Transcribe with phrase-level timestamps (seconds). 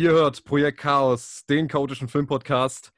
[0.00, 2.90] Ihr hört Projekt Chaos, den chaotischen Filmpodcast.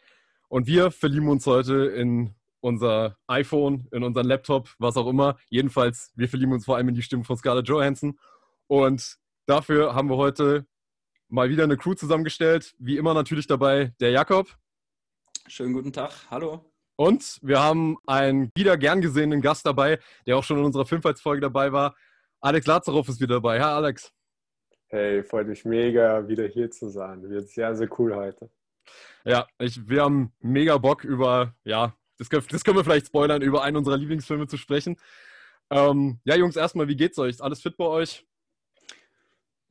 [0.47, 5.37] Und wir verlieben uns heute in unser iPhone, in unseren Laptop, was auch immer.
[5.49, 8.21] Jedenfalls, wir verlieben uns vor allem in die Stimme von Scarlett Johansson.
[8.69, 10.65] Und dafür haben wir heute
[11.27, 12.73] mal wieder eine Crew zusammengestellt.
[12.79, 14.57] Wie immer natürlich dabei der Jakob.
[15.49, 16.73] Schönen guten Tag, hallo.
[16.95, 19.99] Und wir haben einen wieder gern gesehenen Gast dabei,
[20.29, 21.97] der auch schon in unserer Filmfights-Folge dabei war.
[22.41, 23.61] Alex Lazarow ist wieder dabei.
[23.61, 24.13] Hi Alex.
[24.95, 27.27] Hey, freut mich mega, wieder hier zu sein.
[27.31, 28.51] Wird sehr, sehr cool heute.
[29.25, 33.63] Ja, ich, wir haben mega Bock über, ja, das, das können wir vielleicht spoilern, über
[33.63, 34.99] einen unserer Lieblingsfilme zu sprechen.
[35.71, 37.31] Ähm, ja, Jungs, erstmal, wie geht's euch?
[37.31, 38.27] Ist alles fit bei euch?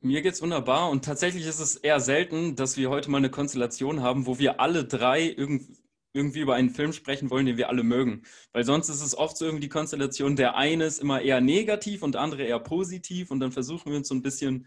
[0.00, 4.02] Mir geht's wunderbar und tatsächlich ist es eher selten, dass wir heute mal eine Konstellation
[4.02, 5.76] haben, wo wir alle drei irgendwie
[6.14, 8.22] irgendwie über einen Film sprechen wollen, den wir alle mögen.
[8.52, 12.02] Weil sonst ist es oft so irgendwie die Konstellation, der eine ist immer eher negativ
[12.02, 14.66] und der andere eher positiv und dann versuchen wir uns so ein bisschen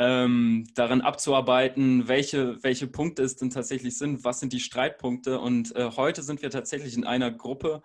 [0.00, 5.38] ähm, daran abzuarbeiten, welche, welche Punkte es denn tatsächlich sind, was sind die Streitpunkte.
[5.38, 7.82] Und äh, heute sind wir tatsächlich in einer Gruppe,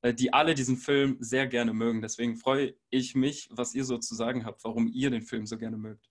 [0.00, 2.00] äh, die alle diesen Film sehr gerne mögen.
[2.00, 5.58] Deswegen freue ich mich, was ihr so zu sagen habt, warum ihr den Film so
[5.58, 6.08] gerne mögt.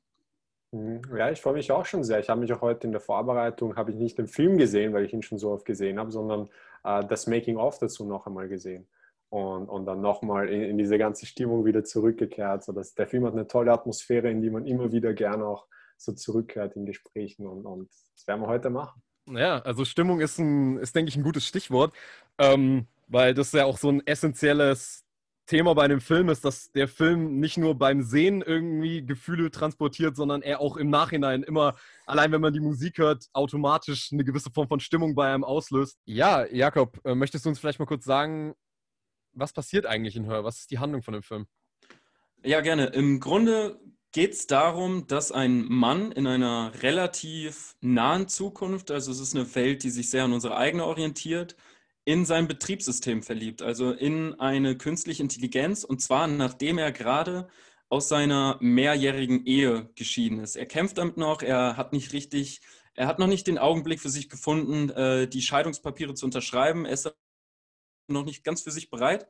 [0.73, 1.01] Mhm.
[1.17, 2.19] Ja, ich freue mich auch schon sehr.
[2.19, 5.05] Ich habe mich auch heute in der Vorbereitung, habe ich nicht den Film gesehen, weil
[5.05, 6.49] ich ihn schon so oft gesehen habe, sondern
[6.83, 8.87] äh, das Making-of dazu noch einmal gesehen
[9.29, 12.63] und, und dann nochmal in, in diese ganze Stimmung wieder zurückgekehrt.
[12.63, 16.11] So der Film hat eine tolle Atmosphäre, in die man immer wieder gerne auch so
[16.13, 19.01] zurückkehrt in Gesprächen und, und das werden wir heute machen.
[19.29, 21.93] Ja, also Stimmung ist, ein, ist denke ich, ein gutes Stichwort,
[22.37, 25.03] ähm, weil das ja auch so ein essentielles
[25.47, 30.15] Thema bei einem Film ist, dass der Film nicht nur beim Sehen irgendwie Gefühle transportiert,
[30.15, 34.51] sondern er auch im Nachhinein immer, allein wenn man die Musik hört, automatisch eine gewisse
[34.51, 35.97] Form von Stimmung bei einem auslöst.
[36.05, 38.55] Ja, Jakob, äh, möchtest du uns vielleicht mal kurz sagen,
[39.37, 40.43] was passiert eigentlich in Hör?
[40.43, 41.47] Was ist die Handlung von dem Film?
[42.43, 42.87] Ja, gerne.
[42.87, 43.79] Im Grunde
[44.11, 49.53] geht es darum, dass ein Mann in einer relativ nahen Zukunft, also es ist eine
[49.55, 51.55] Welt, die sich sehr an unsere eigene orientiert,
[52.05, 57.49] in sein Betriebssystem verliebt, also in eine künstliche Intelligenz, und zwar nachdem er gerade
[57.89, 60.55] aus seiner mehrjährigen Ehe geschieden ist.
[60.55, 62.61] Er kämpft damit noch, er hat nicht richtig,
[62.93, 66.85] er hat noch nicht den Augenblick für sich gefunden, äh, die Scheidungspapiere zu unterschreiben.
[66.85, 67.13] Er ist
[68.07, 69.27] noch nicht ganz für sich bereit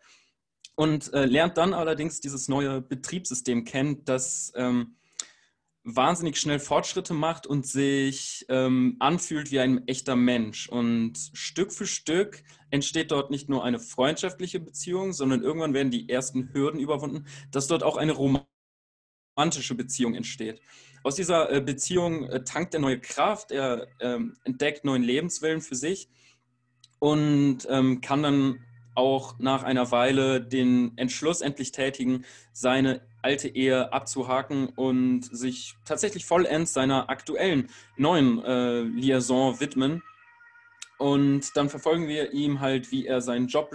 [0.76, 4.98] und äh, lernt dann allerdings dieses neue Betriebssystem kennen, das ähm,
[5.84, 10.68] wahnsinnig schnell Fortschritte macht und sich ähm, anfühlt wie ein echter Mensch.
[10.68, 16.10] Und Stück für Stück entsteht dort nicht nur eine freundschaftliche Beziehung, sondern irgendwann werden die
[16.10, 20.62] ersten Hürden überwunden, dass dort auch eine romantische Beziehung entsteht.
[21.04, 25.76] Aus dieser äh, Beziehung äh, tankt er neue Kraft, er äh, entdeckt neuen Lebenswillen für
[25.76, 26.10] sich
[27.00, 28.67] und ähm, kann dann
[28.98, 36.26] auch nach einer Weile den Entschluss endlich tätigen, seine alte Ehe abzuhaken und sich tatsächlich
[36.26, 40.02] vollends seiner aktuellen neuen äh, Liaison widmen.
[40.98, 43.72] Und dann verfolgen wir ihm halt, wie er seinen Job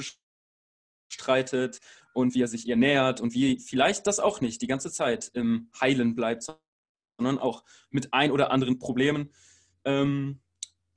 [1.08, 1.80] bestreitet
[2.14, 5.30] und wie er sich ihr nähert und wie vielleicht das auch nicht die ganze Zeit
[5.34, 6.46] im Heilen bleibt,
[7.16, 9.30] sondern auch mit ein oder anderen Problemen.
[9.84, 10.40] Ähm,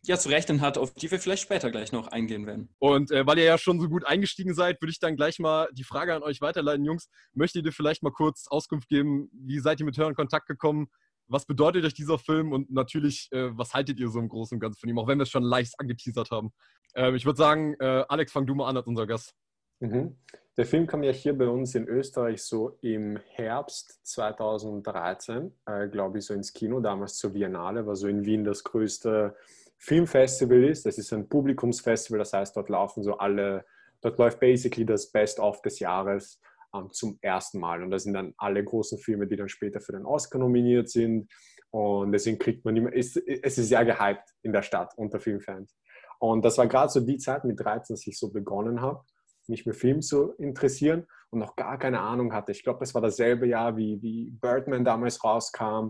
[0.08, 2.70] ja, zu rechnen hat, auf die wir vielleicht später gleich noch eingehen werden.
[2.80, 5.68] Und äh, weil ihr ja schon so gut eingestiegen seid, würde ich dann gleich mal
[5.74, 7.10] die Frage an euch weiterleiten, Jungs.
[7.34, 10.88] Möchtet ihr vielleicht mal kurz Auskunft geben, wie seid ihr mit Hör in Kontakt gekommen?
[11.28, 14.60] Was bedeutet euch dieser Film und natürlich, äh, was haltet ihr so im Großen und
[14.60, 16.52] Ganzen von ihm, auch wenn wir es schon leicht angeteasert haben?
[16.94, 19.34] Äh, ich würde sagen, äh, Alex, fang du mal an als unser Gast.
[19.80, 20.16] Mhm.
[20.58, 26.20] Der Film kam ja hier bei uns in Österreich so im Herbst 2013, äh, glaube
[26.20, 29.36] ich, so ins Kino, damals zur Biennale, war so in Wien das größte
[29.86, 30.86] Filmfestival ist.
[30.86, 33.66] Das ist ein Publikumsfestival, das heißt, dort laufen so alle,
[34.02, 36.42] dort läuft basically das Best-of des Jahres
[36.74, 37.84] ähm, zum ersten Mal.
[37.84, 41.32] Und da sind dann alle großen Filme, die dann später für den Oscar nominiert sind.
[41.70, 45.78] Und deswegen kriegt man immer, es, es ist sehr gehypt in der Stadt unter Filmfans.
[46.20, 49.04] Und das war gerade so die Zeit mit 13, dass ich so begonnen habe,
[49.48, 52.54] mich für Film zu interessieren und noch gar keine Ahnung hatte.
[52.54, 55.90] Ich glaube, es war dasselbe Jahr, wie, wie Birdman damals rauskam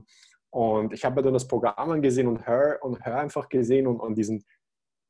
[0.51, 4.15] und ich habe dann das Programm angesehen und Her und Her einfach gesehen und, und
[4.15, 4.45] diesen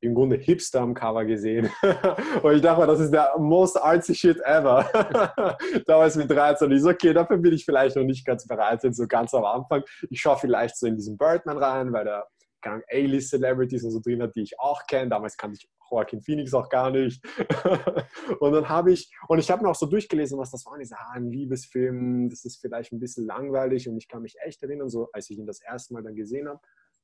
[0.02, 1.70] im Grunde Hipster am Cover gesehen.
[2.44, 4.88] und ich dachte, das ist der most artsy shit ever.
[5.86, 6.68] Damals mit 13.
[6.68, 9.46] Und ich so, okay, dafür bin ich vielleicht noch nicht ganz bereit, so ganz am
[9.46, 9.84] Anfang.
[10.10, 12.28] Ich schaue vielleicht so in diesen Birdman rein, weil der
[12.65, 15.09] A-List-Celebrities und so drin hat, die ich auch kenne.
[15.09, 17.23] Damals kannte ich Joaquin Phoenix auch gar nicht.
[18.39, 20.73] und dann habe ich, und ich habe mir auch so durchgelesen, was das war.
[20.73, 23.88] Und ich sage, ah, ein Liebesfilm, das ist vielleicht ein bisschen langweilig.
[23.88, 26.47] Und ich kann mich echt erinnern, so als ich ihn das erste Mal dann gesehen
[26.47, 26.59] habe,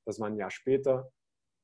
[0.05, 1.11] das war ein Jahr später,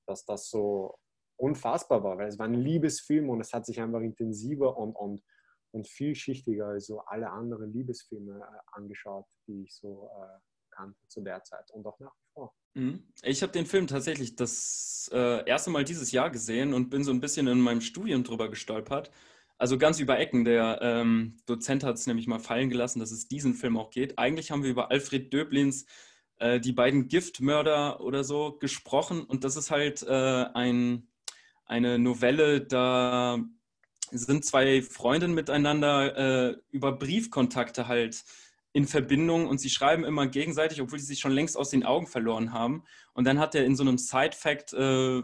[0.06, 0.98] dass das so
[1.38, 5.24] unfassbar war, weil es war ein Liebesfilm und es hat sich einfach intensiver und, und,
[5.72, 10.40] und vielschichtiger als so alle anderen Liebesfilme äh, angeschaut, die ich so äh,
[10.72, 12.27] kannte zu der Zeit und auch nach wie.
[13.24, 17.12] Ich habe den Film tatsächlich das äh, erste Mal dieses Jahr gesehen und bin so
[17.12, 19.12] ein bisschen in meinem Studium drüber gestolpert.
[19.58, 20.46] Also ganz über Ecken.
[20.46, 24.20] Der ähm, Dozent hat es nämlich mal fallen gelassen, dass es diesen Film auch geht.
[24.20, 25.86] Eigentlich haben wir über Alfred Döblins
[26.40, 31.08] äh, die beiden Giftmörder oder so gesprochen und das ist halt äh, ein,
[31.66, 33.40] eine Novelle, da
[34.12, 38.24] sind zwei Freundinnen miteinander äh, über Briefkontakte halt
[38.74, 42.08] in Verbindung und sie schreiben immer gegenseitig, obwohl sie sich schon längst aus den Augen
[42.08, 42.84] verloren haben.
[43.14, 45.24] Und dann hat er in so einem Side-Fact äh,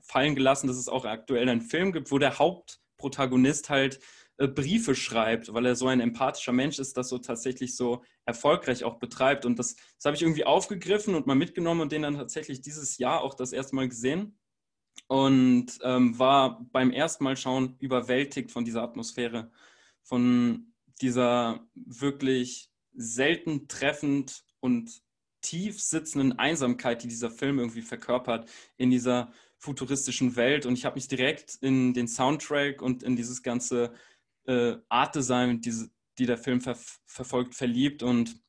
[0.00, 4.00] fallen gelassen, dass es auch aktuell einen Film gibt, wo der Hauptprotagonist halt
[4.36, 8.84] äh, Briefe schreibt, weil er so ein empathischer Mensch ist, das so tatsächlich so erfolgreich
[8.84, 9.46] auch betreibt.
[9.46, 12.98] Und das, das habe ich irgendwie aufgegriffen und mal mitgenommen und den dann tatsächlich dieses
[12.98, 14.38] Jahr auch das erste Mal gesehen
[15.06, 19.50] und ähm, war beim ersten Mal schauen überwältigt von dieser Atmosphäre,
[20.02, 20.71] von
[21.02, 25.02] dieser wirklich selten treffend und
[25.42, 30.66] tief sitzenden Einsamkeit, die dieser Film irgendwie verkörpert in dieser futuristischen Welt.
[30.66, 33.92] Und ich habe mich direkt in den Soundtrack und in dieses ganze
[34.46, 35.88] äh, Art die,
[36.18, 36.76] die der Film ver
[37.06, 38.40] verfolgt, verliebt und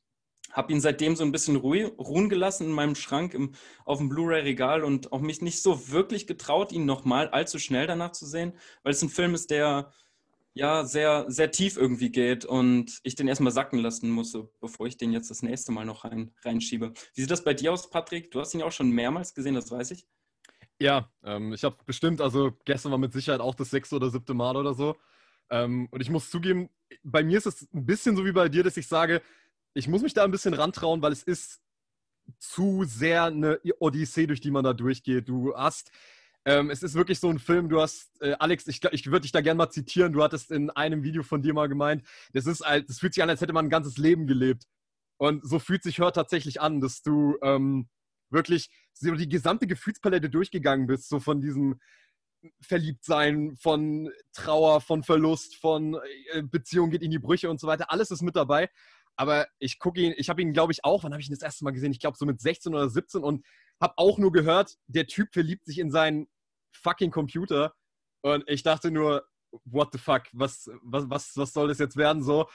[0.52, 3.54] habe ihn seitdem so ein bisschen ruhen gelassen in meinem Schrank im,
[3.84, 8.12] auf dem Blu-ray-Regal und auch mich nicht so wirklich getraut, ihn nochmal allzu schnell danach
[8.12, 8.52] zu sehen,
[8.84, 9.92] weil es ein Film ist, der
[10.54, 14.96] ja sehr, sehr tief irgendwie geht und ich den erstmal sacken lassen musste, bevor ich
[14.96, 16.92] den jetzt das nächste Mal noch rein, reinschiebe.
[17.14, 18.30] Wie sieht das bei dir aus, Patrick?
[18.30, 20.06] Du hast ihn ja auch schon mehrmals gesehen, das weiß ich.
[20.78, 24.34] Ja, ähm, ich habe bestimmt, also gestern war mit Sicherheit auch das sechste oder siebte
[24.34, 24.96] Mal oder so.
[25.50, 26.70] Ähm, und ich muss zugeben,
[27.02, 29.22] bei mir ist es ein bisschen so wie bei dir, dass ich sage,
[29.74, 31.60] ich muss mich da ein bisschen rantrauen, weil es ist
[32.38, 35.28] zu sehr eine Odyssee, durch die man da durchgeht.
[35.28, 35.90] Du hast
[36.44, 39.32] ähm, es ist wirklich so ein Film, du hast, äh, Alex, ich, ich würde dich
[39.32, 42.62] da gerne mal zitieren, du hattest in einem Video von dir mal gemeint, das ist
[42.62, 44.64] das fühlt sich an, als hätte man ein ganzes Leben gelebt.
[45.16, 47.88] Und so fühlt sich Hör tatsächlich an, dass du ähm,
[48.30, 51.80] wirklich so die gesamte Gefühlspalette durchgegangen bist, so von diesem
[52.60, 55.98] Verliebtsein, von Trauer, von Verlust, von
[56.32, 57.90] äh, Beziehung geht in die Brüche und so weiter.
[57.90, 58.68] Alles ist mit dabei.
[59.16, 61.42] Aber ich gucke ihn, ich habe ihn, glaube ich, auch, wann habe ich ihn das
[61.42, 61.92] erste Mal gesehen?
[61.92, 63.46] Ich glaube, so mit 16 oder 17 und
[63.80, 66.26] habe auch nur gehört, der Typ verliebt sich in seinen
[66.76, 67.74] fucking Computer.
[68.22, 69.26] Und ich dachte nur,
[69.64, 72.48] what the fuck, was, was, was, was soll das jetzt werden so?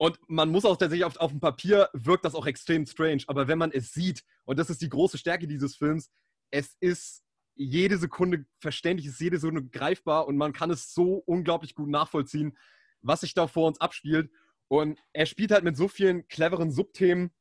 [0.00, 3.24] Und man muss auch tatsächlich auf, auf dem Papier wirkt das auch extrem strange.
[3.26, 6.10] Aber wenn man es sieht, und das ist die große Stärke dieses Films,
[6.50, 7.24] es ist
[7.56, 11.88] jede Sekunde verständlich, es ist jede Sekunde greifbar und man kann es so unglaublich gut
[11.88, 12.56] nachvollziehen,
[13.02, 14.30] was sich da vor uns abspielt.
[14.68, 17.32] Und er spielt halt mit so vielen cleveren Subthemen,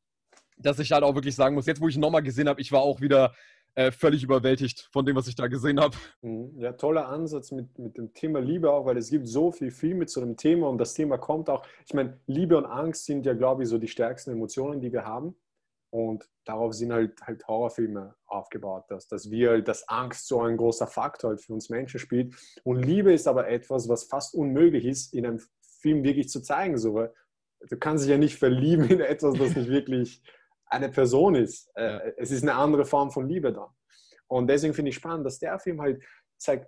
[0.57, 2.71] dass ich halt auch wirklich sagen muss, jetzt wo ich ihn nochmal gesehen habe, ich
[2.71, 3.35] war auch wieder
[3.77, 5.95] äh, völlig überwältigt von dem, was ich da gesehen habe.
[6.21, 6.59] Mhm.
[6.59, 10.07] Ja, toller Ansatz mit, mit dem Thema Liebe auch, weil es gibt so viel Filme
[10.07, 13.33] zu dem Thema und das Thema kommt auch, ich meine, Liebe und Angst sind ja,
[13.33, 15.35] glaube ich, so die stärksten Emotionen, die wir haben.
[15.91, 20.87] Und darauf sind halt, halt Horrorfilme aufgebaut, dass, dass wir, dass Angst so ein großer
[20.87, 22.35] Faktor halt für uns Menschen spielt.
[22.63, 25.39] Und Liebe ist aber etwas, was fast unmöglich ist, in einem
[25.81, 26.77] Film wirklich zu zeigen.
[26.77, 27.13] So, weil
[27.69, 30.21] du kannst dich ja nicht verlieben in etwas, das nicht wirklich
[30.69, 31.69] eine Person ist.
[31.75, 33.69] Äh, es ist eine andere Form von Liebe dann.
[34.27, 36.03] Und deswegen finde ich spannend, dass der Film halt
[36.37, 36.67] zeigt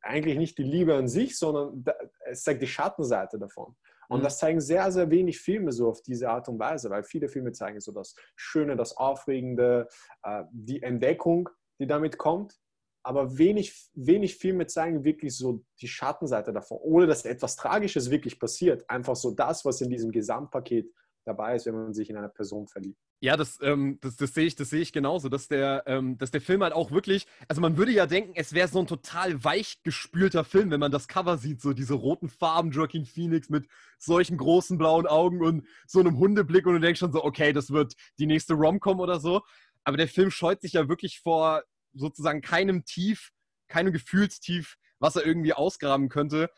[0.00, 1.84] eigentlich nicht die Liebe an sich, sondern
[2.26, 3.76] es zeigt die Schattenseite davon.
[4.08, 4.24] Und mhm.
[4.24, 7.52] das zeigen sehr, sehr wenig Filme so auf diese Art und Weise, weil viele Filme
[7.52, 9.88] zeigen so das Schöne, das Aufregende,
[10.22, 11.48] äh, die Entdeckung,
[11.80, 12.58] die damit kommt.
[13.04, 18.38] Aber wenig, wenig Filme zeigen wirklich so die Schattenseite davon, ohne dass etwas Tragisches wirklich
[18.38, 18.88] passiert.
[18.88, 20.88] Einfach so das, was in diesem Gesamtpaket
[21.24, 22.98] dabei ist, wenn man sich in eine Person verliebt.
[23.20, 26.40] Ja, das, ähm, das, das sehe ich, das ich genauso, dass der, ähm, dass der
[26.40, 29.80] Film halt auch wirklich, also man würde ja denken, es wäre so ein total weich
[29.84, 34.36] gespülter Film, wenn man das Cover sieht, so diese roten Farben, Joaquin Phoenix mit solchen
[34.36, 37.94] großen blauen Augen und so einem Hundeblick und du denkst schon so, okay, das wird
[38.18, 39.42] die nächste Rom-Com oder so.
[39.84, 41.62] Aber der Film scheut sich ja wirklich vor
[41.92, 43.30] sozusagen keinem Tief,
[43.68, 46.50] keinem Gefühlstief, was er irgendwie ausgraben könnte.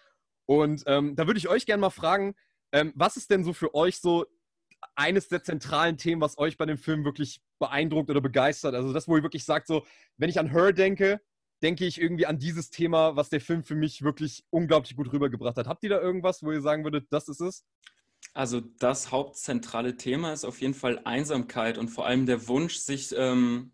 [0.46, 2.34] Und ähm, da würde ich euch gerne mal fragen,
[2.72, 4.26] ähm, was ist denn so für euch so
[4.94, 8.74] eines der zentralen Themen, was euch bei dem Film wirklich beeindruckt oder begeistert?
[8.74, 9.84] Also das, wo ihr wirklich sagt, so,
[10.16, 11.20] wenn ich an Her denke,
[11.62, 15.56] denke ich irgendwie an dieses Thema, was der Film für mich wirklich unglaublich gut rübergebracht
[15.56, 15.66] hat.
[15.66, 17.64] Habt ihr da irgendwas, wo ihr sagen würdet, das ist es?
[18.32, 23.14] Also das hauptzentrale Thema ist auf jeden Fall Einsamkeit und vor allem der Wunsch, sich
[23.16, 23.72] ähm,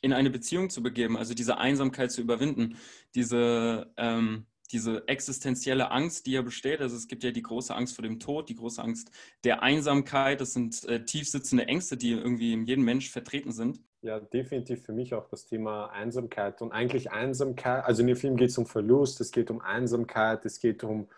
[0.00, 2.76] in eine Beziehung zu begeben, also diese Einsamkeit zu überwinden,
[3.14, 6.80] diese ähm, diese existenzielle Angst, die ja besteht.
[6.80, 9.10] Also es gibt ja die große Angst vor dem Tod, die große Angst
[9.44, 10.40] der Einsamkeit.
[10.40, 13.80] Das sind äh, tiefsitzende Ängste, die irgendwie in jedem Mensch vertreten sind.
[14.02, 16.62] Ja, definitiv für mich auch das Thema Einsamkeit.
[16.62, 20.44] Und eigentlich Einsamkeit, also in dem Film geht es um Verlust, es geht um Einsamkeit,
[20.44, 21.08] es geht um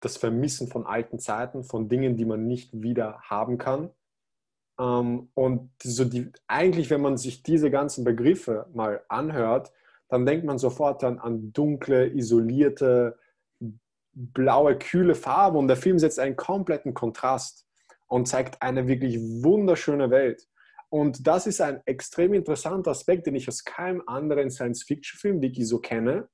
[0.00, 3.90] das Vermissen von alten Zeiten, von Dingen, die man nicht wieder haben kann.
[4.78, 9.72] Ähm, und so die, eigentlich, wenn man sich diese ganzen Begriffe mal anhört,
[10.08, 13.18] dann denkt man sofort an, an dunkle, isolierte,
[14.12, 15.58] blaue, kühle Farbe.
[15.58, 17.66] Und der Film setzt einen kompletten Kontrast
[18.06, 20.46] und zeigt eine wirklich wunderschöne Welt.
[20.90, 25.68] Und das ist ein extrem interessanter Aspekt, den ich aus keinem anderen Science-Fiction-Film, den ich
[25.68, 26.28] so kenne.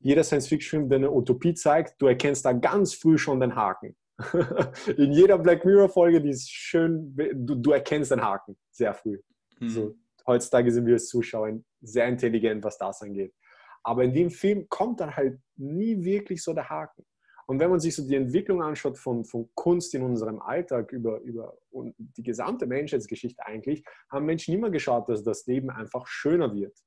[0.00, 3.96] Jeder Science-Fiction-Film, der eine Utopie zeigt, du erkennst da ganz früh schon den Haken.
[4.96, 9.20] In jeder Black Mirror-Folge, die ist schön, du, du, erkennst den Haken sehr früh.
[9.60, 9.68] Mhm.
[9.68, 9.94] So,
[10.26, 13.34] heutzutage sind wir als Zuschauer sehr intelligent, was das angeht.
[13.82, 17.04] Aber in dem Film kommt dann halt nie wirklich so der Haken.
[17.46, 21.20] Und wenn man sich so die Entwicklung anschaut von, von Kunst in unserem Alltag über,
[21.20, 26.54] über und die gesamte Menschheitsgeschichte eigentlich, haben Menschen immer geschaut, dass das Leben einfach schöner
[26.54, 26.78] wird,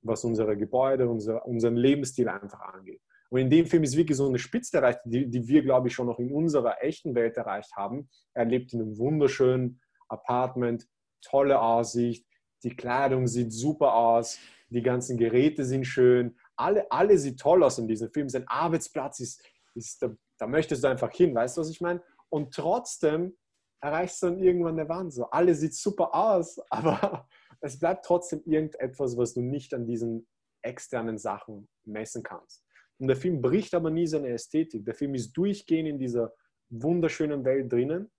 [0.00, 3.02] was unsere Gebäude, unser, unseren Lebensstil einfach angeht.
[3.30, 5.94] Und in dem Film ist wirklich so eine Spitze erreicht, die, die wir, glaube ich,
[5.94, 8.08] schon noch in unserer echten Welt erreicht haben.
[8.34, 10.86] Er lebt in einem wunderschönen Apartment,
[11.22, 12.26] tolle Aussicht,
[12.64, 14.38] die Kleidung sieht super aus,
[14.68, 18.28] die ganzen Geräte sind schön, alle, alle sieht toll aus in diesem Film.
[18.28, 19.42] Sein Arbeitsplatz ist
[19.74, 22.02] ist, da, da möchtest du einfach hin, weißt du, was ich meine?
[22.28, 23.36] Und trotzdem
[23.80, 25.12] erreichst du dann irgendwann eine Wand.
[25.12, 27.28] So, alles sieht super aus, aber
[27.60, 30.26] es bleibt trotzdem irgendetwas, was du nicht an diesen
[30.62, 32.64] externen Sachen messen kannst.
[32.98, 34.84] Und der Film bricht aber nie seine Ästhetik.
[34.84, 36.32] Der Film ist durchgehend in dieser
[36.70, 38.10] wunderschönen Welt drinnen,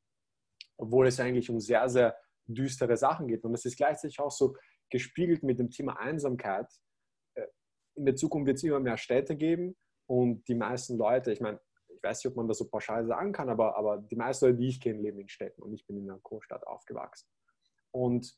[0.78, 3.44] obwohl es eigentlich um sehr, sehr düstere Sachen geht.
[3.44, 4.56] Und das ist gleichzeitig auch so
[4.90, 6.68] gespiegelt mit dem Thema Einsamkeit.
[7.36, 7.48] Äh,
[7.96, 9.76] in der Zukunft wird es immer mehr Städte geben
[10.08, 11.60] und die meisten Leute, ich meine,
[11.90, 14.58] ich weiß nicht, ob man das so pauschal sagen kann, aber, aber die meisten Leute,
[14.58, 17.28] die ich kenne, leben in Städten und ich bin in einer Großstadt aufgewachsen.
[17.92, 18.38] Und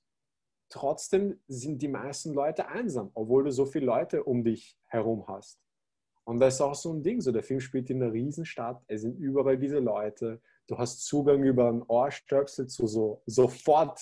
[0.70, 5.60] trotzdem sind die meisten Leute einsam, obwohl du so viele Leute um dich herum hast.
[6.26, 9.02] Und das ist auch so ein Ding, so der Film spielt in einer Riesenstadt, es
[9.02, 14.00] sind überall diese Leute, du hast Zugang über ein Ohrstöpsel zu so sofort,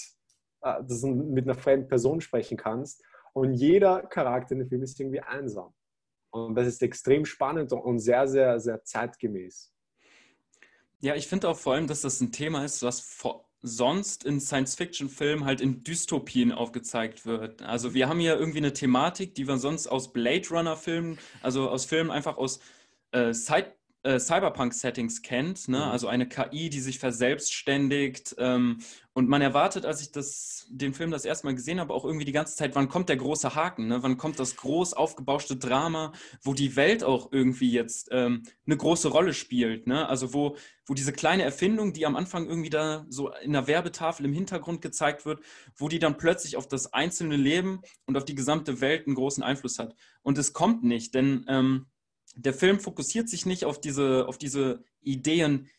[0.62, 3.03] äh, dass du mit einer fremden Person sprechen kannst.
[3.34, 5.74] Und jeder Charakter in dem Film ist irgendwie einsam.
[6.32, 9.72] Und das ist extrem spannend und sehr, sehr, sehr zeitgemäß.
[11.00, 13.22] Ja, ich finde auch vor allem, dass das ein Thema ist, was
[13.62, 17.62] sonst in Science-Fiction-Filmen halt in Dystopien aufgezeigt wird.
[17.62, 21.86] Also wir haben hier irgendwie eine Thematik, die wir sonst aus Blade Runner-Filmen, also aus
[21.86, 22.60] Filmen einfach aus
[23.12, 25.77] äh, Side äh, Cyberpunk-Settings kennt, ne?
[25.77, 25.83] Mhm.
[25.83, 28.36] also eine KI, die sich verselbstständigt.
[28.38, 28.79] Ähm,
[29.13, 32.25] und man erwartet, als ich das, den Film das erste Mal gesehen habe, auch irgendwie
[32.25, 34.01] die ganze Zeit, wann kommt der große Haken, ne?
[34.01, 39.10] wann kommt das groß aufgebauschte Drama, wo die Welt auch irgendwie jetzt ähm, eine große
[39.10, 39.86] Rolle spielt.
[39.88, 40.07] Ne?
[40.10, 40.57] Also wo,
[40.88, 44.81] wo diese kleine Erfindung, die am Anfang irgendwie da so in der Werbetafel im Hintergrund
[44.81, 45.41] gezeigt wird,
[45.75, 49.43] wo die dann plötzlich auf das einzelne Leben und auf die gesamte Welt einen großen
[49.43, 49.95] Einfluss hat.
[50.24, 51.86] Und es kommt nicht, denn ähm,
[52.36, 55.70] der Film fokussiert sich nicht auf diese, auf diese Ideen,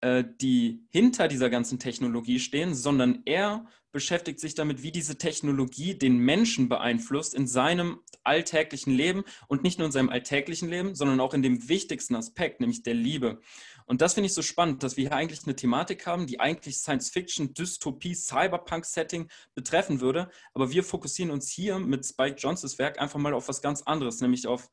[0.00, 5.94] äh, die hinter dieser ganzen Technologie stehen, sondern er beschäftigt sich damit, wie diese Technologie
[5.98, 11.20] den Menschen beeinflusst in seinem alltäglichen Leben und nicht nur in seinem alltäglichen Leben, sondern
[11.20, 13.40] auch in dem wichtigsten Aspekt, nämlich der Liebe.
[13.86, 16.76] Und das finde ich so spannend, dass wir hier eigentlich eine Thematik haben, die eigentlich
[16.76, 20.30] Science-Fiction, Dystopie, Cyberpunk-Setting betreffen würde.
[20.52, 24.20] Aber wir fokussieren uns hier mit Spike Johnsons Werk einfach mal auf was ganz anderes,
[24.20, 24.70] nämlich auf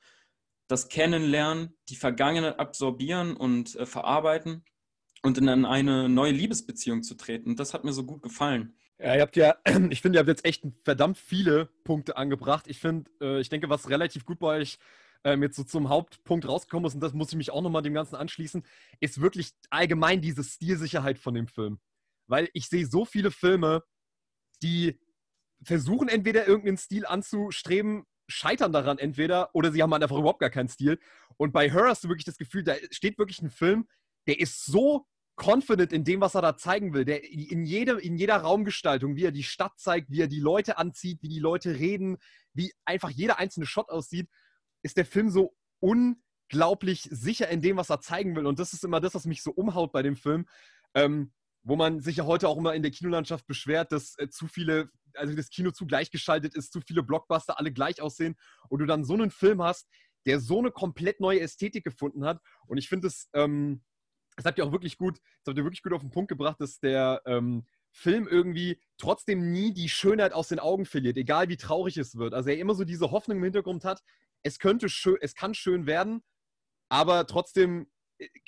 [0.67, 4.63] das Kennenlernen, die Vergangenheit absorbieren und äh, verarbeiten
[5.21, 7.55] und in eine neue Liebesbeziehung zu treten.
[7.55, 8.75] das hat mir so gut gefallen.
[8.99, 9.55] Ja, ihr habt ja,
[9.89, 12.67] ich finde, ihr habt jetzt echt verdammt viele Punkte angebracht.
[12.67, 14.77] Ich finde, äh, ich denke, was relativ gut bei euch
[15.23, 17.93] ähm, jetzt so zum Hauptpunkt rausgekommen ist, und das muss ich mich auch nochmal dem
[17.93, 18.63] Ganzen anschließen,
[18.99, 21.79] ist wirklich allgemein diese Stilsicherheit von dem Film.
[22.27, 23.83] Weil ich sehe so viele Filme,
[24.61, 24.99] die
[25.63, 30.49] versuchen entweder irgendeinen Stil anzustreben, scheitern daran entweder oder sie haben halt einfach überhaupt gar
[30.49, 30.99] keinen Stil.
[31.37, 33.87] Und bei Her hast du wirklich das Gefühl, da steht wirklich ein Film,
[34.27, 35.05] der ist so
[35.35, 37.05] confident in dem, was er da zeigen will.
[37.05, 40.77] Der in, jede, in jeder Raumgestaltung, wie er die Stadt zeigt, wie er die Leute
[40.77, 42.17] anzieht, wie die Leute reden,
[42.53, 44.29] wie einfach jeder einzelne Shot aussieht,
[44.81, 48.45] ist der Film so unglaublich sicher in dem, was er zeigen will.
[48.45, 50.45] Und das ist immer das, was mich so umhaut bei dem Film.
[50.93, 51.33] Ähm,
[51.65, 54.89] wo man sich ja heute auch immer in der Kinolandschaft beschwert, dass äh, zu viele,
[55.17, 58.35] also das Kino zu gleichgeschaltet ist, zu viele Blockbuster alle gleich aussehen
[58.69, 59.87] und du dann so einen Film hast,
[60.25, 62.41] der so eine komplett neue Ästhetik gefunden hat.
[62.67, 63.83] Und ich finde es, ähm,
[64.35, 66.59] das habt ihr auch wirklich gut, das habt ihr wirklich gut auf den Punkt gebracht,
[66.59, 71.57] dass der ähm, Film irgendwie trotzdem nie die Schönheit aus den Augen verliert, egal wie
[71.57, 72.33] traurig es wird.
[72.33, 74.01] Also er immer so diese Hoffnung im Hintergrund hat,
[74.43, 76.21] es könnte schön, es kann schön werden,
[76.89, 77.87] aber trotzdem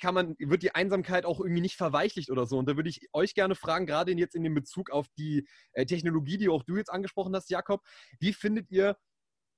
[0.00, 2.58] kann man, wird die Einsamkeit auch irgendwie nicht verweichlicht oder so.
[2.58, 5.86] Und da würde ich euch gerne fragen, gerade jetzt in dem Bezug auf die äh,
[5.86, 7.82] Technologie, die auch du jetzt angesprochen hast, Jakob,
[8.20, 8.96] wie findet ihr,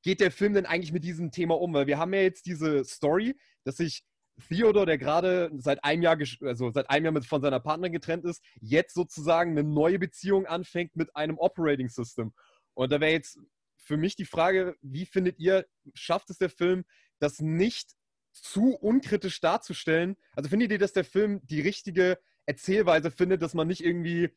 [0.02, 1.74] geht der Film denn eigentlich mit diesem Thema um?
[1.74, 4.04] Weil wir haben ja jetzt diese Story, dass sich
[4.48, 8.24] Theodore, der gerade seit einem Jahr, also seit einem Jahr mit, von seiner Partnerin getrennt
[8.24, 12.32] ist, jetzt sozusagen eine neue Beziehung anfängt mit einem Operating System.
[12.74, 13.38] Und da wäre jetzt
[13.76, 16.84] für mich die Frage, wie findet ihr, schafft es der Film,
[17.18, 17.92] das nicht
[18.32, 20.16] zu unkritisch darzustellen?
[20.34, 24.30] Also findet ihr, dass der Film die richtige Erzählweise findet, dass man nicht irgendwie,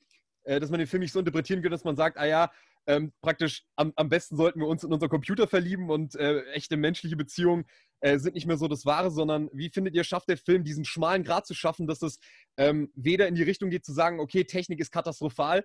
[0.44, 2.52] äh, dass man den Film nicht so interpretieren kann, dass man sagt, ah ja,
[2.86, 6.76] ähm, praktisch am, am, besten sollten wir uns in unser Computer verlieben und äh, echte
[6.76, 7.66] menschliche Beziehungen
[8.02, 10.84] äh, sind nicht mehr so das Wahre, sondern wie findet ihr, schafft der Film diesen
[10.84, 12.20] schmalen Grad zu schaffen, dass es
[12.58, 15.64] ähm, weder in die Richtung geht zu sagen, okay, Technik ist katastrophal,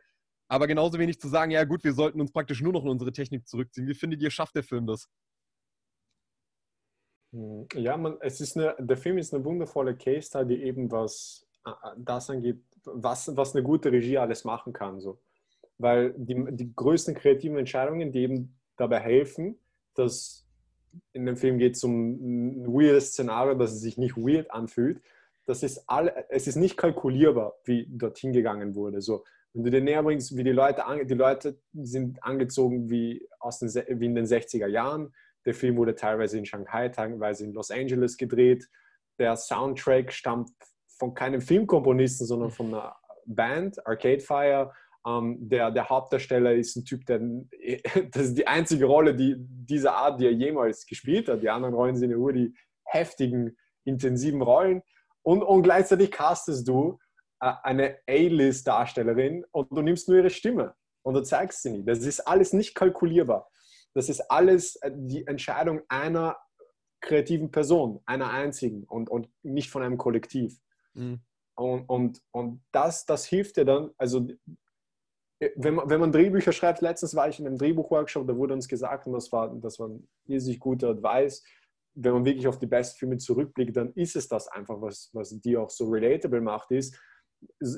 [0.49, 3.13] aber genauso wenig zu sagen, ja gut, wir sollten uns praktisch nur noch in unsere
[3.13, 3.89] Technik zurückziehen.
[3.89, 5.09] Wie findet ihr, schafft der Film das?
[7.33, 11.47] Hm, ja, man, es ist eine, der Film ist eine wundervolle Case Study, eben was
[11.97, 15.01] das angeht, was, was eine gute Regie alles machen kann.
[15.01, 15.19] So
[15.79, 19.59] weil die, die größten kreativen Entscheidungen, die eben dabei helfen,
[19.95, 20.45] dass
[21.13, 25.01] in dem Film geht es um ein weirdes Szenario, dass es sich nicht weird anfühlt.
[25.47, 29.01] Das ist alle, es ist nicht kalkulierbar, wie dorthin gegangen wurde.
[29.01, 33.61] So, wenn du dir näher bringst, wie die Leute, die Leute sind angezogen wie, aus
[33.61, 35.15] den, wie in den 60er Jahren.
[35.47, 38.69] Der Film wurde teilweise in Shanghai, teilweise in Los Angeles gedreht.
[39.19, 40.51] Der Soundtrack stammt
[40.99, 44.73] von keinem Filmkomponisten, sondern von einer Band, Arcade Fire.
[45.07, 47.21] Ähm, der, der Hauptdarsteller ist ein Typ, der
[48.11, 51.43] das ist die einzige Rolle, die dieser Art, die er jemals gespielt hat.
[51.43, 52.55] Die anderen Rollen sind ja nur die
[52.85, 54.83] heftigen, intensiven Rollen.
[55.23, 56.99] Und, und gleichzeitig castest du
[57.41, 61.89] äh, eine A-List-Darstellerin und du nimmst nur ihre Stimme und du zeigst sie nicht.
[61.89, 63.49] Das ist alles nicht kalkulierbar.
[63.99, 66.37] Das ist alles äh, die Entscheidung einer
[67.01, 70.61] kreativen Person, einer einzigen und, und nicht von einem Kollektiv.
[70.95, 71.21] Mhm.
[71.57, 74.29] Und, und, und das, das hilft dir dann, also
[75.57, 78.69] wenn man, wenn man Drehbücher schreibt, letztens war ich in einem Drehbuchworkshop, da wurde uns
[78.69, 81.43] gesagt, und das war, das war ein riesig guter Advice,
[81.95, 85.31] wenn man wirklich auf die besten Filme zurückblickt, dann ist es das einfach, was, was
[85.41, 86.97] die auch so relatable macht, ist,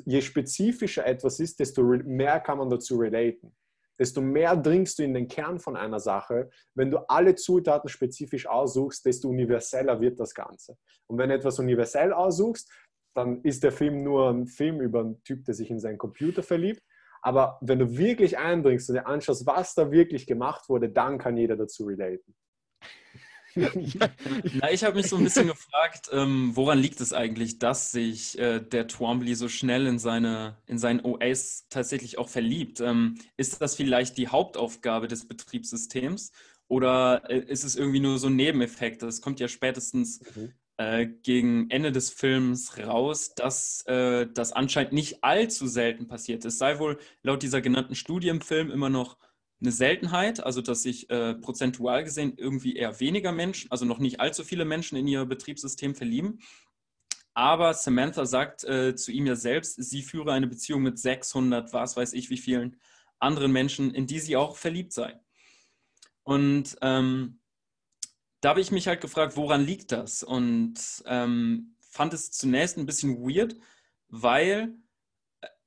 [0.04, 3.56] je spezifischer etwas ist, desto mehr kann man dazu relaten.
[4.00, 6.48] Desto mehr dringst du in den Kern von einer Sache.
[6.74, 10.78] Wenn du alle Zutaten spezifisch aussuchst, desto universeller wird das Ganze.
[11.06, 12.72] Und wenn du etwas universell aussuchst,
[13.14, 16.42] dann ist der Film nur ein Film über einen Typ, der sich in seinen Computer
[16.42, 16.82] verliebt.
[17.22, 21.36] Aber wenn du wirklich eindringst und dir anschaust, was da wirklich gemacht wurde, dann kann
[21.36, 22.34] jeder dazu relaten.
[23.56, 28.38] Na, ich habe mich so ein bisschen gefragt, ähm, woran liegt es eigentlich, dass sich
[28.38, 32.80] äh, der Twombly so schnell in seine in seinen OS tatsächlich auch verliebt?
[32.80, 36.32] Ähm, ist das vielleicht die Hauptaufgabe des Betriebssystems
[36.68, 39.02] oder äh, ist es irgendwie nur so ein Nebeneffekt?
[39.02, 40.52] Das kommt ja spätestens mhm.
[40.80, 46.42] Äh, gegen Ende des Films raus, dass äh, das anscheinend nicht allzu selten passiert.
[46.46, 49.18] Es sei wohl laut dieser genannten Studie im Film immer noch
[49.60, 54.20] eine Seltenheit, also dass sich äh, prozentual gesehen irgendwie eher weniger Menschen, also noch nicht
[54.20, 56.40] allzu viele Menschen in ihr Betriebssystem verlieben.
[57.34, 61.96] Aber Samantha sagt äh, zu ihm ja selbst, sie führe eine Beziehung mit 600, was
[61.96, 62.76] weiß ich, wie vielen
[63.18, 65.20] anderen Menschen, in die sie auch verliebt sei.
[66.22, 67.40] Und ähm,
[68.40, 70.22] da habe ich mich halt gefragt, woran liegt das?
[70.22, 70.74] Und
[71.06, 73.56] ähm, fand es zunächst ein bisschen weird,
[74.08, 74.74] weil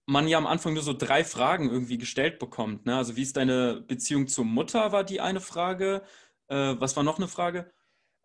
[0.05, 2.85] man ja am Anfang nur so drei Fragen irgendwie gestellt bekommt.
[2.85, 2.95] Ne?
[2.97, 6.03] Also wie ist deine Beziehung zur Mutter, war die eine Frage.
[6.47, 7.71] Äh, was war noch eine Frage?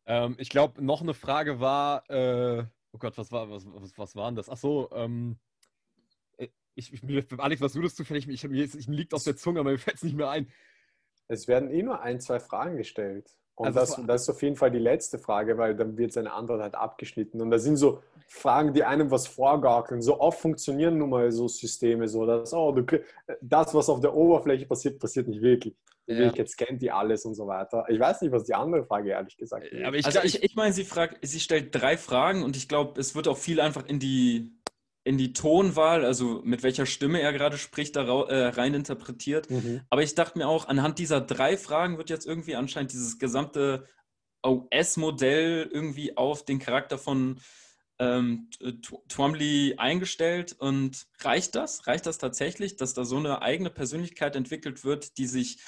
[0.07, 4.17] Ähm, ich glaube, noch eine Frage war, äh, oh Gott, was war, was, was, was
[4.17, 4.49] war denn das?
[4.49, 5.39] Ach so, ähm,
[6.37, 7.03] äh, ich, ich,
[7.39, 9.99] Alex, was würdest du vielleicht, ich, ich, ich liegt auf der Zunge, aber mir fällt
[9.99, 10.51] es nicht mehr ein.
[11.29, 13.31] Es werden eh nur ein, zwei Fragen gestellt.
[13.59, 16.33] Und also das, das ist auf jeden Fall die letzte Frage, weil dann wird seine
[16.33, 17.41] Antwort halt abgeschnitten.
[17.41, 20.01] Und das sind so Fragen, die einem was vorgaukeln.
[20.01, 23.01] So oft funktionieren nun mal so Systeme so, dass oh, du,
[23.41, 25.75] das, was auf der Oberfläche passiert, passiert nicht wirklich.
[26.07, 26.33] Ja.
[26.33, 27.85] Jetzt kennt die alles und so weiter.
[27.89, 29.75] Ich weiß nicht, was die andere Frage ehrlich gesagt ist.
[29.75, 33.15] ich, also ich, ich meine, sie, fragt, sie stellt drei Fragen und ich glaube, es
[33.15, 34.58] wird auch viel einfach in die
[35.09, 39.49] in die Tonwahl, also mit welcher Stimme er gerade spricht, da äh, rein interpretiert.
[39.49, 39.81] Mhm.
[39.89, 43.87] Aber ich dachte mir auch, anhand dieser drei Fragen wird jetzt irgendwie anscheinend dieses gesamte
[44.43, 47.41] OS-Modell irgendwie auf den Charakter von
[47.99, 48.51] ähm,
[49.09, 50.55] Twombly eingestellt.
[50.59, 51.87] Und reicht das?
[51.87, 55.59] Reicht das tatsächlich, dass da so eine eigene Persönlichkeit entwickelt wird, die sich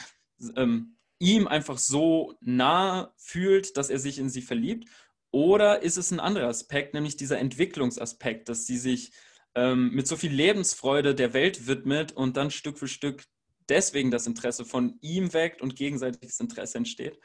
[0.55, 4.87] ähm, ihm einfach so nah fühlt, dass er sich in sie verliebt?
[5.31, 9.13] Oder ist es ein anderer Aspekt, nämlich dieser Entwicklungsaspekt, dass sie sich
[9.55, 13.25] ähm, mit so viel Lebensfreude der Welt widmet und dann Stück für Stück
[13.69, 17.19] deswegen das Interesse von ihm weckt und gegenseitiges Interesse entsteht.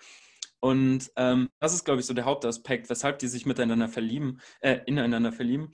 [0.59, 4.79] Und ähm, das ist, glaube ich, so der Hauptaspekt, weshalb die sich miteinander verlieben, äh,
[4.85, 5.71] ineinander verlieben.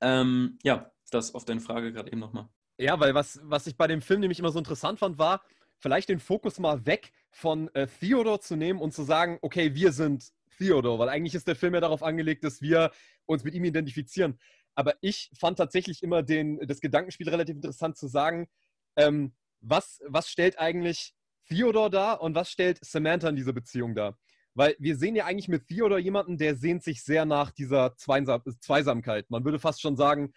[0.00, 2.48] Ähm, ja, das auf deine Frage gerade eben nochmal.
[2.78, 5.42] Ja, weil was, was ich bei dem Film nämlich immer so interessant fand, war,
[5.78, 9.92] vielleicht den Fokus mal weg von äh, Theodore zu nehmen und zu sagen, okay, wir
[9.92, 12.90] sind Theodore, weil eigentlich ist der Film ja darauf angelegt, dass wir
[13.26, 14.38] uns mit ihm identifizieren.
[14.74, 18.48] Aber ich fand tatsächlich immer den, das Gedankenspiel relativ interessant zu sagen,
[18.96, 21.14] ähm, was, was stellt eigentlich
[21.48, 24.18] Theodore dar und was stellt Samantha in dieser Beziehung dar?
[24.54, 28.42] Weil wir sehen ja eigentlich mit Theodore jemanden, der sehnt sich sehr nach dieser Zweisam
[28.60, 29.28] Zweisamkeit.
[29.30, 30.32] Man würde fast schon sagen,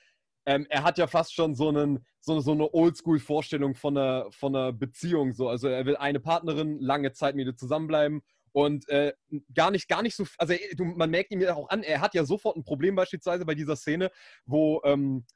[0.46, 4.56] ähm, er hat ja fast schon so, einen, so, so eine Oldschool-Vorstellung von einer, von
[4.56, 5.34] einer Beziehung.
[5.34, 5.50] So.
[5.50, 8.22] Also er will eine Partnerin, lange Zeit mit ihr zusammenbleiben
[8.58, 9.14] und äh,
[9.54, 12.16] gar nicht, gar nicht so, also du, man merkt ihm ja auch an, er hat
[12.16, 14.10] ja sofort ein Problem beispielsweise bei dieser Szene,
[14.48, 15.28] wo ähm,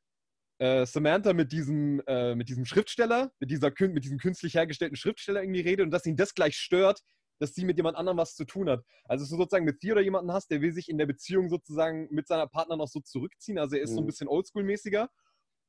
[0.57, 5.43] äh, Samantha mit diesem, äh, mit diesem Schriftsteller, mit, dieser, mit diesem künstlich hergestellten Schriftsteller
[5.43, 7.01] irgendwie redet und dass ihn das gleich stört,
[7.37, 8.83] dass sie mit jemand anderem was zu tun hat.
[9.03, 11.47] Also, dass du sozusagen mit dir oder jemanden hast, der will sich in der Beziehung
[11.47, 13.59] sozusagen mit seiner Partner noch so zurückziehen.
[13.59, 13.95] Also, er ist mhm.
[13.95, 14.07] so ein mhm.
[14.07, 15.09] bisschen oldschool-mäßiger.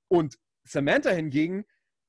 [0.09, 1.67] Und Samantha hingegen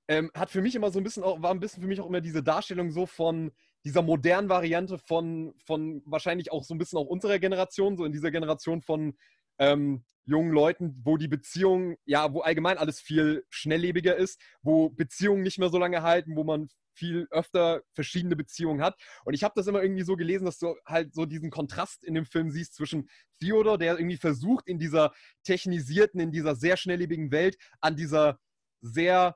[0.08, 2.08] ähm, hat für mich immer so ein bisschen auch, war ein bisschen für mich auch
[2.08, 3.52] immer diese Darstellung so von
[3.86, 8.12] dieser modernen Variante von, von wahrscheinlich auch so ein bisschen auch unserer Generation, so in
[8.12, 9.16] dieser Generation von
[9.60, 15.44] ähm, jungen Leuten, wo die Beziehung, ja, wo allgemein alles viel schnelllebiger ist, wo Beziehungen
[15.44, 18.96] nicht mehr so lange halten, wo man viel öfter verschiedene Beziehungen hat.
[19.26, 22.14] Und ich habe das immer irgendwie so gelesen, dass du halt so diesen Kontrast in
[22.14, 25.12] dem Film siehst zwischen Theodor, der irgendwie versucht, in dieser
[25.44, 28.40] technisierten, in dieser sehr schnelllebigen Welt an dieser
[28.82, 29.36] sehr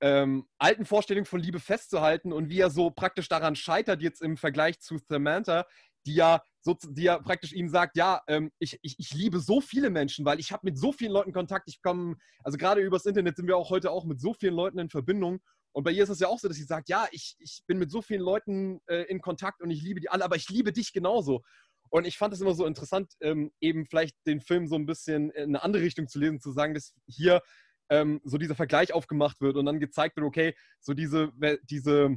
[0.00, 4.36] ähm, alten Vorstellung von Liebe festzuhalten und wie er so praktisch daran scheitert jetzt im
[4.36, 5.66] Vergleich zu Samantha,
[6.06, 9.60] die ja, so, die ja praktisch ihm sagt, ja, ähm, ich, ich, ich liebe so
[9.60, 13.06] viele Menschen, weil ich habe mit so vielen Leuten Kontakt, ich komme, also gerade übers
[13.06, 15.40] Internet sind wir auch heute auch mit so vielen Leuten in Verbindung
[15.76, 17.76] und bei ihr ist es ja auch so, dass sie sagt, ja, ich, ich bin
[17.76, 20.72] mit so vielen Leuten äh, in Kontakt und ich liebe die alle, aber ich liebe
[20.72, 21.42] dich genauso.
[21.90, 25.28] Und ich fand es immer so interessant, ähm, eben vielleicht den Film so ein bisschen
[25.32, 27.42] in eine andere Richtung zu lesen, zu sagen, dass hier
[27.90, 31.32] ähm, so dieser Vergleich aufgemacht wird und dann gezeigt wird, okay, so diese,
[31.64, 32.16] diese,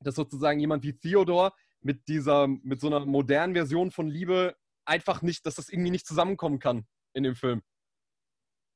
[0.00, 5.22] dass sozusagen jemand wie Theodor mit dieser, mit so einer modernen Version von Liebe einfach
[5.22, 7.62] nicht, dass das irgendwie nicht zusammenkommen kann in dem Film.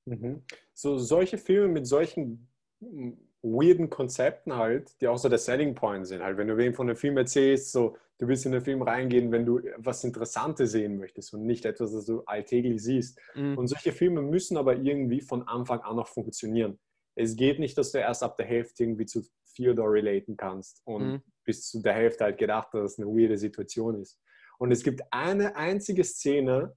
[0.06, 0.44] Mhm.
[0.72, 2.48] So solche Filme mit solchen
[3.52, 6.22] weirden Konzepten halt, die auch so der Selling Point sind.
[6.22, 9.30] Halt, wenn du wem von einem Film erzählst, so, du willst in den Film reingehen,
[9.32, 13.20] wenn du was Interessantes sehen möchtest und nicht etwas, das du alltäglich siehst.
[13.34, 13.58] Mhm.
[13.58, 16.78] Und solche Filme müssen aber irgendwie von Anfang an noch funktionieren.
[17.14, 19.22] Es geht nicht, dass du erst ab der Hälfte irgendwie zu
[19.54, 21.22] Theodore relaten kannst und mhm.
[21.44, 24.20] bis zu der Hälfte halt gedacht, dass es eine weirde Situation ist.
[24.58, 26.74] Und es gibt eine einzige Szene,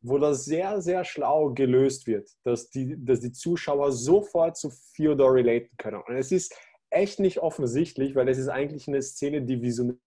[0.00, 5.34] wo das sehr, sehr schlau gelöst wird, dass die, dass die Zuschauer sofort zu Theodore
[5.34, 6.02] relaten können.
[6.06, 6.54] Und es ist
[6.90, 9.98] echt nicht offensichtlich, weil es ist eigentlich eine Szene, die wie so eine,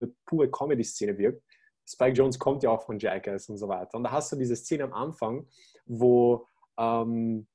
[0.00, 1.42] eine pure Comedy-Szene wirkt.
[1.88, 3.96] Spike Jones kommt ja auch von Jackass und so weiter.
[3.96, 5.46] Und da hast du diese Szene am Anfang,
[5.86, 6.46] wo
[6.78, 7.46] ähm,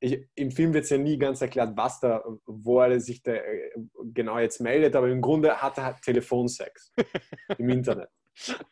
[0.00, 3.32] ich, im Film wird es ja nie ganz erklärt, was da, wo er sich da
[3.32, 3.70] äh,
[4.12, 6.92] genau jetzt meldet, aber im Grunde hat er Telefonsex
[7.58, 8.10] im Internet.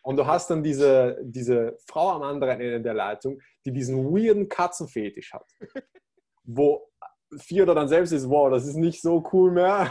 [0.03, 4.49] Und du hast dann diese, diese Frau am anderen Ende der Leitung, die diesen weirden
[4.49, 5.47] Katzenfetisch hat.
[6.45, 6.89] Wo
[7.39, 9.91] Fiona dann selbst ist, wow, das ist nicht so cool mehr.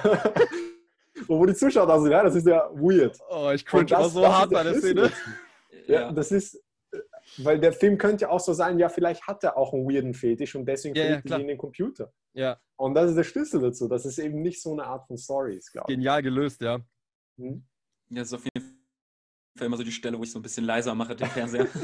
[1.27, 3.17] Und wo die Zuschauer da sind, ja, das ist ja weird.
[3.29, 5.11] Oh, ich cringe aber so hart bei der Szene.
[5.87, 6.61] Ja, das ist,
[7.37, 10.13] weil der Film könnte ja auch so sein, ja, vielleicht hat er auch einen weirden
[10.13, 12.13] Fetisch und deswegen ja, ja, ihn in den Computer.
[12.33, 12.59] Ja.
[12.77, 15.55] Und das ist der Schlüssel dazu, dass es eben nicht so eine Art von Story
[15.55, 15.95] ist, glaube ich.
[15.95, 16.79] Genial gelöst, ja.
[17.37, 17.65] Hm?
[18.09, 18.70] Ja, ist auf jeden
[19.61, 21.67] Fall immer so die Stelle, wo ich so ein bisschen leiser mache, den Fernseher.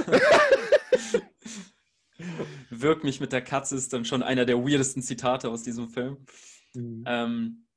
[2.71, 6.25] Wirkt mich mit der Katze ist dann schon einer der weirdesten Zitate aus diesem Film.
[6.73, 7.03] Mhm.
[7.05, 7.67] Ähm,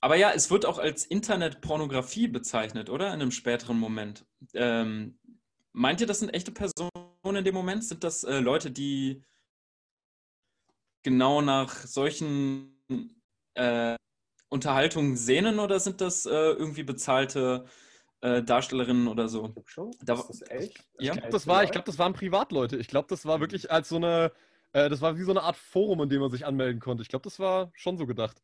[0.00, 3.08] aber ja, es wird auch als Internetpornografie bezeichnet, oder?
[3.08, 4.24] In einem späteren Moment.
[4.52, 5.18] Ähm,
[5.72, 6.90] meint ihr, das sind echte Personen
[7.24, 7.84] in dem Moment?
[7.84, 9.24] Sind das äh, Leute, die
[11.02, 12.78] genau nach solchen
[13.54, 13.96] äh,
[14.48, 17.64] Unterhaltungen sehnen oder sind das äh, irgendwie bezahlte
[18.24, 19.52] äh, Darstellerinnen oder so.
[19.54, 19.90] Ich schon.
[20.02, 20.82] Da, ist das echt?
[20.98, 22.76] Ich glaube, das, war, glaub, das waren Privatleute.
[22.78, 24.32] Ich glaube, das war wirklich als so eine,
[24.72, 27.02] äh, das war wie so eine Art Forum, in dem man sich anmelden konnte.
[27.02, 28.42] Ich glaube, das war schon so gedacht.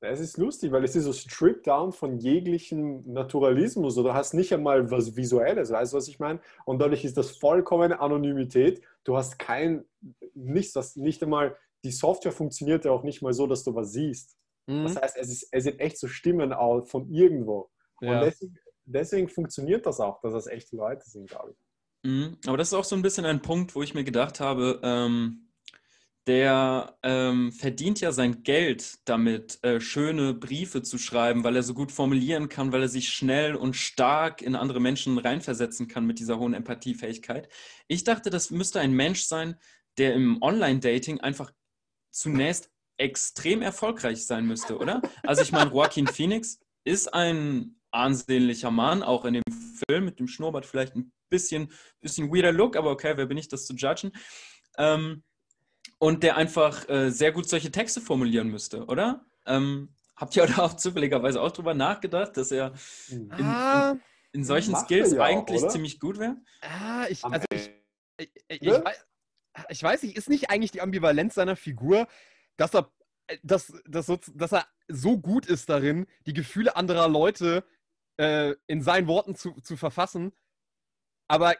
[0.00, 4.52] Es ist lustig, weil es ist so stripped down von jeglichem Naturalismus oder hast nicht
[4.52, 6.40] einmal was Visuelles, weißt du, was ich meine?
[6.66, 8.82] Und dadurch ist das vollkommene Anonymität.
[9.04, 9.86] Du hast kein,
[10.34, 13.92] nichts, das nicht einmal, die Software funktioniert ja auch nicht mal so, dass du was
[13.92, 14.36] siehst.
[14.66, 14.82] Mhm.
[14.82, 17.70] Das heißt, es, ist, es sind echt so Stimmen von irgendwo.
[18.02, 18.20] Ja.
[18.20, 22.10] Und deswegen deswegen funktioniert das auch, dass das echte Leute sind, glaube ich.
[22.10, 22.36] Mhm.
[22.46, 25.44] Aber das ist auch so ein bisschen ein Punkt, wo ich mir gedacht habe, ähm,
[26.26, 31.74] der ähm, verdient ja sein Geld damit, äh, schöne Briefe zu schreiben, weil er so
[31.74, 36.18] gut formulieren kann, weil er sich schnell und stark in andere Menschen reinversetzen kann mit
[36.18, 37.48] dieser hohen Empathiefähigkeit.
[37.88, 39.56] Ich dachte, das müsste ein Mensch sein,
[39.98, 41.52] der im Online-Dating einfach
[42.10, 45.02] zunächst extrem erfolgreich sein müsste, oder?
[45.24, 49.42] Also ich meine, Joaquin Phoenix ist ein ansehnlicher Mann, auch in dem
[49.88, 53.48] Film mit dem Schnurrbart vielleicht ein bisschen, bisschen weirder Look, aber okay, wer bin ich,
[53.48, 54.12] das zu judgen?
[54.78, 55.22] Ähm,
[55.98, 59.24] und der einfach äh, sehr gut solche Texte formulieren müsste, oder?
[59.46, 62.72] Ähm, habt ihr da auch zufälligerweise auch drüber nachgedacht, dass er
[63.08, 64.00] in, Ah, in,
[64.32, 65.70] in solchen Macht Skills ja auch, eigentlich oder?
[65.70, 66.36] ziemlich gut wäre?
[66.62, 67.70] ah ich, also ich,
[68.18, 68.84] ich, ich, Ne?
[68.84, 69.06] weiß,
[69.68, 72.08] ich weiß nicht, ist nicht eigentlich die Ambivalenz seiner Figur,
[72.56, 72.90] dass er,
[73.28, 77.64] äh, dass, dass, so, dass er so gut ist darin, die Gefühle anderer Leute
[78.16, 80.32] äh, in seinen Worten zu, zu verfassen,
[81.26, 81.54] aber,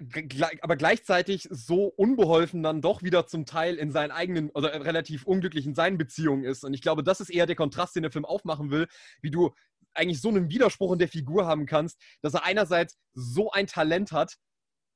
[0.60, 5.66] aber gleichzeitig so unbeholfen dann doch wieder zum Teil in seinen eigenen, oder relativ unglücklich
[5.66, 6.64] in seinen Beziehungen ist.
[6.64, 8.88] Und ich glaube, das ist eher der Kontrast, den der Film aufmachen will,
[9.22, 9.54] wie du
[9.94, 14.12] eigentlich so einen Widerspruch in der Figur haben kannst, dass er einerseits so ein Talent
[14.12, 14.36] hat,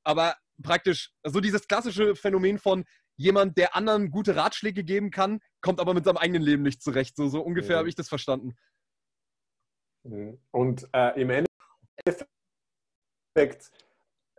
[0.03, 5.79] aber praktisch so dieses klassische Phänomen von jemand, der anderen gute Ratschläge geben kann, kommt
[5.79, 7.15] aber mit seinem eigenen Leben nicht zurecht.
[7.15, 7.79] So, so ungefähr Mhm.
[7.79, 8.55] habe ich das verstanden.
[10.03, 10.39] Mhm.
[10.51, 11.48] Und äh, im Endeffekt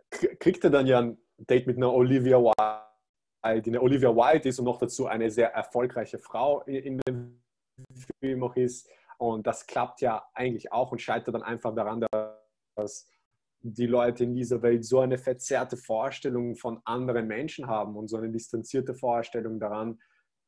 [0.09, 4.49] k- kriegt er dann ja ein Date mit einer Olivia Wilde, die eine Olivia Wilde
[4.49, 7.41] ist und noch dazu eine sehr erfolgreiche Frau in dem
[8.19, 8.87] Film auch ist.
[9.17, 12.05] Und das klappt ja eigentlich auch und scheitert dann einfach daran,
[12.75, 13.07] dass
[13.63, 18.17] die Leute in dieser Welt so eine verzerrte Vorstellung von anderen Menschen haben und so
[18.17, 19.99] eine distanzierte Vorstellung daran,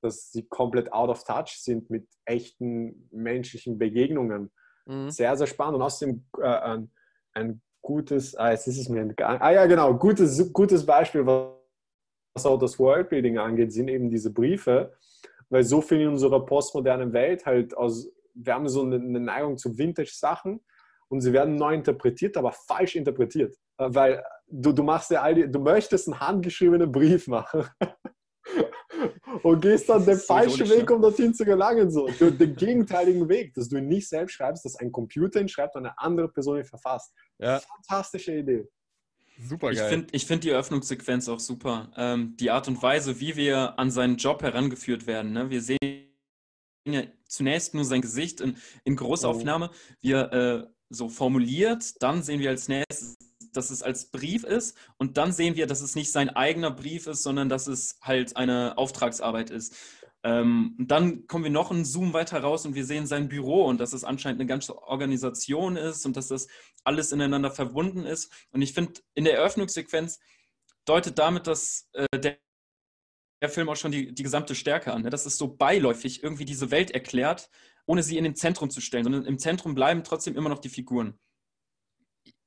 [0.01, 4.51] dass sie komplett out of touch sind mit echten menschlichen Begegnungen
[4.85, 5.09] Mhm.
[5.11, 6.79] sehr, sehr spannend und außerdem äh,
[7.33, 12.45] ein, gutes, ah, jetzt ist es mir entgangen, ah ja genau, gutes, gutes Beispiel, was
[12.45, 14.93] auch das Worldbuilding angeht, sind eben diese Briefe,
[15.49, 19.77] weil so viel in unserer postmodernen Welt halt aus, wir haben so eine, Neigung zu
[19.77, 20.61] Vintage-Sachen
[21.09, 25.51] und sie werden neu interpretiert, aber falsch interpretiert, weil du, du machst ja all die,
[25.51, 27.65] du möchtest einen handgeschriebenen Brief machen.
[29.43, 31.89] Und gehst dann den falschen Weg, um dorthin zu gelangen.
[31.91, 32.07] So.
[32.07, 35.85] Den gegenteiligen Weg, dass du ihn nicht selbst schreibst, dass ein Computer ihn schreibt und
[35.85, 37.13] eine andere Person ihn verfasst.
[37.39, 38.67] Ja, Fantastische Idee.
[39.47, 39.89] super Ich geil.
[39.89, 41.91] finde ich find die Eröffnungssequenz auch super.
[41.97, 45.33] Ähm, die Art und Weise, wie wir an seinen Job herangeführt werden.
[45.33, 45.49] Ne?
[45.49, 45.79] Wir sehen
[46.87, 52.01] ja zunächst nur sein Gesicht in, in Großaufnahme, wie er äh, so formuliert.
[52.01, 53.15] Dann sehen wir als nächstes,
[53.53, 54.77] dass es als Brief ist.
[54.97, 58.35] Und dann sehen wir, dass es nicht sein eigener Brief ist, sondern dass es halt
[58.35, 59.75] eine Auftragsarbeit ist.
[60.23, 63.65] Ähm, und dann kommen wir noch einen Zoom weiter raus und wir sehen sein Büro
[63.65, 66.47] und dass es anscheinend eine ganze Organisation ist und dass das
[66.83, 68.31] alles ineinander verbunden ist.
[68.51, 70.19] Und ich finde, in der Eröffnungssequenz
[70.85, 72.37] deutet damit, dass äh, der,
[73.41, 75.01] der Film auch schon die, die gesamte Stärke an.
[75.01, 75.09] Ne?
[75.09, 77.49] Dass es so beiläufig irgendwie diese Welt erklärt,
[77.85, 80.69] ohne sie in den Zentrum zu stellen, sondern im Zentrum bleiben trotzdem immer noch die
[80.69, 81.19] Figuren.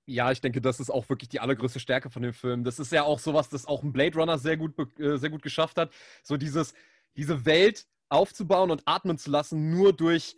[0.07, 2.63] Ja, ich denke, das ist auch wirklich die allergrößte Stärke von dem Film.
[2.63, 5.43] Das ist ja auch sowas, das auch ein Blade Runner sehr gut, äh, sehr gut
[5.43, 5.93] geschafft hat.
[6.23, 6.75] So dieses,
[7.17, 10.37] diese Welt aufzubauen und atmen zu lassen, nur durch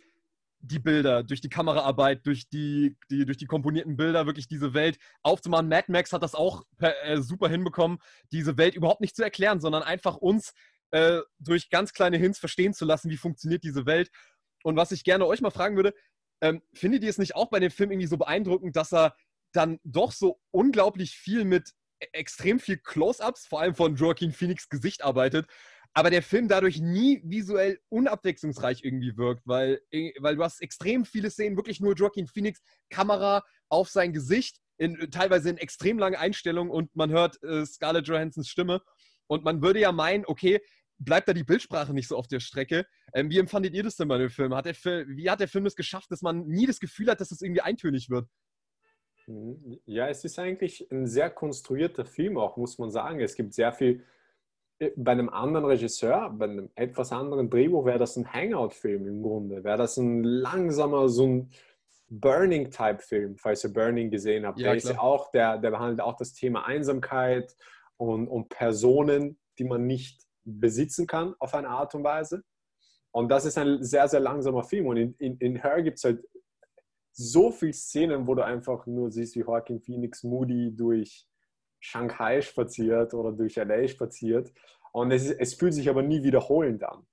[0.61, 4.97] die Bilder, durch die Kameraarbeit, durch die, die, durch die komponierten Bilder, wirklich diese Welt
[5.21, 5.69] aufzumachen.
[5.69, 7.99] Mad Max hat das auch per, äh, super hinbekommen,
[8.31, 10.53] diese Welt überhaupt nicht zu erklären, sondern einfach uns
[10.91, 14.09] äh, durch ganz kleine Hints verstehen zu lassen, wie funktioniert diese Welt.
[14.63, 15.93] Und was ich gerne euch mal fragen würde,
[16.41, 19.15] ähm, findet ihr es nicht auch bei dem Film irgendwie so beeindruckend, dass er
[19.51, 24.69] dann doch so unglaublich viel mit e- extrem viel Close-ups, vor allem von Joaquin Phoenix
[24.69, 25.47] Gesicht arbeitet,
[25.93, 31.05] aber der Film dadurch nie visuell unabwechslungsreich irgendwie wirkt, weil, äh, weil du hast extrem
[31.05, 36.15] viele Szenen, wirklich nur Joaquin Phoenix, Kamera auf sein Gesicht, in, teilweise in extrem langen
[36.15, 38.81] Einstellungen und man hört äh, Scarlett Johansons Stimme
[39.27, 40.61] und man würde ja meinen, okay,
[40.99, 42.85] bleibt da die Bildsprache nicht so auf der Strecke.
[43.13, 44.53] Ähm, wie empfandet ihr das denn bei dem Film?
[44.53, 44.75] Hat der?
[44.75, 47.61] Wie hat der Film es geschafft, dass man nie das Gefühl hat, dass es irgendwie
[47.61, 48.27] eintönig wird?
[49.85, 53.19] Ja, es ist eigentlich ein sehr konstruierter Film auch, muss man sagen.
[53.19, 54.03] Es gibt sehr viel,
[54.79, 59.21] äh, bei einem anderen Regisseur, bei einem etwas anderen Drehbuch wäre das ein Hangout-Film im
[59.21, 59.63] Grunde.
[59.63, 61.51] Wäre das ein langsamer, so ein
[62.09, 64.59] Burning-Type-Film, falls ihr Burning gesehen habt.
[64.59, 67.55] Ja, der ja auch, der, der behandelt auch das Thema Einsamkeit
[67.97, 72.43] und, und Personen, die man nicht besitzen kann auf eine Art und Weise.
[73.11, 74.87] Und das ist ein sehr, sehr langsamer Film.
[74.87, 76.23] Und in, in, in Her gibt es halt
[77.11, 81.27] so viele Szenen, wo du einfach nur siehst, wie Joaquin Phoenix Moody durch
[81.79, 84.53] Shanghai spaziert oder durch LA spaziert.
[84.91, 87.05] Und es, ist, es fühlt sich aber nie wiederholend an.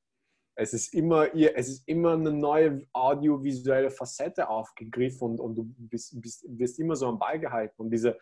[0.59, 6.21] Es ist immer, es ist immer eine neue audiovisuelle Facette aufgegriffen und, und du bist,
[6.21, 7.75] bist, wirst immer so am Ball gehalten.
[7.77, 8.17] Und diese,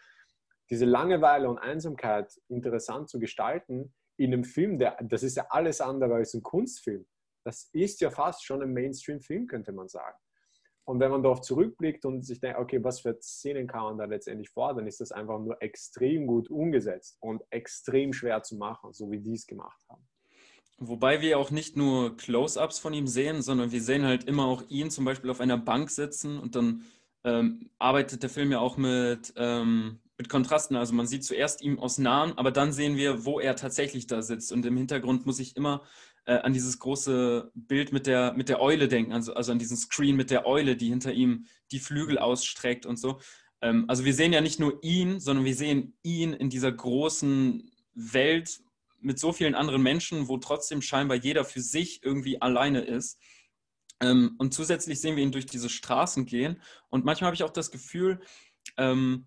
[0.68, 5.80] diese Langeweile und Einsamkeit interessant zu gestalten in einem Film, der, das ist ja alles
[5.80, 7.06] andere als ein Kunstfilm.
[7.44, 10.18] Das ist ja fast schon ein Mainstream-Film, könnte man sagen.
[10.84, 14.04] Und wenn man darauf zurückblickt und sich denkt, okay, was für Szenen kann man da
[14.04, 19.10] letztendlich fordern, ist das einfach nur extrem gut umgesetzt und extrem schwer zu machen, so
[19.10, 20.06] wie die es gemacht haben.
[20.78, 24.62] Wobei wir auch nicht nur Close-ups von ihm sehen, sondern wir sehen halt immer auch
[24.68, 26.84] ihn zum Beispiel auf einer Bank sitzen und dann
[27.22, 30.76] ähm, arbeitet der Film ja auch mit ähm, mit Kontrasten.
[30.76, 34.22] Also man sieht zuerst ihm aus Nahen, aber dann sehen wir, wo er tatsächlich da
[34.22, 34.52] sitzt.
[34.52, 35.82] Und im Hintergrund muss ich immer
[36.26, 39.76] äh, an dieses große Bild mit der, mit der Eule denken, also, also an diesen
[39.76, 43.20] Screen mit der Eule, die hinter ihm die Flügel ausstreckt und so.
[43.60, 47.70] Ähm, also wir sehen ja nicht nur ihn, sondern wir sehen ihn in dieser großen
[47.94, 48.60] Welt
[49.00, 53.20] mit so vielen anderen Menschen, wo trotzdem scheinbar jeder für sich irgendwie alleine ist.
[54.00, 56.60] Ähm, und zusätzlich sehen wir ihn durch diese Straßen gehen.
[56.88, 58.20] Und manchmal habe ich auch das Gefühl,
[58.76, 59.26] ähm,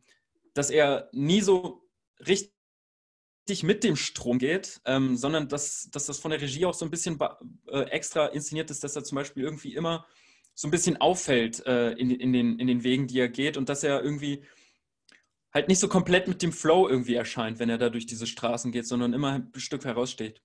[0.58, 1.88] dass er nie so
[2.28, 2.52] richtig
[3.63, 6.91] mit dem Strom geht, ähm, sondern dass, dass das von der Regie auch so ein
[6.91, 7.20] bisschen
[7.67, 10.06] äh, extra inszeniert ist, dass er zum Beispiel irgendwie immer
[10.56, 13.70] so ein bisschen auffällt äh, in, in, den, in den Wegen, die er geht und
[13.70, 14.43] dass er irgendwie
[15.54, 18.72] halt nicht so komplett mit dem Flow irgendwie erscheint, wenn er da durch diese Straßen
[18.72, 20.41] geht, sondern immer ein Stück heraussteht.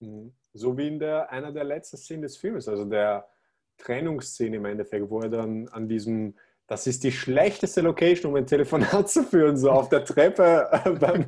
[0.00, 0.32] Mhm.
[0.54, 3.28] So wie in der, einer der letzten Szenen des Films, also der
[3.76, 6.34] Trennungsszene im Endeffekt, wo er dann an diesem
[6.68, 10.90] das ist die schlechteste Location, um ein Telefonat zu führen, so auf der Treppe äh,
[10.90, 11.24] beim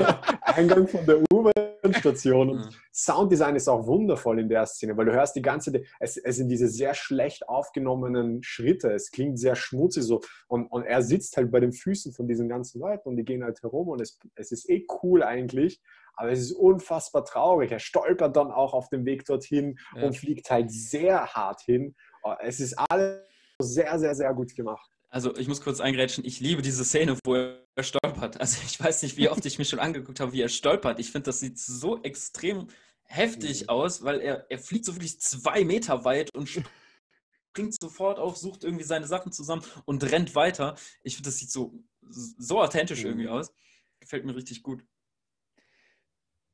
[0.40, 2.50] Eingang von der U-Bahn-Station.
[2.50, 6.36] Und Sounddesign ist auch wundervoll in der Szene, weil du hörst die ganze, es, es
[6.36, 11.36] sind diese sehr schlecht aufgenommenen Schritte, es klingt sehr schmutzig so und, und er sitzt
[11.36, 14.20] halt bei den Füßen von diesen ganzen Leuten und die gehen halt herum und es,
[14.36, 15.82] es ist eh cool eigentlich,
[16.14, 17.72] aber es ist unfassbar traurig.
[17.72, 20.04] Er stolpert dann auch auf dem Weg dorthin ja.
[20.04, 21.96] und fliegt halt sehr hart hin.
[22.40, 23.24] Es ist alles
[23.60, 24.90] sehr, sehr, sehr gut gemacht.
[25.08, 28.40] Also ich muss kurz eingrätschen, ich liebe diese Szene, wo er stolpert.
[28.40, 30.98] Also ich weiß nicht, wie oft ich mich schon angeguckt habe, wie er stolpert.
[30.98, 32.66] Ich finde, das sieht so extrem
[33.04, 33.68] heftig mhm.
[33.68, 38.64] aus, weil er, er fliegt so wirklich zwei Meter weit und springt sofort auf, sucht
[38.64, 40.74] irgendwie seine Sachen zusammen und rennt weiter.
[41.04, 43.10] Ich finde, das sieht so, so authentisch mhm.
[43.10, 43.52] irgendwie aus.
[44.00, 44.84] Gefällt mir richtig gut.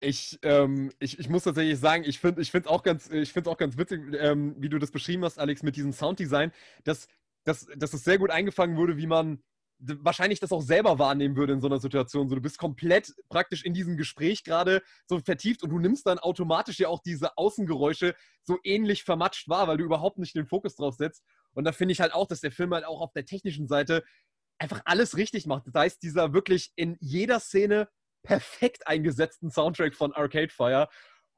[0.01, 3.11] Ich, ähm, ich, ich muss tatsächlich sagen, ich finde es auch, ganz,
[3.45, 6.53] auch ganz witzig, ähm, wie du das beschrieben hast, Alex, mit diesem Sounddesign,
[6.85, 7.07] dass,
[7.45, 9.43] dass, dass es sehr gut eingefangen wurde, wie man
[9.81, 12.29] wahrscheinlich das auch selber wahrnehmen würde in so einer Situation.
[12.29, 16.19] So, du bist komplett praktisch in diesem Gespräch gerade so vertieft und du nimmst dann
[16.19, 20.77] automatisch ja auch diese Außengeräusche so ähnlich vermatscht wahr, weil du überhaupt nicht den Fokus
[20.77, 21.25] drauf setzt.
[21.53, 24.05] Und da finde ich halt auch, dass der Film halt auch auf der technischen Seite
[24.59, 25.67] einfach alles richtig macht.
[25.67, 27.89] Das heißt, dieser wirklich in jeder Szene
[28.23, 30.89] perfekt eingesetzten Soundtrack von Arcade Fire.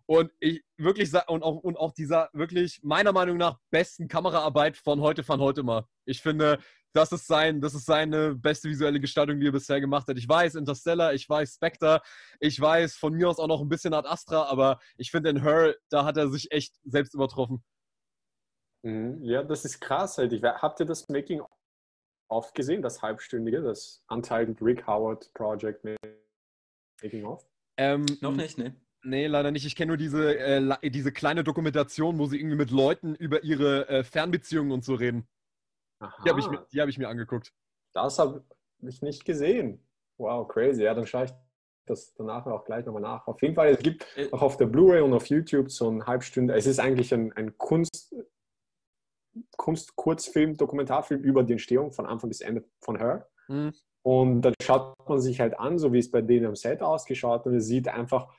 [0.06, 5.00] Und ich wirklich und auch, und auch dieser wirklich meiner Meinung nach besten Kameraarbeit von
[5.00, 5.84] heute von heute mal.
[6.04, 6.58] Ich finde,
[6.92, 10.18] das ist sein, das ist seine beste visuelle Gestaltung, die er bisher gemacht hat.
[10.18, 12.02] Ich weiß Interstellar, ich weiß Spectre,
[12.40, 15.42] ich weiß von mir aus auch noch ein bisschen Art Astra, aber ich finde in
[15.42, 17.64] Her, da hat er sich echt selbst übertroffen.
[18.82, 19.22] Mhm.
[19.22, 20.18] Ja, das ist krass.
[20.18, 20.32] Halt.
[20.32, 21.42] Ich, habt ihr das Making
[22.28, 25.96] oft gesehen, das halbstündige, das Untitled Rick Howard Project mit
[27.02, 27.46] Making of?
[27.76, 28.76] Ähm, Noch nicht, ne?
[29.04, 29.66] Nee, leider nicht.
[29.66, 33.88] Ich kenne nur diese, äh, diese kleine Dokumentation, wo sie irgendwie mit Leuten über ihre
[33.88, 35.26] äh, Fernbeziehungen und so reden.
[35.98, 36.22] Aha.
[36.24, 37.52] Die habe ich, mir, hab ich mir angeguckt.
[37.92, 38.44] Das habe
[38.80, 39.84] ich nicht gesehen.
[40.18, 40.82] Wow, crazy.
[40.84, 41.32] Ja, dann schaue ich
[41.86, 43.26] das danach auch gleich nochmal nach.
[43.26, 44.30] Auf jeden Fall, es gibt äh.
[44.30, 46.54] auch auf der Blu-ray und auf YouTube so ein Halbstunde.
[46.54, 48.14] Es ist eigentlich ein, ein Kunst,
[49.56, 53.28] Kunst-Kurzfilm, Dokumentarfilm über die Entstehung von Anfang bis Ende von Her.
[53.48, 53.74] Mhm.
[54.04, 57.46] Und dann schaut man sich halt an, so wie es bei denen am Set ausgeschaut
[57.46, 58.32] und es sieht einfach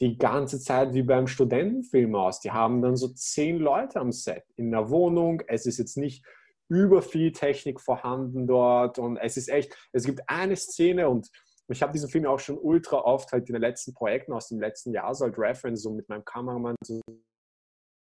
[0.00, 2.40] die ganze Zeit wie beim Studentenfilm aus.
[2.40, 5.42] Die haben dann so zehn Leute am Set in der Wohnung.
[5.46, 6.24] Es ist jetzt nicht
[6.68, 11.28] über viel Technik vorhanden dort und es ist echt, es gibt eine Szene und
[11.68, 14.60] ich habe diesen Film auch schon ultra oft halt in den letzten Projekten aus dem
[14.60, 16.76] letzten Jahr so als Reference, so mit meinem Kameramann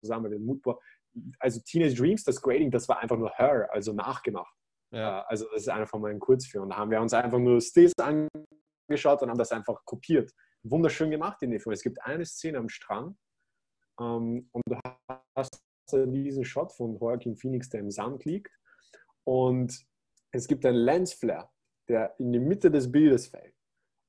[0.03, 0.81] zusammen, mit Mutbohr.
[1.39, 4.55] Also Teenage Dreams, das Grading, das war einfach nur Her, also nachgemacht.
[4.91, 5.21] Ja.
[5.21, 6.71] Äh, also das ist einer von meinen Kurzfilmen.
[6.71, 10.33] Da haben wir uns einfach nur Stills angeschaut und haben das einfach kopiert.
[10.63, 11.73] Wunderschön gemacht in dem Film.
[11.73, 13.17] Es gibt eine Szene am Strand
[13.99, 14.77] ähm, und du
[15.37, 15.59] hast
[15.93, 18.57] diesen Shot von Joaquin Phoenix, der im Sand liegt
[19.25, 19.85] und
[20.33, 21.51] es gibt einen Lensflare,
[21.89, 23.55] der in die Mitte des Bildes fällt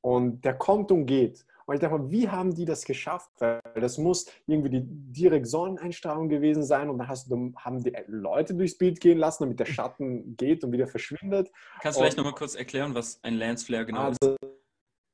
[0.02, 3.32] und der kommt und geht und ich dachte mal, wie haben die das geschafft?
[3.40, 7.96] Weil das muss irgendwie die direkt Sonneneinstrahlung gewesen sein und dann hast du, haben die
[8.08, 11.50] Leute durchs Bild gehen lassen, damit der Schatten geht und wieder verschwindet.
[11.82, 14.38] Kannst du vielleicht nochmal kurz erklären, was ein Lensflare genau also, ist?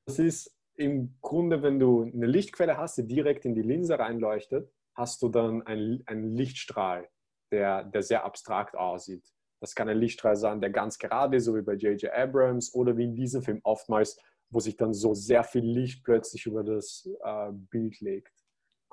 [0.08, 4.72] Das ist im Grunde, wenn du eine Lichtquelle hast, die direkt in die Linse reinleuchtet,
[4.95, 7.08] hast du dann einen, einen Lichtstrahl,
[7.51, 9.32] der, der sehr abstrakt aussieht.
[9.62, 12.12] Das kann ein Lichtstrahl sein, der ganz gerade ist, so wie bei J.J.
[12.12, 14.20] Abrams oder wie in diesem Film oftmals
[14.50, 18.34] wo sich dann so sehr viel Licht plötzlich über das äh, Bild legt.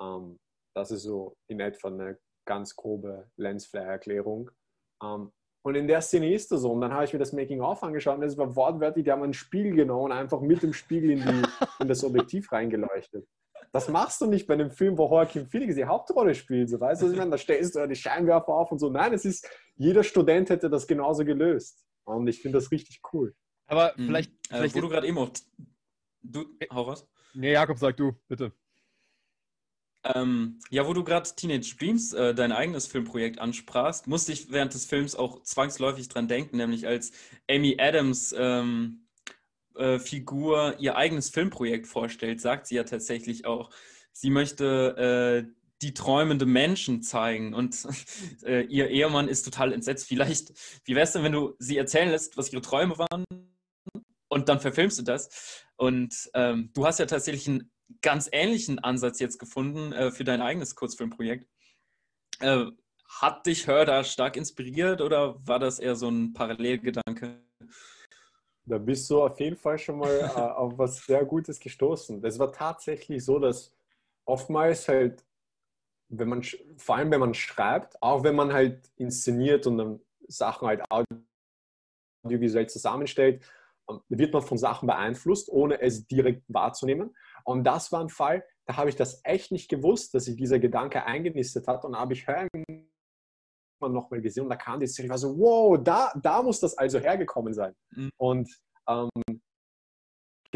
[0.01, 0.37] Ähm,
[0.75, 4.51] das ist so in etwa eine ganz grobe Lensflare-Erklärung.
[5.03, 5.31] Ähm,
[5.65, 6.71] und in der Szene ist das so.
[6.71, 9.33] Und dann habe ich mir das Making-of angeschaut und es war wortwörtlich, die haben einen
[9.33, 11.43] Spiegel genommen und einfach mit dem Spiegel in, die,
[11.79, 13.27] in das Objektiv reingeleuchtet.
[13.71, 16.69] Das machst du nicht bei einem Film, wo Joaquin Phoenix die Hauptrolle spielt.
[16.69, 17.31] So, weißt du, ich meine?
[17.31, 18.89] Da stellst du ja die Scheinwerfer auf und so.
[18.89, 21.83] Nein, es ist, jeder Student hätte das genauso gelöst.
[22.05, 23.33] Und ich finde das richtig cool.
[23.67, 24.07] Aber mhm.
[24.07, 24.75] vielleicht, äh, vielleicht.
[24.75, 25.31] Wo du gerade eben auch.
[26.21, 27.07] Du, hau raus.
[27.33, 28.51] Nee, Jakob, sag du, bitte.
[30.03, 34.73] Ähm, ja, wo du gerade Teenage Dreams, äh, dein eigenes Filmprojekt ansprachst, musste ich während
[34.73, 37.11] des Films auch zwangsläufig dran denken, nämlich als
[37.49, 39.07] Amy Adams ähm,
[39.75, 43.71] äh, Figur ihr eigenes Filmprojekt vorstellt, sagt sie ja tatsächlich auch,
[44.11, 45.51] sie möchte äh,
[45.81, 47.75] die träumende Menschen zeigen und
[48.45, 50.07] äh, ihr Ehemann ist total entsetzt.
[50.07, 50.53] Vielleicht,
[50.85, 53.25] wie wär's denn, wenn du sie erzählen lässt, was ihre Träume waren
[54.35, 55.63] und dann verfilmst du das?
[55.77, 57.71] Und ähm, du hast ja tatsächlich einen
[58.01, 61.47] ganz ähnlichen Ansatz jetzt gefunden äh, für dein eigenes Kurzfilmprojekt.
[62.41, 62.65] Äh,
[63.07, 67.41] hat dich Hör da stark inspiriert oder war das eher so ein Parallelgedanke?
[68.65, 72.21] Da bist du auf jeden Fall schon mal äh, auf was sehr Gutes gestoßen.
[72.25, 73.73] Es war tatsächlich so, dass
[74.25, 75.23] oftmals halt,
[76.09, 76.43] wenn man,
[76.75, 80.83] vor allem wenn man schreibt, auch wenn man halt inszeniert und dann Sachen halt
[82.25, 83.41] audiovisuell zusammenstellt,
[84.09, 87.15] wird man von Sachen beeinflusst, ohne es direkt wahrzunehmen.
[87.43, 90.59] Und das war ein Fall, da habe ich das echt nicht gewusst, dass sich dieser
[90.59, 91.85] Gedanke eingenistet hat.
[91.85, 92.49] Und da habe ich Hören
[93.81, 96.77] nochmal gesehen und da kam die Serie, ich war so, wow, da, da muss das
[96.77, 97.75] also hergekommen sein.
[97.91, 98.09] Mhm.
[98.17, 98.49] Und
[98.89, 99.09] ähm,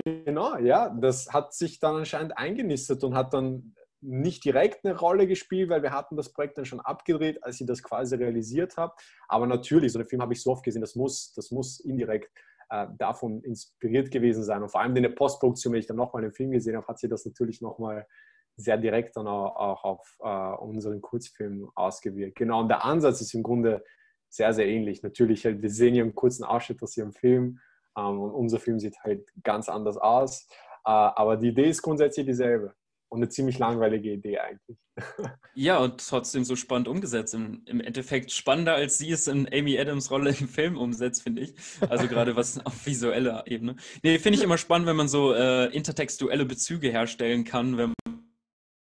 [0.03, 5.27] genau, ja, das hat sich dann anscheinend eingenistet und hat dann nicht direkt eine Rolle
[5.27, 8.93] gespielt, weil wir hatten das Projekt dann schon abgedreht, als ich das quasi realisiert habe.
[9.27, 12.31] Aber natürlich, so einen Film habe ich so oft gesehen, das muss, das muss indirekt
[12.69, 14.61] äh, davon inspiriert gewesen sein.
[14.61, 16.99] Und vor allem in der Postproduktion, wenn ich dann nochmal den Film gesehen habe, hat
[16.99, 18.07] sich das natürlich nochmal
[18.55, 22.35] sehr direkt dann auch, auch auf äh, unseren Kurzfilm ausgewirkt.
[22.35, 23.83] Genau, und der Ansatz ist im Grunde
[24.29, 25.01] sehr, sehr ähnlich.
[25.01, 27.59] Natürlich, halt, wir sehen hier einen kurzen Ausschnitt aus ihrem Film
[27.97, 30.47] ähm, und unser Film sieht halt ganz anders aus.
[30.85, 32.75] Äh, aber die Idee ist grundsätzlich dieselbe
[33.09, 34.77] und eine ziemlich langweilige Idee eigentlich.
[35.55, 37.33] Ja, und trotzdem so spannend umgesetzt.
[37.33, 41.41] Im, Im, Endeffekt spannender, als sie es in Amy Adams Rolle im Film umsetzt, finde
[41.41, 41.53] ich.
[41.89, 43.75] Also gerade was auf visueller Ebene.
[44.01, 47.93] Nee, finde ich immer spannend, wenn man so äh, intertextuelle Bezüge herstellen kann, wenn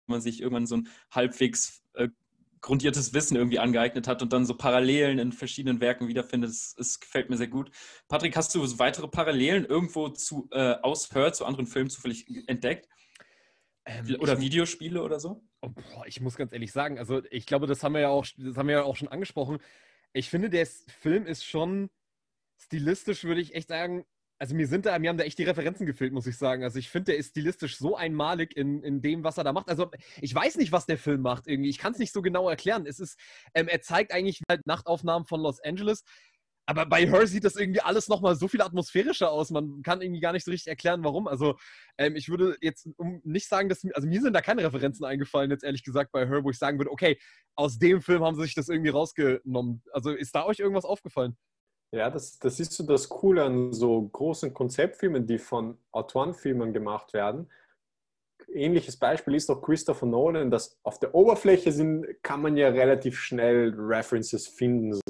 [0.08, 2.10] man sich irgendwann so ein halbwegs äh,
[2.60, 6.52] grundiertes Wissen irgendwie angeeignet hat und dann so Parallelen in verschiedenen Werken wiederfindet.
[6.52, 7.72] Es gefällt mir sehr gut.
[8.08, 12.88] Patrick, hast du weitere Parallelen irgendwo zu äh, aus zu anderen Filmen zufällig entdeckt?
[13.86, 15.44] Ähm, oder Videospiele oder so?
[15.62, 18.26] Oh, boah, ich muss ganz ehrlich sagen, also ich glaube, das haben wir ja auch,
[18.38, 19.58] das haben wir ja auch schon angesprochen.
[20.14, 21.90] Ich finde, der Film ist schon
[22.58, 24.06] stilistisch, würde ich echt sagen,
[24.42, 26.64] also mir sind da, mir haben da echt die Referenzen gefehlt, muss ich sagen.
[26.64, 29.70] Also ich finde, der ist stilistisch so einmalig in, in dem, was er da macht.
[29.70, 31.70] Also ich weiß nicht, was der Film macht irgendwie.
[31.70, 32.88] Ich kann es nicht so genau erklären.
[32.88, 33.20] Es ist,
[33.54, 36.04] ähm, er zeigt eigentlich halt Nachtaufnahmen von Los Angeles.
[36.72, 39.52] Aber bei Her sieht das irgendwie alles nochmal so viel atmosphärischer aus.
[39.52, 41.28] Man kann irgendwie gar nicht so richtig erklären, warum.
[41.28, 41.58] Also,
[41.98, 42.88] ähm, ich würde jetzt
[43.24, 43.86] nicht sagen, dass.
[43.94, 46.80] Also, mir sind da keine Referenzen eingefallen, jetzt ehrlich gesagt, bei Her, wo ich sagen
[46.80, 47.20] würde, okay,
[47.58, 49.84] aus dem Film haben sie sich das irgendwie rausgenommen.
[49.92, 51.36] Also, ist da euch irgendwas aufgefallen?
[51.94, 57.14] Ja, das, das ist so das Coole an so großen Konzeptfilmen, die von Autorenfilmen gemacht
[57.14, 57.52] werden.
[58.54, 63.20] Ähnliches Beispiel ist auch Christopher Nolan, dass auf der Oberfläche sind, kann man ja relativ
[63.20, 65.02] schnell References finden.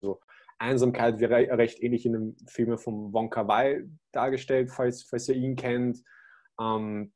[0.00, 0.20] So
[0.64, 5.56] Einsamkeit wäre recht ähnlich in dem Film von Wonka Wai dargestellt, falls, falls ihr ihn
[5.56, 6.02] kennt.
[6.60, 7.12] Ähm,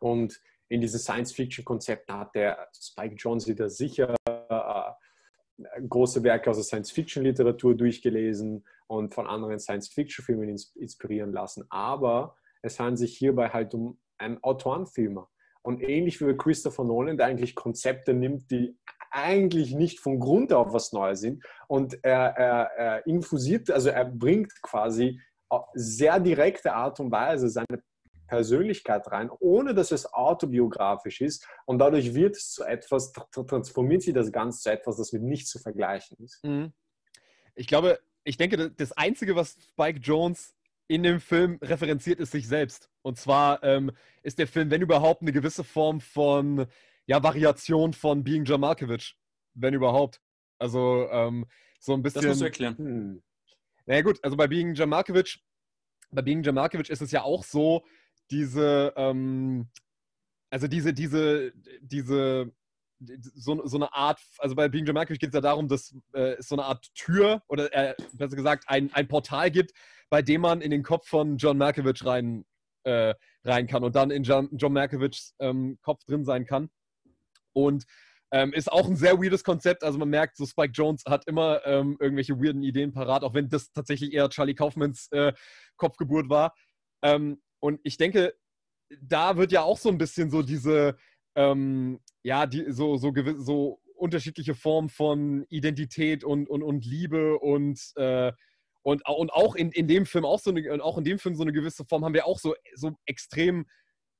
[0.00, 6.64] und in diesen Science-Fiction-Konzepten hat der Spike Jonze da sicher äh, große Werke aus der
[6.64, 11.64] Science-Fiction-Literatur durchgelesen und von anderen Science-Fiction-Filmen inspirieren lassen.
[11.70, 15.28] Aber es handelt sich hierbei halt um einen Autorenfilmer.
[15.66, 18.78] Und ähnlich wie Christopher Nolan, der eigentlich Konzepte nimmt, die
[19.10, 21.44] eigentlich nicht von Grund auf was Neues sind.
[21.68, 25.20] Und er, er, er infusiert, also er bringt quasi
[25.74, 27.82] sehr direkte Art und Weise seine
[28.28, 31.46] Persönlichkeit rein, ohne dass es autobiografisch ist.
[31.64, 35.50] Und dadurch wird es zu etwas, transformiert sich das Ganze zu etwas, das mit nichts
[35.50, 36.44] zu vergleichen ist.
[36.44, 36.72] Mhm.
[37.54, 40.55] Ich glaube, ich denke, das Einzige, was Spike Jones
[40.88, 42.90] in dem Film referenziert, ist sich selbst.
[43.02, 43.90] Und zwar ähm,
[44.22, 46.66] ist der Film, wenn überhaupt, eine gewisse Form von
[47.06, 49.16] ja, Variation von Being John Malkovich,
[49.54, 50.20] wenn überhaupt.
[50.58, 51.46] Also ähm,
[51.78, 52.22] so ein bisschen.
[52.22, 52.76] Das musst du erklären.
[52.76, 53.22] Hm.
[53.86, 55.44] Naja gut, also bei Being John Malkovich,
[56.10, 57.84] bei Being John Malkovich ist es ja auch so,
[58.30, 59.68] diese, ähm,
[60.50, 62.52] also diese, diese, diese,
[62.98, 66.34] so, so eine Art, also bei Being John Malkovich geht es ja darum, dass äh,
[66.38, 69.72] es so eine Art Tür oder äh, besser gesagt ein, ein Portal gibt,
[70.08, 72.44] bei dem man in den Kopf von John Malkovich rein,
[72.84, 76.70] äh, rein kann und dann in John, John Malkovichs ähm, Kopf drin sein kann.
[77.52, 77.84] Und
[78.32, 79.82] ähm, ist auch ein sehr weirdes Konzept.
[79.84, 83.48] Also man merkt, so Spike Jones hat immer ähm, irgendwelche weirden Ideen parat, auch wenn
[83.48, 85.32] das tatsächlich eher Charlie Kaufmans äh,
[85.76, 86.54] Kopfgeburt war.
[87.02, 88.34] Ähm, und ich denke,
[89.00, 90.96] da wird ja auch so ein bisschen so diese,
[91.36, 97.80] ähm, ja, die, so, so, so unterschiedliche Formen von Identität und, und, und Liebe und,
[97.96, 98.32] äh,
[98.82, 101.42] Und, und auch in, in dem Film auch so eine, auch in dem Film so
[101.42, 103.66] eine gewisse Form haben wir auch so, so extrem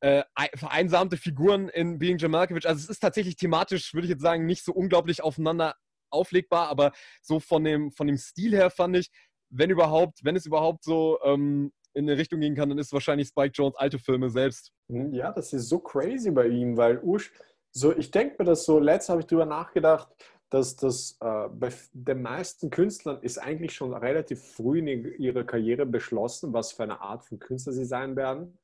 [0.00, 0.24] äh,
[0.56, 2.66] vereinsamte Figuren in Being John Malkovich.
[2.66, 5.76] Also es ist tatsächlich thematisch, würde ich jetzt sagen, nicht so unglaublich aufeinander
[6.10, 6.90] auflegbar, aber
[7.22, 9.10] so von dem, von dem Stil her fand ich,
[9.50, 13.28] wenn überhaupt, wenn es überhaupt so ähm, in eine Richtung gehen kann, dann ist wahrscheinlich
[13.28, 14.72] Spike Jones alte Filme selbst.
[14.90, 17.32] Hm, ja, das ist so crazy bei ihm, weil Usch,
[17.72, 20.08] so ich denke mir das so, letztes habe ich drüber nachgedacht,
[20.50, 24.86] dass das äh, bei den meisten Künstlern ist eigentlich schon relativ früh in
[25.18, 28.58] ihrer Karriere beschlossen, was für eine Art von Künstler sie sein werden.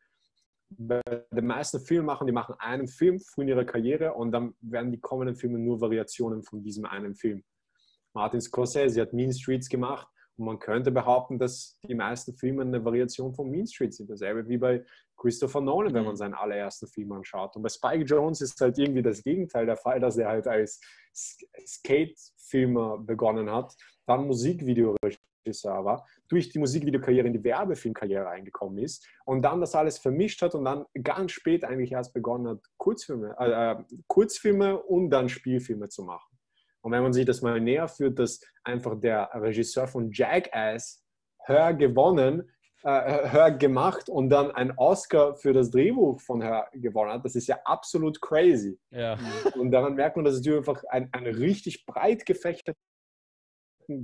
[0.69, 4.93] Bei den meisten Filmemachern, die machen einen Film früh in ihrer Karriere und dann werden
[4.93, 7.43] die kommenden Filme nur Variationen von diesem einen Film.
[8.15, 10.07] Martin Scorsese hat Mean Streets gemacht
[10.43, 14.11] man könnte behaupten, dass die meisten Filme eine Variation von Mean Streets sind.
[14.11, 14.85] Dasselbe wie bei
[15.17, 16.19] Christopher Nolan, wenn man mhm.
[16.19, 17.57] seinen allerersten Film anschaut.
[17.57, 20.81] Und bei Spike Jones ist halt irgendwie das Gegenteil der Fall, dass er halt als
[21.15, 23.75] Skate-Filmer begonnen hat,
[24.07, 29.99] dann Musikvideoregisseur war, durch die Musikvideokarriere in die Werbefilmkarriere eingekommen ist und dann das alles
[29.99, 35.11] vermischt hat und dann ganz spät eigentlich erst begonnen hat, Kurzfilme, äh, äh Kurzfilme und
[35.11, 36.32] dann Spielfilme zu machen.
[36.83, 41.03] Und wenn man sich das mal näher führt, dass einfach der Regisseur von Jackass
[41.45, 42.51] Hör gewonnen,
[42.83, 47.37] äh, Hör gemacht und dann einen Oscar für das Drehbuch von Hör gewonnen hat, das
[47.37, 48.79] ist ja absolut crazy.
[48.91, 49.19] Ja.
[49.57, 52.75] Und daran merkt man, dass es einfach einen, einen richtig breit gefächerten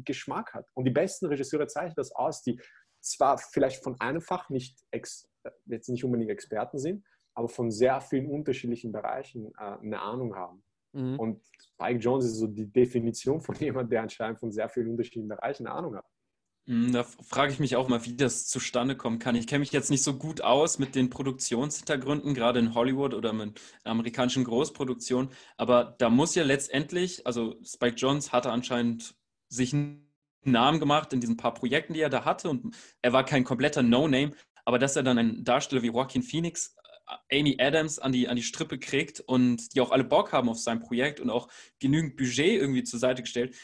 [0.04, 0.66] Geschmack hat.
[0.74, 2.60] Und die besten Regisseure zeichnen das aus, die
[3.00, 5.28] zwar vielleicht von einem Fach nicht ex,
[5.66, 7.04] jetzt nicht unbedingt Experten sind,
[7.34, 10.62] aber von sehr vielen unterschiedlichen Bereichen äh, eine Ahnung haben.
[10.92, 11.18] Mhm.
[11.18, 15.28] Und Spike Jones ist so die Definition von jemandem, der anscheinend von sehr vielen unterschiedlichen
[15.28, 16.04] Bereichen eine Ahnung hat.
[16.68, 19.34] Mhm, da frage ich mich auch mal, wie das zustande kommen kann.
[19.34, 23.32] Ich kenne mich jetzt nicht so gut aus mit den Produktionshintergründen, gerade in Hollywood oder
[23.32, 25.30] mit amerikanischen Großproduktionen.
[25.56, 29.14] Aber da muss ja letztendlich, also Spike Jones hatte anscheinend
[29.48, 30.12] sich einen
[30.44, 32.50] Namen gemacht in diesen paar Projekten, die er da hatte.
[32.50, 34.32] Und er war kein kompletter No-Name.
[34.66, 36.76] Aber dass er dann einen Darsteller wie Joaquin Phoenix
[37.32, 40.58] Amy Adams an die, an die Strippe kriegt und die auch alle Bock haben auf
[40.58, 41.48] sein Projekt und auch
[41.78, 43.56] genügend Budget irgendwie zur Seite gestellt,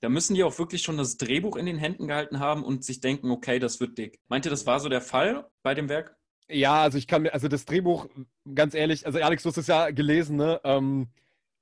[0.00, 3.00] da müssen die auch wirklich schon das Drehbuch in den Händen gehalten haben und sich
[3.00, 4.20] denken, okay, das wird dick.
[4.28, 6.16] Meint ihr, das war so der Fall bei dem Werk?
[6.48, 8.06] Ja, also ich kann mir, also das Drehbuch,
[8.54, 10.60] ganz ehrlich, also Alex, du hast es ja gelesen, ne?
[10.64, 11.08] Ähm,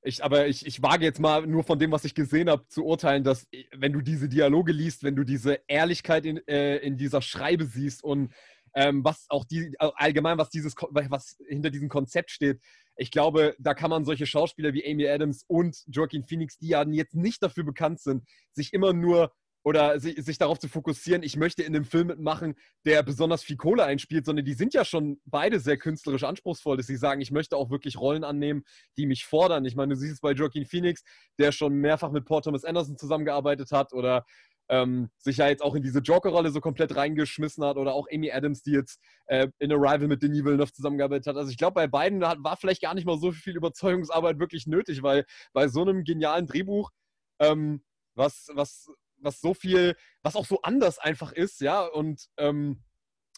[0.03, 2.85] ich, aber ich, ich wage jetzt mal nur von dem, was ich gesehen habe, zu
[2.85, 7.23] urteilen, dass wenn du diese Dialoge liest, wenn du diese Ehrlichkeit in, äh, in dieser
[7.23, 8.33] Schreibe siehst und
[8.77, 12.61] ähm, was auch die, allgemein, was dieses, was hinter diesem Konzept steht.
[12.97, 16.87] Ich glaube, da kann man solche Schauspieler wie Amy Adams und Joaquin Phoenix, die ja
[16.87, 19.33] jetzt nicht dafür bekannt sind, sich immer nur
[19.65, 22.55] oder sich, sich, darauf zu fokussieren, ich möchte in einem Film mitmachen,
[22.85, 26.87] der besonders viel Kohle einspielt, sondern die sind ja schon beide sehr künstlerisch anspruchsvoll, dass
[26.87, 28.63] sie sagen, ich möchte auch wirklich Rollen annehmen,
[28.97, 29.65] die mich fordern.
[29.65, 31.03] Ich meine, du siehst es bei Joaquin Phoenix,
[31.41, 34.25] der schon mehrfach mit Paul Thomas Anderson zusammengearbeitet hat oder
[34.69, 38.31] ähm, sich ja jetzt auch in diese Joker-Rolle so komplett reingeschmissen hat oder auch Amy
[38.31, 41.37] Adams, die jetzt äh, in Arrival mit Denis Villeneuve zusammengearbeitet hat.
[41.37, 45.03] Also ich glaube, bei beiden war vielleicht gar nicht mal so viel Überzeugungsarbeit wirklich nötig,
[45.03, 46.91] weil bei so einem genialen Drehbuch,
[47.39, 47.83] ähm,
[48.15, 52.83] was, was, was so viel, was auch so anders einfach ist, ja, und ähm,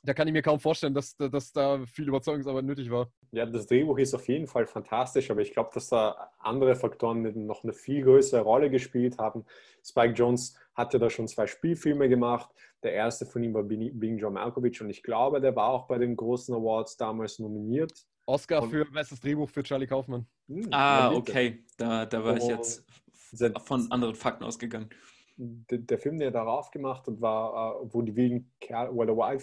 [0.03, 3.11] da kann ich mir kaum vorstellen, dass, dass da viel Überzeugungsarbeit nötig war.
[3.33, 7.47] Ja, das Drehbuch ist auf jeden Fall fantastisch, aber ich glaube, dass da andere Faktoren
[7.47, 9.45] noch eine viel größere Rolle gespielt haben.
[9.85, 12.49] Spike Jones hatte da schon zwei Spielfilme gemacht.
[12.83, 15.99] Der erste von ihm war Being John Malkovich und ich glaube, der war auch bei
[15.99, 18.07] den großen Awards damals nominiert.
[18.27, 20.27] Oscar und, für bestes Drehbuch für Charlie Kaufmann.
[20.49, 21.65] Hm, ah, okay.
[21.77, 22.85] Da, da war ich jetzt
[23.65, 24.91] von anderen Fakten ausgegangen
[25.39, 29.41] der, Film, der darauf gemacht hat, war, uh, wo die wilden Kerl, where the wild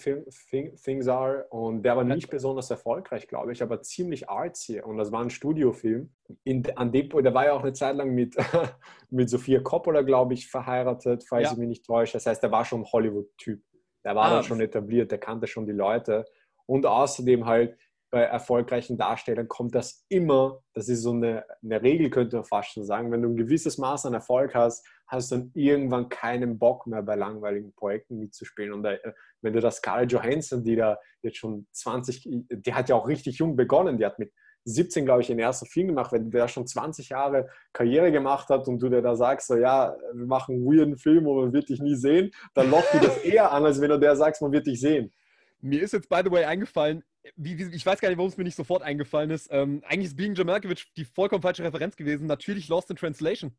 [0.84, 1.46] things are.
[1.50, 4.82] Und der war nicht besonders erfolgreich, glaube ich, aber ziemlich artsy.
[4.82, 6.10] Und das war ein Studiofilm.
[6.44, 8.36] In, an dem, der war ja auch eine Zeit lang mit,
[9.10, 11.52] mit Sophia Coppola, glaube ich, verheiratet, falls ja.
[11.54, 12.14] ich mich nicht täusche.
[12.14, 13.62] Das heißt, der war schon ein Hollywood-Typ.
[14.04, 14.36] Der war ah.
[14.36, 16.26] dann schon etabliert, der kannte schon die Leute.
[16.66, 17.78] Und außerdem halt,
[18.16, 22.72] bei erfolgreichen Darstellern kommt das immer, das ist so eine, eine Regel, könnte man fast
[22.72, 26.58] schon sagen, wenn du ein gewisses Maß an Erfolg hast, hast du dann irgendwann keinen
[26.58, 28.72] Bock mehr bei langweiligen Projekten mitzuspielen.
[28.72, 29.00] Und äh,
[29.42, 33.40] wenn du das Scarlett Johansson, die da jetzt schon 20, die hat ja auch richtig
[33.40, 34.32] jung begonnen, die hat mit
[34.64, 38.66] 17, glaube ich, den ersten Film gemacht, wenn der schon 20 Jahre Karriere gemacht hat
[38.70, 41.68] und du dir da sagst, so ja, wir machen einen weirden Film, wo man wird
[41.68, 44.54] dich nie sehen, dann lockt du das eher an, als wenn du der sagst, man
[44.54, 45.12] wird dich sehen.
[45.60, 47.04] Mir ist jetzt, by the way, eingefallen,
[47.36, 49.48] wie, wie, ich weiß gar nicht, warum es mir nicht sofort eingefallen ist.
[49.52, 52.28] Ähm, eigentlich ist Being Malkovich die vollkommen falsche Referenz gewesen.
[52.28, 53.56] Natürlich Lost in Translation.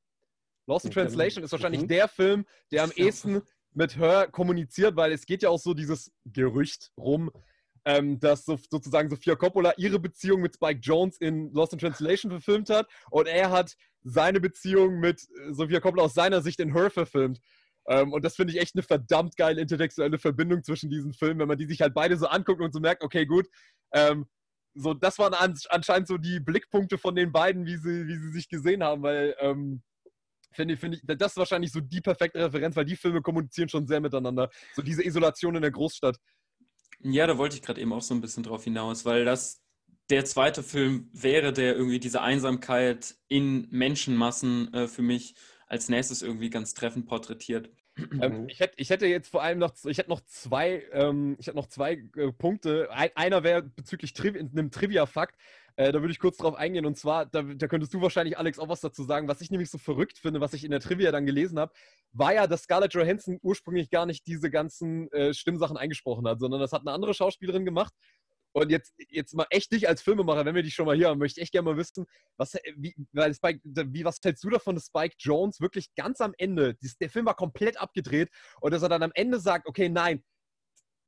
[0.66, 1.88] Lost in Translation ist wahrscheinlich mhm.
[1.88, 3.42] der Film, der am ehesten
[3.72, 7.30] mit Her kommuniziert, weil es geht ja auch so dieses Gerücht rum,
[7.84, 12.30] ähm, dass so, sozusagen Sophia Coppola ihre Beziehung mit Spike Jones in Lost in Translation
[12.30, 16.72] verfilmt hat und er hat seine Beziehung mit äh, Sophia Coppola aus seiner Sicht in
[16.72, 17.40] Her verfilmt.
[17.88, 21.48] Ähm, und das finde ich echt eine verdammt geile intellektuelle Verbindung zwischen diesen Filmen, wenn
[21.48, 23.46] man die sich halt beide so anguckt und so merkt, okay, gut,
[23.92, 24.26] ähm,
[24.74, 28.32] so, das waren an, anscheinend so die Blickpunkte von den beiden, wie sie, wie sie
[28.32, 29.82] sich gesehen haben, weil ähm,
[30.52, 33.86] finde ich, ich, das ist wahrscheinlich so die perfekte Referenz, weil die Filme kommunizieren schon
[33.86, 34.50] sehr miteinander.
[34.74, 36.18] So diese Isolation in der Großstadt.
[37.00, 39.62] Ja, da wollte ich gerade eben auch so ein bisschen drauf hinaus, weil das
[40.08, 45.34] der zweite Film wäre, der irgendwie diese Einsamkeit in Menschenmassen äh, für mich
[45.66, 47.70] als nächstes irgendwie ganz treffend porträtiert.
[48.20, 48.48] Ähm, mhm.
[48.48, 51.56] ich, hätte, ich hätte jetzt vor allem noch, ich hätte noch zwei, ähm, ich hätte
[51.56, 52.88] noch zwei äh, Punkte.
[52.90, 55.36] Ein, einer wäre bezüglich Triv einem Trivia-Fakt.
[55.76, 56.86] Äh, da würde ich kurz drauf eingehen.
[56.86, 59.28] Und zwar, da, da, könntest du wahrscheinlich, Alex, auch was dazu sagen.
[59.28, 61.72] Was ich nämlich so verrückt finde, was ich in der Trivia dann gelesen habe,
[62.12, 66.60] war ja, dass Scarlett Johansson ursprünglich gar nicht diese ganzen äh, Stimmsachen eingesprochen hat, sondern
[66.60, 67.92] das hat eine andere Schauspielerin gemacht.
[68.56, 71.18] Und jetzt, jetzt mal echt dich als Filmemacher, wenn wir dich schon mal hier haben,
[71.18, 72.06] möchte ich echt gerne mal wissen,
[72.38, 72.94] was, äh, wie,
[73.34, 77.26] Spike, wie, was hältst du davon, dass Spike Jones wirklich ganz am Ende, der Film
[77.26, 78.30] war komplett abgedreht
[78.62, 80.24] und dass er dann am Ende sagt, okay, nein,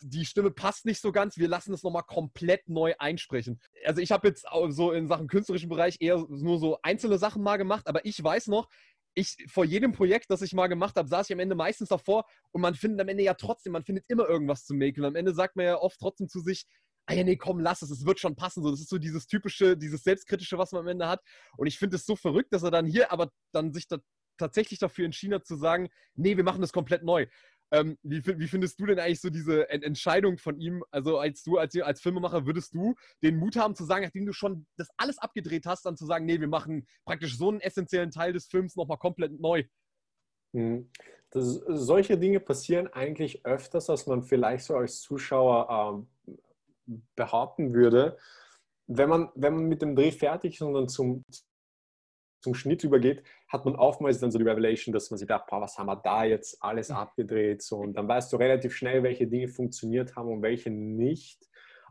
[0.01, 3.59] die Stimme passt nicht so ganz, wir lassen es nochmal komplett neu einsprechen.
[3.87, 7.57] Also ich habe jetzt so in Sachen künstlerischen Bereich eher nur so einzelne Sachen mal
[7.57, 8.69] gemacht, aber ich weiß noch,
[9.15, 12.27] ich vor jedem Projekt, das ich mal gemacht habe, saß ich am Ende meistens davor
[12.53, 15.07] und man findet am Ende ja trotzdem, man findet immer irgendwas zu mäkeln.
[15.07, 16.67] Am Ende sagt man ja oft trotzdem zu sich,
[17.09, 18.63] ah ja, nee, komm, lass es, es wird schon passen.
[18.63, 21.23] So, das ist so dieses typische, dieses Selbstkritische, was man am Ende hat.
[21.57, 23.99] Und ich finde es so verrückt, dass er dann hier aber dann sich da
[24.37, 27.27] tatsächlich dafür entschieden hat zu sagen, nee, wir machen das komplett neu.
[27.71, 30.85] Ähm, wie, wie, findest du denn eigentlich so diese Entscheidung von ihm?
[30.91, 34.33] Also als du, als, als Filmemacher, würdest du den Mut haben zu sagen, nachdem du
[34.33, 38.11] schon das alles abgedreht hast, dann zu sagen, nee, wir machen praktisch so einen essentiellen
[38.11, 39.65] Teil des Films nochmal komplett neu?
[40.53, 40.91] Mhm.
[41.31, 46.07] Das, solche Dinge passieren eigentlich öfters, als man vielleicht so als Zuschauer ähm,
[47.17, 48.17] behaupten würde,
[48.87, 51.25] wenn man, wenn man mit dem Dreh fertig ist und dann zum,
[52.41, 55.79] zum Schnitt übergeht, hat man oftmals dann so die Revelation, dass man sich dachte, was
[55.79, 57.63] haben wir da jetzt alles abgedreht?
[57.63, 61.49] So, und dann weißt du relativ schnell, welche Dinge funktioniert haben und welche nicht.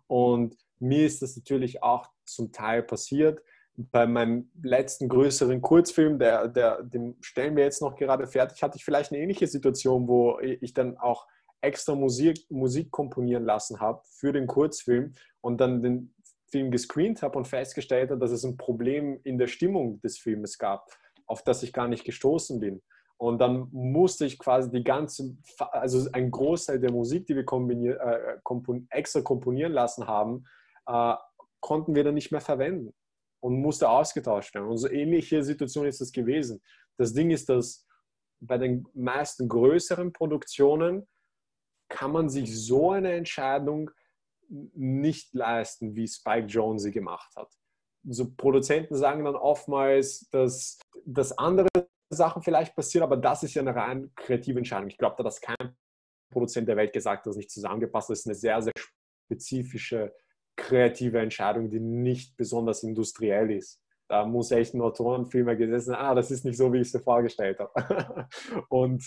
[0.07, 3.41] Und mir ist das natürlich auch zum Teil passiert.
[3.75, 8.77] Bei meinem letzten größeren Kurzfilm, der, der, den stellen wir jetzt noch gerade fertig, hatte
[8.77, 11.27] ich vielleicht eine ähnliche Situation, wo ich dann auch
[11.61, 16.13] extra Musik, Musik komponieren lassen habe für den Kurzfilm und dann den
[16.49, 20.57] Film gescreent habe und festgestellt habe, dass es ein Problem in der Stimmung des Filmes
[20.57, 20.87] gab,
[21.25, 22.81] auf das ich gar nicht gestoßen bin.
[23.17, 28.37] Und dann musste ich quasi die ganze, also ein Großteil der Musik, die wir äh,
[28.43, 30.45] kompon, extra komponieren lassen haben,
[30.85, 31.15] äh,
[31.59, 32.93] konnten wir dann nicht mehr verwenden
[33.39, 34.69] und musste ausgetauscht werden.
[34.69, 36.61] Und so ähnliche Situation ist es gewesen.
[36.97, 37.87] Das Ding ist, dass
[38.39, 41.07] bei den meisten größeren Produktionen
[41.89, 43.91] kann man sich so eine Entscheidung
[44.49, 47.51] nicht leisten, wie Spike Jones sie gemacht hat.
[48.03, 51.67] So Produzenten sagen dann oftmals, dass, dass andere
[52.09, 54.87] Sachen vielleicht passieren, aber das ist ja eine rein kreative Entscheidung.
[54.87, 55.75] Ich glaube, da hat kein
[56.31, 58.19] Produzent der Welt gesagt, dass nicht zusammengepasst ist.
[58.19, 58.73] Das ist eine sehr, sehr
[59.27, 60.13] spezifische
[60.55, 63.81] kreative Entscheidung, die nicht besonders industriell ist.
[64.09, 67.01] Da muss echt ein Autorenfilmer gesessen, ah, das ist nicht so, wie ich es mir
[67.01, 68.27] vorgestellt habe.
[68.69, 69.03] Und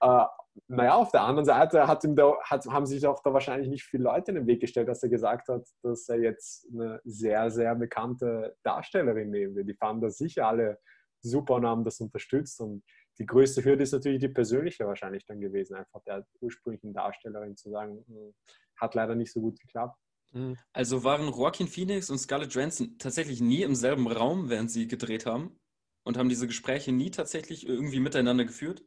[0.00, 0.24] äh,
[0.68, 3.84] naja, auf der anderen Seite hat ihm da, hat, haben sich auch da wahrscheinlich nicht
[3.84, 7.50] viele Leute in den Weg gestellt, dass er gesagt hat, dass er jetzt eine sehr,
[7.50, 9.64] sehr bekannte Darstellerin nehmen will.
[9.64, 10.78] Die fanden das sicher alle
[11.22, 12.60] super und haben das unterstützt.
[12.60, 12.84] Und
[13.18, 17.70] die größte Hürde ist natürlich die persönliche wahrscheinlich dann gewesen, einfach der ursprünglichen Darstellerin zu
[17.70, 18.34] sagen, hm,
[18.76, 19.98] hat leider nicht so gut geklappt.
[20.32, 20.56] Mhm.
[20.72, 25.26] Also waren Joaquin Phoenix und Scarlett Johansson tatsächlich nie im selben Raum, während sie gedreht
[25.26, 25.58] haben?
[26.06, 28.84] Und haben diese Gespräche nie tatsächlich irgendwie miteinander geführt?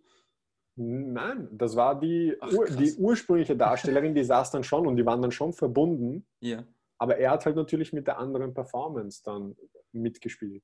[0.80, 5.22] Nein, das war die, Ach, die ursprüngliche Darstellerin, die saß dann schon und die waren
[5.22, 6.28] dann schon verbunden.
[6.40, 6.64] Ja.
[7.00, 9.56] Aber er hat halt natürlich mit der anderen Performance dann
[9.92, 10.64] mitgespielt.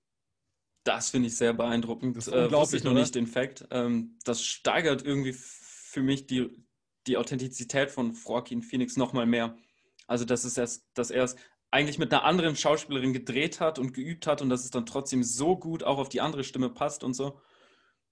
[0.83, 2.15] Das finde ich sehr beeindruckend.
[2.15, 2.99] Das äh, wusste ich noch oder?
[2.99, 3.65] nicht den Fakt.
[3.71, 6.63] Ähm, das steigert irgendwie für mich die,
[7.07, 9.57] die Authentizität von Joaquin Phoenix nochmal mehr.
[10.05, 11.37] Also, dass, es erst, dass er es
[11.71, 15.23] eigentlich mit einer anderen Schauspielerin gedreht hat und geübt hat und dass es dann trotzdem
[15.23, 17.39] so gut auch auf die andere Stimme passt und so.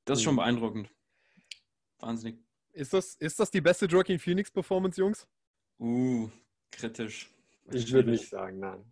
[0.05, 0.29] Das ist mhm.
[0.29, 0.89] schon beeindruckend.
[2.01, 2.39] Wahnsinnig.
[2.73, 5.27] Ist das, ist das die beste Joaquin Phoenix-Performance, Jungs?
[5.79, 6.29] Uh,
[6.71, 7.29] kritisch.
[7.71, 8.85] Ich würde nicht sagen, nein.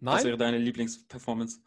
[0.00, 0.14] Nein?
[0.14, 1.60] Was wäre deine Lieblingsperformance?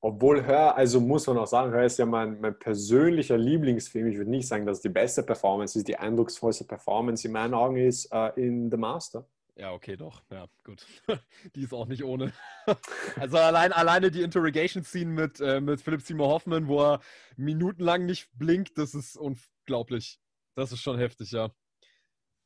[0.00, 4.08] Obwohl Hör, also muss man auch sagen, Hör ist ja mein, mein persönlicher Lieblingsfilm.
[4.08, 5.86] Ich würde nicht sagen, dass es die beste Performance ist.
[5.86, 9.24] Die eindrucksvollste Performance in meinen Augen ist uh, in The Master.
[9.54, 10.22] Ja, okay, doch.
[10.30, 10.84] Ja, gut.
[11.54, 12.32] die ist auch nicht ohne.
[13.16, 17.00] also allein, alleine die Interrogation-Scene mit, äh, mit Philip Seymour Hoffman, wo er
[17.36, 19.16] minutenlang nicht blinkt, das ist
[19.62, 20.18] unglaublich.
[20.54, 21.50] Das ist schon heftig, ja.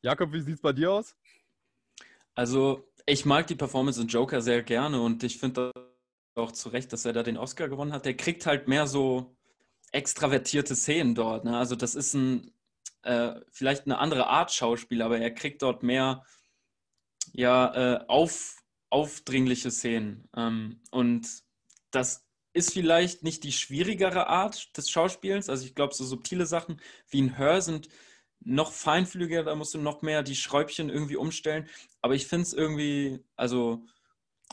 [0.03, 1.17] Jakob, wie sieht es bei dir aus?
[2.35, 5.73] Also, ich mag die Performance in Joker sehr gerne und ich finde
[6.35, 8.05] auch zu Recht, dass er da den Oscar gewonnen hat.
[8.05, 9.37] Der kriegt halt mehr so
[9.93, 11.45] extravertierte Szenen dort.
[11.45, 11.57] Ne?
[11.57, 12.53] Also, das ist ein
[13.03, 16.25] äh, vielleicht eine andere Art Schauspiel, aber er kriegt dort mehr
[17.33, 18.57] ja, äh, auf,
[18.91, 20.29] aufdringliche Szenen.
[20.37, 21.27] Ähm, und
[21.93, 22.26] das
[22.57, 25.50] ist vielleicht nicht die schwierigere Art des Schauspiels.
[25.50, 26.80] Also ich glaube, so subtile Sachen
[27.11, 27.88] wie ein Hör sind
[28.40, 31.68] noch feinfühliger, da musst du noch mehr die Schräubchen irgendwie umstellen.
[32.00, 33.84] Aber ich finde es irgendwie, also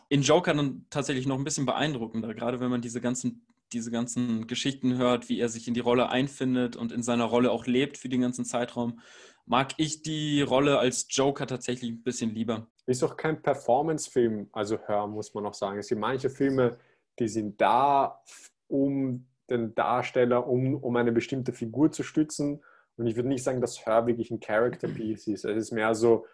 [0.09, 4.47] in Joker dann tatsächlich noch ein bisschen beeindruckender, gerade wenn man diese ganzen, diese ganzen
[4.47, 7.97] Geschichten hört, wie er sich in die Rolle einfindet und in seiner Rolle auch lebt
[7.97, 8.99] für den ganzen Zeitraum,
[9.45, 12.67] mag ich die Rolle als Joker tatsächlich ein bisschen lieber.
[12.85, 15.79] Ist auch kein Performance-Film, also Hör, muss man auch sagen.
[15.79, 16.77] Es gibt manche Filme,
[17.20, 18.22] die sind da,
[18.68, 22.64] um den Darsteller, um, um eine bestimmte Figur zu stützen.
[22.95, 25.45] Und ich würde nicht sagen, dass Hör wirklich ein Character Piece ist.
[25.45, 26.26] Es ist mehr so,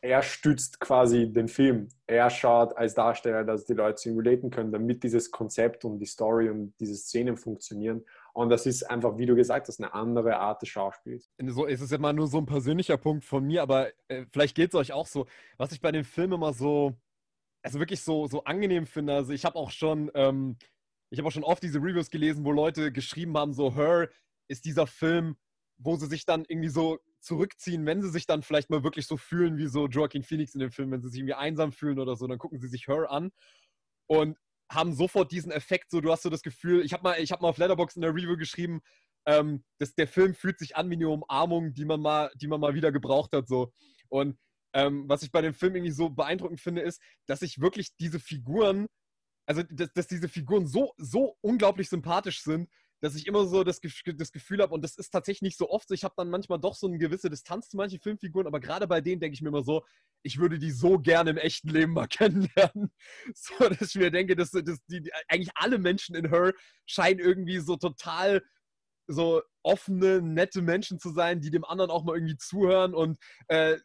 [0.00, 1.88] er stützt quasi den Film.
[2.06, 6.50] Er schaut als Darsteller, dass die Leute relaten können, damit dieses Konzept und die Story
[6.50, 8.04] und diese Szenen funktionieren.
[8.32, 11.30] Und das ist einfach, wie du gesagt hast, eine andere Art des Schauspiels.
[11.46, 14.70] So, es ist immer nur so ein persönlicher Punkt von mir, aber äh, vielleicht geht
[14.70, 15.26] es euch auch so.
[15.58, 16.94] Was ich bei dem Film immer so,
[17.68, 20.56] also wirklich so, so angenehm finde, also ich habe auch schon, ähm,
[21.10, 24.08] ich habe auch schon oft diese Reviews gelesen, wo Leute geschrieben haben, so Her
[24.48, 25.36] ist dieser Film,
[25.76, 29.18] wo sie sich dann irgendwie so zurückziehen, wenn sie sich dann vielleicht mal wirklich so
[29.18, 32.16] fühlen wie so Joaquin Phoenix in dem Film, wenn sie sich irgendwie einsam fühlen oder
[32.16, 33.32] so, dann gucken sie sich Her an
[34.06, 34.38] und
[34.72, 37.48] haben sofort diesen Effekt, so du hast so das Gefühl, ich habe mal, ich mal
[37.48, 38.80] auf Letterbox in der Review geschrieben,
[39.26, 42.60] ähm, dass der Film fühlt sich an wie eine Umarmung, die man mal, die man
[42.60, 43.70] mal wieder gebraucht hat, so.
[44.08, 44.38] Und
[44.74, 48.20] ähm, was ich bei dem Film irgendwie so beeindruckend finde, ist, dass ich wirklich diese
[48.20, 48.86] Figuren,
[49.46, 52.68] also dass, dass diese Figuren so, so unglaublich sympathisch sind,
[53.00, 55.90] dass ich immer so das, das Gefühl habe, und das ist tatsächlich nicht so oft
[55.92, 59.00] ich habe dann manchmal doch so eine gewisse Distanz zu manchen Filmfiguren, aber gerade bei
[59.00, 59.84] denen denke ich mir immer so,
[60.22, 62.90] ich würde die so gerne im echten Leben mal kennenlernen.
[63.34, 66.52] So, dass ich mir denke, dass, dass die, die, eigentlich alle Menschen in Her
[66.86, 68.42] scheinen irgendwie so total
[69.06, 73.78] so offene, nette Menschen zu sein, die dem anderen auch mal irgendwie zuhören und äh,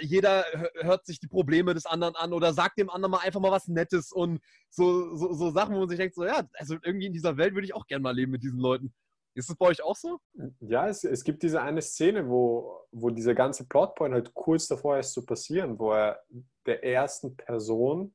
[0.00, 0.44] jeder
[0.80, 3.68] hört sich die Probleme des anderen an oder sagt dem anderen mal einfach mal was
[3.68, 7.12] Nettes und so, so, so Sachen, wo man sich denkt, so ja, also irgendwie in
[7.12, 8.92] dieser Welt würde ich auch gerne mal leben mit diesen Leuten.
[9.34, 10.18] Ist das bei euch auch so?
[10.60, 14.98] Ja, es, es gibt diese eine Szene, wo, wo dieser ganze Plotpoint halt kurz davor
[14.98, 16.22] ist zu passieren, wo er
[16.64, 18.14] der ersten Person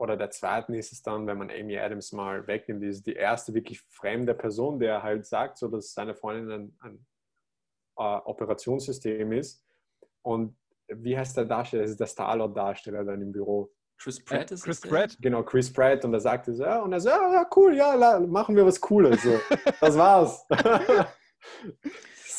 [0.00, 3.54] oder der zweiten ist es dann, wenn man Amy Adams mal wegnimmt, ist die erste
[3.54, 7.06] wirklich fremde Person, der halt sagt, so dass seine Freundin ein, ein
[7.98, 9.62] äh, Operationssystem ist.
[10.22, 10.56] Und
[10.96, 11.82] wie heißt der Darsteller?
[11.82, 13.72] Das ist der Star-Lord-Darsteller dann im Büro.
[13.98, 15.16] Chris Pratt äh, ist Chris Pratt?
[15.20, 16.04] Genau, Chris Pratt.
[16.04, 18.80] Und er sagte so, ja, und er so, ja, ja cool, ja, machen wir was
[18.80, 19.22] Cooles.
[19.22, 19.38] So.
[19.80, 20.46] Das war's.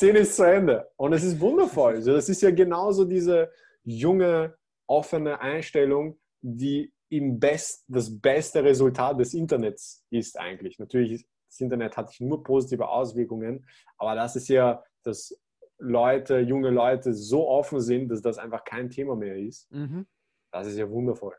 [0.02, 0.89] Szene ist zu Ende.
[0.97, 1.95] Und es ist wundervoll.
[1.95, 3.52] Also das ist ja genauso diese
[3.84, 4.56] junge,
[4.88, 10.80] offene Einstellung, die im Best, das beste Resultat des Internets ist eigentlich.
[10.80, 15.38] Natürlich, das Internet hat nur positive Auswirkungen, aber das ist ja das
[15.82, 19.71] Leute, junge Leute so offen sind, dass das einfach kein Thema mehr ist.
[19.71, 20.05] Mhm.
[20.51, 21.36] Das ist ja wundervoll.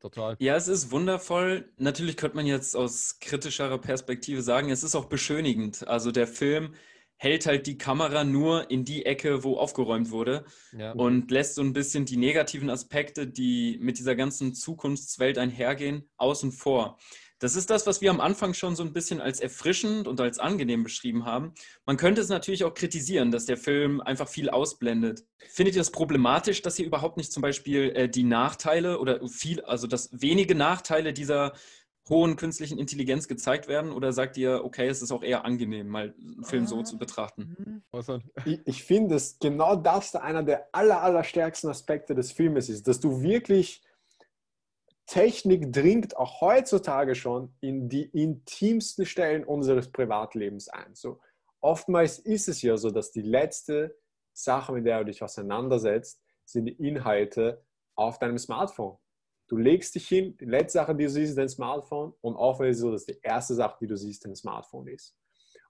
[0.00, 0.36] Total.
[0.38, 1.72] Ja, es ist wundervoll.
[1.78, 5.88] Natürlich könnte man jetzt aus kritischerer Perspektive sagen, es ist auch beschönigend.
[5.88, 6.74] Also der Film
[7.16, 10.44] hält halt die Kamera nur in die Ecke, wo aufgeräumt wurde
[10.76, 10.92] ja.
[10.92, 16.52] und lässt so ein bisschen die negativen Aspekte, die mit dieser ganzen Zukunftswelt einhergehen, außen
[16.52, 16.98] vor.
[17.44, 20.38] Das ist das, was wir am Anfang schon so ein bisschen als erfrischend und als
[20.38, 21.52] angenehm beschrieben haben.
[21.84, 25.26] Man könnte es natürlich auch kritisieren, dass der Film einfach viel ausblendet.
[25.50, 29.60] Findet ihr das problematisch, dass hier überhaupt nicht zum Beispiel äh, die Nachteile oder viel,
[29.60, 31.52] also dass wenige Nachteile dieser
[32.08, 33.92] hohen künstlichen Intelligenz gezeigt werden?
[33.92, 37.56] Oder sagt ihr, okay, es ist auch eher angenehm, mal einen Film so zu betrachten?
[37.58, 37.82] Mhm.
[38.46, 42.88] Ich, ich finde, dass genau das einer der aller, aller stärksten Aspekte des Filmes ist,
[42.88, 43.82] dass du wirklich
[45.06, 50.94] Technik dringt auch heutzutage schon in die intimsten Stellen unseres Privatlebens ein.
[50.94, 51.20] So,
[51.60, 53.96] oftmals ist es ja so, dass die letzte
[54.32, 58.96] Sache, mit der du dich auseinandersetzt, sind die Inhalte auf deinem Smartphone.
[59.46, 62.62] Du legst dich hin, die letzte Sache, die du siehst, ist dein Smartphone und oft
[62.62, 65.14] ist es so, dass die erste Sache, die du siehst, dein Smartphone ist.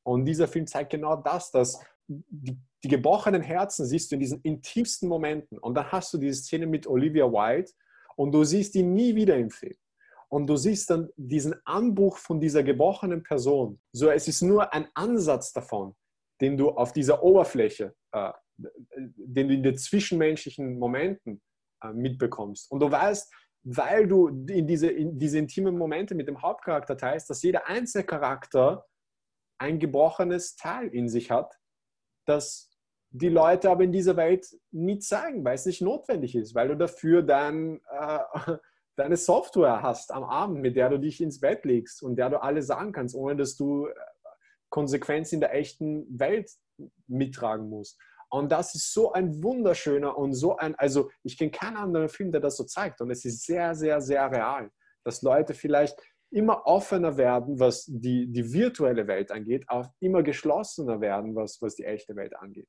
[0.04, 4.40] Und dieser Film zeigt genau das, dass die, die gebrochenen Herzen siehst du in diesen
[4.42, 5.58] intimsten Momenten.
[5.58, 7.72] Und dann hast du diese Szene mit Olivia Wilde,
[8.16, 9.76] und du siehst ihn nie wieder im Film.
[10.28, 13.80] Und du siehst dann diesen Anbruch von dieser gebrochenen Person.
[13.92, 15.94] So, es ist nur ein Ansatz davon,
[16.40, 21.40] den du auf dieser Oberfläche, äh, den du in den zwischenmenschlichen Momenten
[21.82, 22.70] äh, mitbekommst.
[22.70, 23.32] Und du weißt,
[23.64, 28.04] weil du in diese, in diese intimen Momente mit dem Hauptcharakter teilst, dass jeder einzelne
[28.04, 28.84] Charakter
[29.58, 31.58] ein gebrochenes Teil in sich hat,
[32.26, 32.73] das
[33.16, 36.76] die Leute aber in dieser Welt nie zeigen, weil es nicht notwendig ist, weil du
[36.76, 38.18] dafür dein, äh,
[38.96, 42.42] deine Software hast am Abend, mit der du dich ins Bett legst und der du
[42.42, 43.92] alles sagen kannst, ohne dass du äh,
[44.68, 46.50] Konsequenzen in der echten Welt
[47.06, 48.00] mittragen musst.
[48.30, 52.32] Und das ist so ein wunderschöner und so ein, also ich kenne keinen anderen Film,
[52.32, 53.00] der das so zeigt.
[53.00, 54.70] Und es ist sehr, sehr, sehr real,
[55.04, 55.96] dass Leute vielleicht
[56.32, 61.76] immer offener werden, was die, die virtuelle Welt angeht, auch immer geschlossener werden, was, was
[61.76, 62.66] die echte Welt angeht.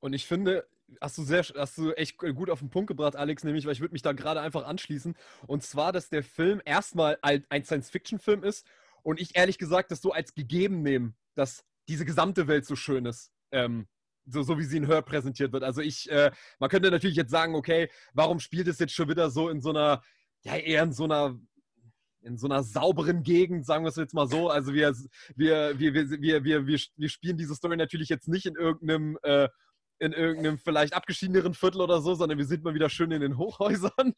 [0.00, 0.66] Und ich finde,
[1.00, 3.80] hast du sehr, hast du echt gut auf den Punkt gebracht, Alex, nämlich, weil ich
[3.80, 5.14] würde mich da gerade einfach anschließen.
[5.46, 8.66] Und zwar, dass der Film erstmal ein Science-Fiction-Film ist
[9.02, 13.06] und ich ehrlich gesagt das so als gegeben nehme, dass diese gesamte Welt so schön
[13.06, 13.32] ist.
[13.52, 13.86] Ähm,
[14.26, 15.64] so, so wie sie in Hör präsentiert wird.
[15.64, 19.30] Also ich, äh, man könnte natürlich jetzt sagen, okay, warum spielt es jetzt schon wieder
[19.30, 20.02] so in so einer,
[20.42, 21.38] ja, eher in so einer
[22.22, 24.50] in so einer sauberen Gegend, sagen wir es jetzt mal so.
[24.50, 24.94] Also wir,
[25.36, 29.48] wir, wir, wir, wir, wir, wir spielen diese Story natürlich jetzt nicht in irgendeinem, äh,
[30.00, 33.36] in irgendeinem vielleicht abgeschiedeneren Viertel oder so, sondern wir sind mal wieder schön in den
[33.36, 34.14] Hochhäusern.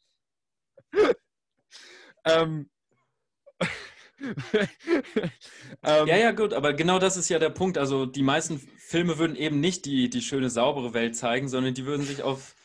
[2.25, 2.69] ähm,
[5.83, 7.77] ähm, ja, ja, gut, aber genau das ist ja der Punkt.
[7.77, 11.85] Also die meisten Filme würden eben nicht die, die schöne, saubere Welt zeigen, sondern die
[11.85, 12.55] würden sich auf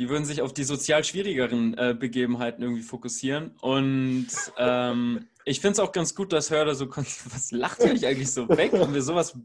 [0.00, 3.50] die würden sich auf die sozial schwierigeren äh, Begebenheiten irgendwie fokussieren.
[3.60, 6.88] Und ähm, ich finde es auch ganz gut, dass Hörder so.
[6.96, 8.72] Was lacht ihr euch eigentlich so weg?
[8.72, 9.36] Haben wir sowas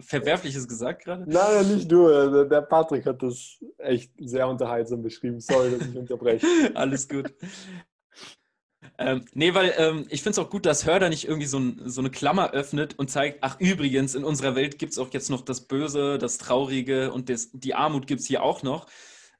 [0.00, 1.30] Verwerfliches gesagt gerade?
[1.30, 2.46] Nein, nicht du.
[2.46, 5.38] Der Patrick hat das echt sehr unterhaltsam beschrieben.
[5.38, 6.46] Sorry, dass ich unterbreche.
[6.74, 7.34] Alles gut.
[8.96, 11.82] Ähm, nee, weil ähm, ich finde es auch gut, dass Hörder nicht irgendwie so, ein,
[11.84, 15.28] so, eine Klammer öffnet und zeigt, ach übrigens, in unserer Welt gibt es auch jetzt
[15.28, 18.86] noch das Böse, das Traurige und das, die Armut gibt es hier auch noch.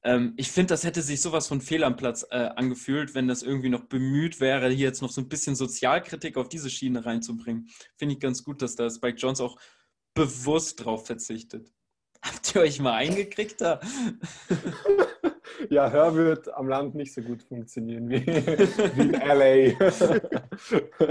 [0.04, 3.42] Ähm, ich finde, das hätte sich sowas von fehl am Platz äh, angefühlt, wenn das
[3.42, 7.68] irgendwie noch bemüht wäre, hier jetzt noch so ein bisschen Sozialkritik auf diese Schiene reinzubringen.
[7.96, 9.56] Finde ich ganz gut, dass da Spike Jones auch
[10.12, 11.72] bewusst drauf verzichtet.
[12.22, 13.80] Habt ihr euch mal eingekriegt da?
[15.70, 19.72] ja, Hör wird am Land nicht so gut funktionieren wie, wie in LA.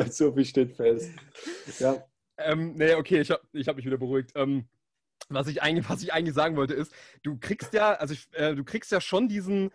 [0.09, 1.09] so viel steht fest.
[1.79, 2.03] Ja.
[2.37, 4.31] Ähm, nee, okay, ich habe ich hab mich wieder beruhigt.
[4.35, 4.67] Ähm,
[5.29, 6.93] was ich eigentlich, was ich eigentlich sagen wollte, ist,
[7.23, 9.71] du kriegst ja, also ich, äh, du kriegst ja schon diesen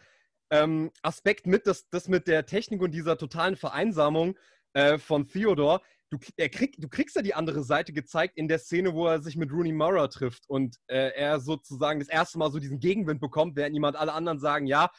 [0.51, 4.37] ähm, Aspekt mit, dass das mit der Technik und dieser totalen Vereinsamung
[4.73, 5.81] äh, von Theodore,
[6.11, 9.21] du, er krieg, du kriegst ja die andere Seite gezeigt in der Szene, wo er
[9.21, 13.21] sich mit Rooney Mara trifft und äh, er sozusagen das erste Mal so diesen Gegenwind
[13.21, 14.91] bekommt, während niemand alle anderen sagen, ja,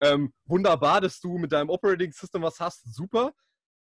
[0.00, 3.32] ähm, wunderbar, dass du mit deinem Operating System was hast, super.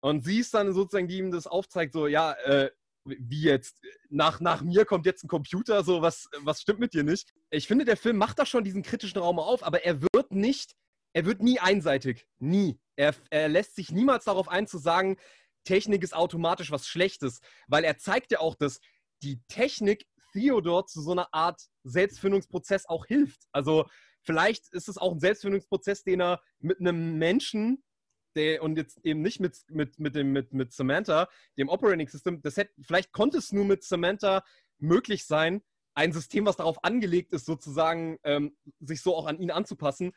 [0.00, 2.70] Und sie ist dann sozusagen, die ihm das aufzeigt, so, ja, äh,
[3.04, 7.02] wie jetzt, nach, nach mir kommt jetzt ein Computer, so was, was stimmt mit dir
[7.02, 7.32] nicht?
[7.50, 10.74] Ich finde, der Film macht da schon diesen kritischen Raum auf, aber er wird nicht,
[11.12, 12.26] er wird nie einseitig.
[12.38, 12.78] Nie.
[12.96, 15.16] Er, er lässt sich niemals darauf ein zu sagen,
[15.64, 18.80] Technik ist automatisch was Schlechtes, weil er zeigt ja auch, dass
[19.22, 23.42] die Technik Theodor zu so einer Art Selbstfindungsprozess auch hilft.
[23.52, 23.86] Also
[24.22, 27.82] vielleicht ist es auch ein Selbstfindungsprozess, den er mit einem Menschen
[28.36, 31.28] der, und jetzt eben nicht mit, mit, mit, dem, mit, mit Samantha,
[31.58, 34.42] dem Operating System, das hätte, vielleicht konnte es nur mit Samantha
[34.78, 35.62] möglich sein,
[35.94, 40.12] ein System, was darauf angelegt ist, sozusagen ähm, sich so auch an ihn anzupassen.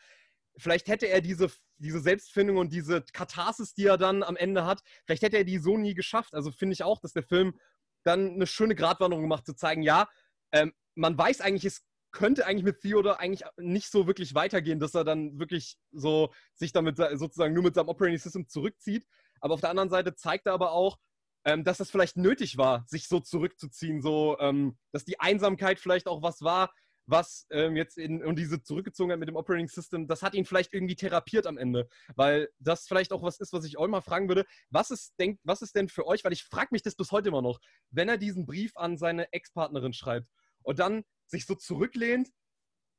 [0.58, 4.82] Vielleicht hätte er diese, diese Selbstfindung und diese Katharsis, die er dann am Ende hat,
[5.06, 6.34] vielleicht hätte er die so nie geschafft.
[6.34, 7.60] Also finde ich auch, dass der Film
[8.04, 10.08] dann eine schöne Gratwanderung macht, zu zeigen, ja,
[10.52, 11.86] ähm, man weiß eigentlich, es
[12.16, 16.72] könnte eigentlich mit Theodore eigentlich nicht so wirklich weitergehen, dass er dann wirklich so sich
[16.72, 19.06] damit sozusagen nur mit seinem Operating System zurückzieht.
[19.42, 20.98] Aber auf der anderen Seite zeigt er aber auch,
[21.44, 26.08] ähm, dass das vielleicht nötig war, sich so zurückzuziehen, so ähm, dass die Einsamkeit vielleicht
[26.08, 26.74] auch was war,
[27.06, 30.74] was ähm, jetzt in und diese Zurückgezogenheit mit dem Operating System, das hat ihn vielleicht
[30.74, 34.30] irgendwie therapiert am Ende, weil das vielleicht auch was ist, was ich euch mal fragen
[34.30, 34.46] würde.
[34.70, 37.28] Was ist, denk, was ist denn für euch, weil ich frage mich das bis heute
[37.28, 37.60] immer noch,
[37.92, 40.30] wenn er diesen Brief an seine Ex-Partnerin schreibt
[40.64, 42.32] und dann sich so zurücklehnt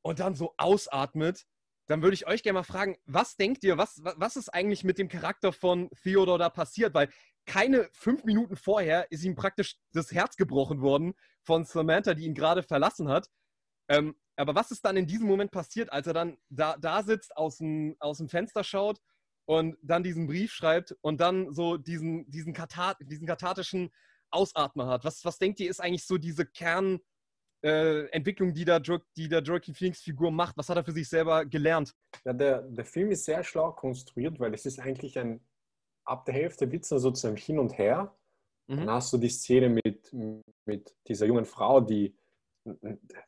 [0.02, 1.46] und dann so ausatmet,
[1.88, 4.98] dann würde ich euch gerne mal fragen, was denkt ihr, was, was ist eigentlich mit
[4.98, 6.94] dem Charakter von Theodor da passiert?
[6.94, 7.10] Weil
[7.46, 12.34] keine fünf Minuten vorher ist ihm praktisch das Herz gebrochen worden von Samantha, die ihn
[12.34, 13.30] gerade verlassen hat.
[13.88, 17.36] Ähm, aber was ist dann in diesem Moment passiert, als er dann da, da sitzt,
[17.36, 19.00] aus dem, aus dem Fenster schaut
[19.44, 23.92] und dann diesen Brief schreibt und dann so diesen, diesen, Katar diesen kathartischen
[24.30, 25.04] Ausatmer hat?
[25.04, 27.00] Was, was denkt ihr, ist eigentlich so diese Kern-
[27.62, 30.56] äh, Entwicklung, die da, die der Joaquin Phoenix Figur macht?
[30.56, 31.92] Was hat er für sich selber gelernt?
[32.24, 35.40] Ja, der, der Film ist sehr schlau konstruiert, weil es ist eigentlich ein,
[36.04, 38.16] ab der Hälfte wird es sozusagen hin und her.
[38.68, 38.76] Mhm.
[38.78, 40.12] Dann hast du die Szene mit,
[40.64, 42.16] mit dieser jungen Frau, die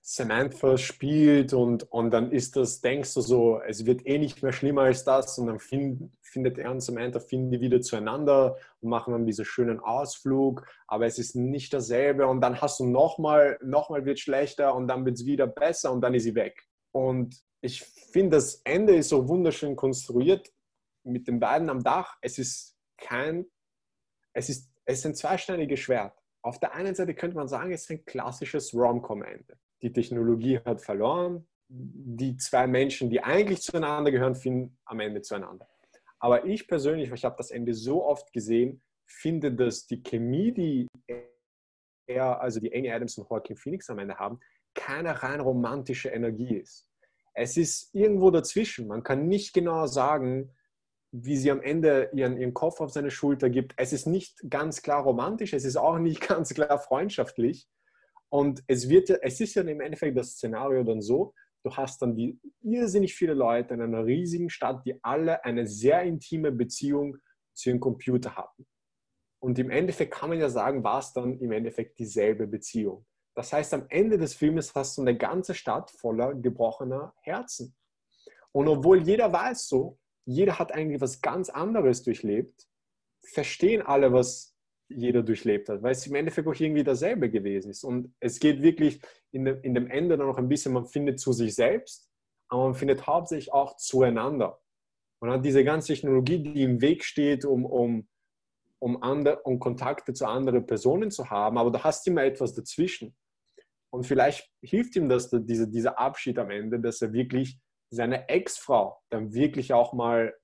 [0.01, 4.53] Samantha spielt und, und dann ist das, denkst du so, es wird eh nicht mehr
[4.53, 8.91] schlimmer als das und dann find, findet er und Samantha finden die wieder zueinander und
[8.91, 13.59] machen dann diesen schönen Ausflug, aber es ist nicht dasselbe und dann hast du nochmal,
[13.63, 16.67] nochmal wird schlechter und dann wird es wieder besser und dann ist sie weg.
[16.93, 20.51] Und ich finde, das Ende ist so wunderschön konstruiert
[21.05, 22.17] mit den beiden am Dach.
[22.21, 23.47] Es ist kein,
[24.33, 26.18] es ist, es ist ein zweischneidiges Schwert
[26.49, 29.59] auf der einen Seite könnte man sagen, es ist ein klassisches Rom-Com-Ende.
[29.83, 35.69] Die Technologie hat verloren, die zwei Menschen, die eigentlich zueinander gehören, finden am Ende zueinander.
[36.19, 40.89] Aber ich persönlich, ich habe das Ende so oft gesehen, finde, dass die Chemie, die
[42.07, 44.41] er, also die Amy Adams und Joaquin Phoenix am Ende haben,
[44.75, 46.89] keine rein romantische Energie ist.
[47.35, 48.89] Es ist irgendwo dazwischen.
[48.89, 50.51] Man kann nicht genau sagen,
[51.11, 53.75] wie sie am Ende ihren, ihren Kopf auf seine Schulter gibt.
[53.77, 57.69] Es ist nicht ganz klar romantisch, es ist auch nicht ganz klar freundschaftlich.
[58.31, 61.35] Und es, wird, es ist ja im Endeffekt das Szenario dann so,
[61.65, 66.03] du hast dann die irrsinnig viele Leute in einer riesigen Stadt, die alle eine sehr
[66.03, 67.17] intime Beziehung
[67.55, 68.67] zu ihrem Computer hatten.
[69.41, 73.07] Und im Endeffekt kann man ja sagen, war es dann im Endeffekt dieselbe Beziehung.
[73.35, 77.75] Das heißt, am Ende des Filmes hast du eine ganze Stadt voller gebrochener Herzen.
[78.53, 79.99] Und obwohl jeder weiß so,
[80.29, 82.67] jeder hat eigentlich was ganz anderes durchlebt,
[83.25, 84.55] verstehen alle, was
[84.91, 87.83] jeder durchlebt hat, weil es im Endeffekt auch irgendwie dasselbe gewesen ist.
[87.83, 89.01] Und es geht wirklich
[89.33, 92.11] in dem, in dem Ende dann noch ein bisschen, man findet zu sich selbst,
[92.49, 94.61] aber man findet hauptsächlich auch zueinander.
[95.21, 98.09] Man hat diese ganze Technologie, die im Weg steht, um, um
[98.81, 103.17] um, andere, um Kontakte zu anderen Personen zu haben, aber du hast immer etwas dazwischen.
[103.91, 107.59] Und vielleicht hilft ihm das, diese, dieser Abschied am Ende, dass er wirklich
[107.91, 110.35] seine Ex-Frau dann wirklich auch mal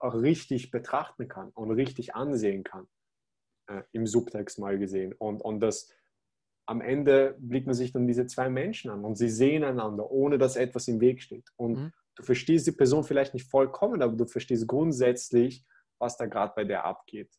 [0.00, 2.86] richtig betrachten kann und richtig ansehen kann,
[3.68, 5.12] äh, im Subtext mal gesehen.
[5.12, 5.92] Und, und das
[6.66, 10.38] am Ende blickt man sich dann diese zwei Menschen an und sie sehen einander, ohne
[10.38, 11.48] dass etwas im Weg steht.
[11.56, 11.92] Und mhm.
[12.14, 15.64] du verstehst die Person vielleicht nicht vollkommen, aber du verstehst grundsätzlich,
[15.98, 17.32] was da gerade bei der abgeht.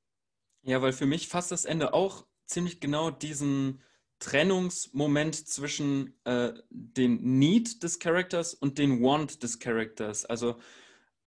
[0.63, 3.83] Ja, weil für mich fasst das Ende auch ziemlich genau diesen
[4.19, 10.25] Trennungsmoment zwischen äh, den Need des Charakters und den Want des Charakters.
[10.25, 10.57] Also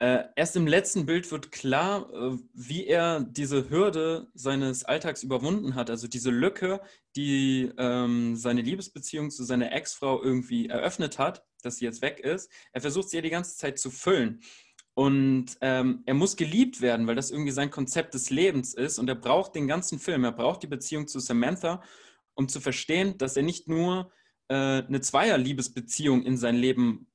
[0.02, 5.76] äh, erst im letzten Bild wird klar, äh, wie er diese Hürde seines Alltags überwunden
[5.76, 5.90] hat.
[5.90, 6.80] Also diese Lücke,
[7.14, 12.50] die ähm, seine Liebesbeziehung zu seiner Ex-Frau irgendwie eröffnet hat, dass sie jetzt weg ist.
[12.72, 14.40] Er versucht sie ja die ganze Zeit zu füllen.
[14.94, 18.98] Und ähm, er muss geliebt werden, weil das irgendwie sein Konzept des Lebens ist.
[18.98, 20.24] Und er braucht den ganzen Film.
[20.24, 21.80] Er braucht die Beziehung zu Samantha,
[22.34, 24.12] um zu verstehen, dass er nicht nur
[24.48, 27.08] äh, eine Zweierliebesbeziehung in sein Leben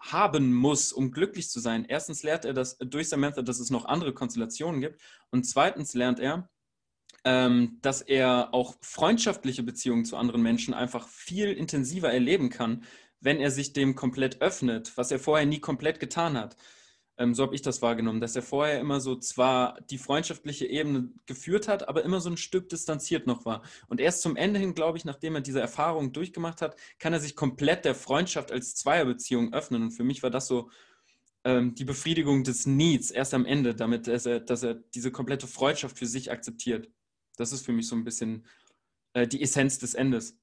[0.00, 1.84] haben muss, um glücklich zu sein.
[1.84, 5.00] Erstens lernt er das durch Samantha, dass es noch andere Konstellationen gibt.
[5.30, 6.48] Und zweitens lernt er,
[7.24, 12.84] ähm, dass er auch freundschaftliche Beziehungen zu anderen Menschen einfach viel intensiver erleben kann,
[13.20, 16.56] wenn er sich dem komplett öffnet, was er vorher nie komplett getan hat.
[17.20, 21.10] Ähm, so habe ich das wahrgenommen, dass er vorher immer so zwar die freundschaftliche Ebene
[21.26, 23.62] geführt hat, aber immer so ein Stück distanziert noch war.
[23.88, 27.20] Und erst zum Ende hin, glaube ich, nachdem er diese Erfahrung durchgemacht hat, kann er
[27.20, 29.82] sich komplett der Freundschaft als Zweierbeziehung öffnen.
[29.82, 30.70] Und für mich war das so
[31.44, 35.46] ähm, die Befriedigung des Needs erst am Ende, damit dass er, dass er diese komplette
[35.46, 36.90] Freundschaft für sich akzeptiert.
[37.36, 38.46] Das ist für mich so ein bisschen
[39.12, 40.38] äh, die Essenz des Endes.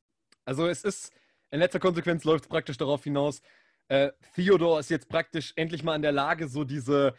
[0.46, 1.12] Also es ist,
[1.50, 3.42] in letzter Konsequenz läuft es praktisch darauf hinaus,
[3.88, 7.16] äh, Theodor ist jetzt praktisch endlich mal in der Lage, so diese,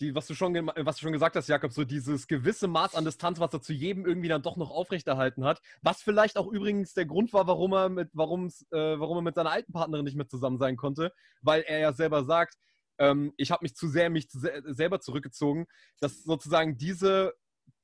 [0.00, 3.04] die, was du schon, was du schon gesagt hast, Jakob, so dieses gewisse Maß an
[3.04, 6.94] Distanz, was er zu jedem irgendwie dann doch noch aufrechterhalten hat, was vielleicht auch übrigens
[6.94, 10.28] der Grund war, warum er mit, äh, warum er mit seiner alten Partnerin nicht mehr
[10.28, 11.12] zusammen sein konnte,
[11.42, 12.56] weil er ja selber sagt,
[12.98, 15.66] ähm, ich habe mich zu sehr mich zu se selber zurückgezogen,
[16.00, 17.34] dass sozusagen diese,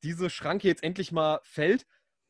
[0.03, 1.87] diese Schranke jetzt endlich mal fällt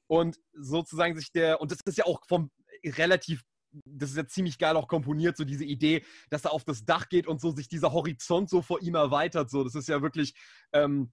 [0.08, 2.50] und sozusagen sich der, und das ist ja auch vom
[2.84, 3.42] relativ
[3.84, 7.08] das ist ja ziemlich geil auch komponiert, so diese Idee, dass er auf das Dach
[7.08, 9.50] geht und so sich dieser Horizont so vor ihm erweitert.
[9.50, 10.34] So, das ist ja wirklich
[10.72, 11.12] ähm,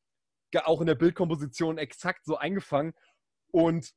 [0.63, 2.93] auch in der Bildkomposition exakt so eingefangen.
[3.51, 3.93] Und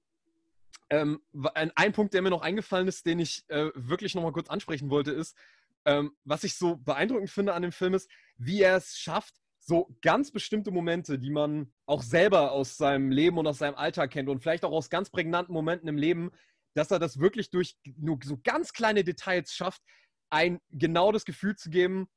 [0.91, 1.21] ähm,
[1.55, 5.13] ein Punkt, der mir noch eingefallen ist, den ich äh, wirklich nochmal kurz ansprechen wollte,
[5.13, 5.37] ist,
[5.85, 9.97] ähm, was ich so beeindruckend finde an dem Film ist, wie er es schafft, so
[10.03, 14.29] ganz bestimmte Momente, die man auch selber aus seinem Leben und aus seinem Alltag kennt
[14.29, 16.33] und vielleicht auch aus ganz prägnanten Momenten im Leben,
[16.75, 19.83] dass er das wirklich durch nur so ganz kleine Details schafft,
[20.31, 22.09] ein genau das Gefühl zu geben,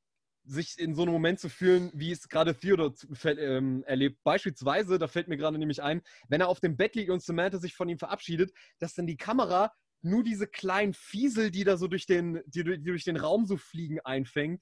[0.45, 2.93] sich in so einem Moment zu fühlen, wie es gerade Theodor
[3.25, 4.19] ähm, erlebt.
[4.23, 7.57] Beispielsweise, da fällt mir gerade nämlich ein, wenn er auf dem Bett liegt und Samantha
[7.57, 11.87] sich von ihm verabschiedet, dass dann die Kamera nur diese kleinen Fiesel, die da so
[11.87, 14.61] durch den, die, die durch den Raum so fliegen, einfängt.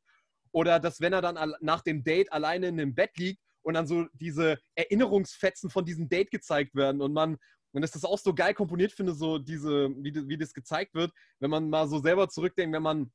[0.52, 3.88] Oder dass, wenn er dann nach dem Date alleine in dem Bett liegt und dann
[3.88, 7.38] so diese Erinnerungsfetzen von diesem Date gezeigt werden und man
[7.74, 11.12] und dass das auch so geil komponiert finde, so diese, wie, wie das gezeigt wird,
[11.40, 13.12] wenn man mal so selber zurückdenkt, wenn man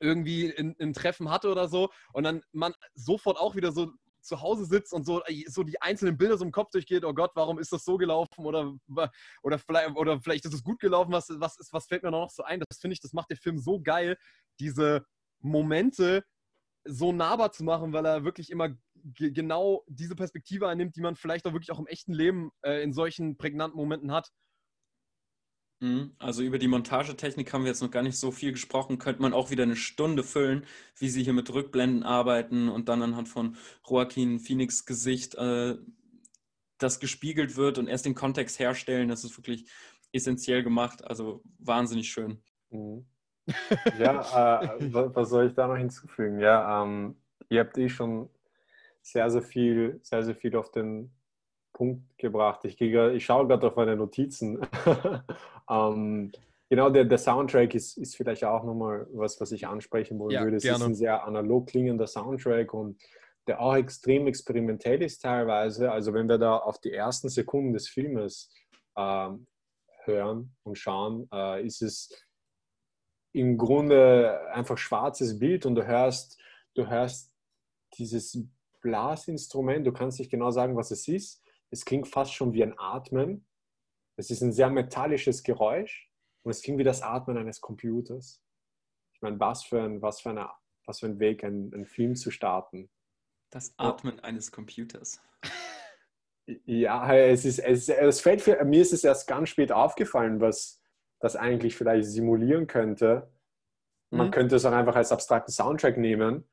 [0.00, 3.92] irgendwie ein, Treffen hatte oder so und dann man sofort auch wieder so
[4.22, 7.32] zu Hause sitzt und so, so die einzelnen Bilder so im Kopf durchgeht, oh Gott,
[7.34, 8.74] warum ist das so gelaufen oder,
[9.42, 12.30] oder, vielleicht, oder vielleicht ist es gut gelaufen, was, was, ist, was fällt mir noch
[12.30, 12.60] so ein?
[12.60, 14.16] Das finde ich, das macht der Film so geil,
[14.58, 15.04] diese
[15.40, 16.24] Momente
[16.84, 18.70] so nahbar zu machen, weil er wirklich immer
[19.14, 22.92] genau diese Perspektive einnimmt, die man vielleicht auch wirklich auch im echten Leben äh, in
[22.92, 24.30] solchen prägnanten Momenten hat.
[25.80, 26.14] Mhm.
[26.18, 28.98] Also über die Montagetechnik haben wir jetzt noch gar nicht so viel gesprochen.
[28.98, 33.02] Könnte man auch wieder eine Stunde füllen, wie sie hier mit Rückblenden arbeiten und dann
[33.02, 33.56] anhand von
[33.88, 35.76] Joaquin Phoenix Gesicht äh,
[36.78, 39.08] das gespiegelt wird und erst den Kontext herstellen.
[39.08, 39.70] Das ist wirklich
[40.12, 41.04] essentiell gemacht.
[41.04, 42.42] Also wahnsinnig schön.
[42.70, 43.06] Mhm.
[43.98, 44.78] Ja, äh,
[45.14, 46.40] was soll ich da noch hinzufügen?
[46.40, 47.16] Ja, ähm,
[47.48, 48.28] ihr habt eh schon
[49.02, 51.10] sehr, sehr viel, sehr, sehr viel auf den
[51.72, 52.64] Punkt gebracht.
[52.64, 54.60] Ich, ich schaue gerade auf meine Notizen.
[55.70, 56.32] ähm,
[56.68, 60.42] genau, der, der Soundtrack ist, ist vielleicht auch nochmal was, was ich ansprechen wollen ja,
[60.42, 60.56] würde.
[60.56, 60.78] Es gerne.
[60.78, 63.00] ist ein sehr analog klingender Soundtrack und
[63.46, 65.90] der auch extrem experimentell ist teilweise.
[65.90, 68.50] Also wenn wir da auf die ersten Sekunden des Filmes
[68.96, 69.46] ähm,
[70.04, 72.12] hören und schauen, äh, ist es
[73.32, 76.38] im Grunde einfach schwarzes Bild und du hörst,
[76.74, 77.32] du hörst
[77.94, 78.38] dieses
[78.80, 81.42] Blasinstrument, du kannst nicht genau sagen, was es ist.
[81.70, 83.46] Es klingt fast schon wie ein Atmen.
[84.16, 86.10] Es ist ein sehr metallisches Geräusch
[86.42, 88.42] und es klingt wie das Atmen eines Computers.
[89.14, 90.50] Ich meine, was für ein, was für eine,
[90.86, 92.90] was für ein Weg, einen Film zu starten.
[93.50, 94.22] Das Atmen oh.
[94.22, 95.20] eines Computers.
[96.64, 100.80] Ja, es, ist, es, es fällt für, mir ist es erst ganz spät aufgefallen, was
[101.20, 103.30] das eigentlich vielleicht simulieren könnte.
[104.10, 104.30] Man mhm.
[104.32, 106.48] könnte es auch einfach als abstrakten Soundtrack nehmen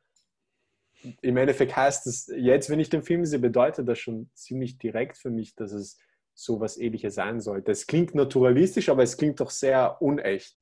[1.21, 5.17] im Endeffekt heißt es, jetzt, wenn ich den Film sehe, bedeutet das schon ziemlich direkt
[5.17, 5.97] für mich, dass es
[6.33, 7.71] so was Ähnliches sein sollte.
[7.71, 10.55] Es klingt naturalistisch, aber es klingt doch sehr unecht.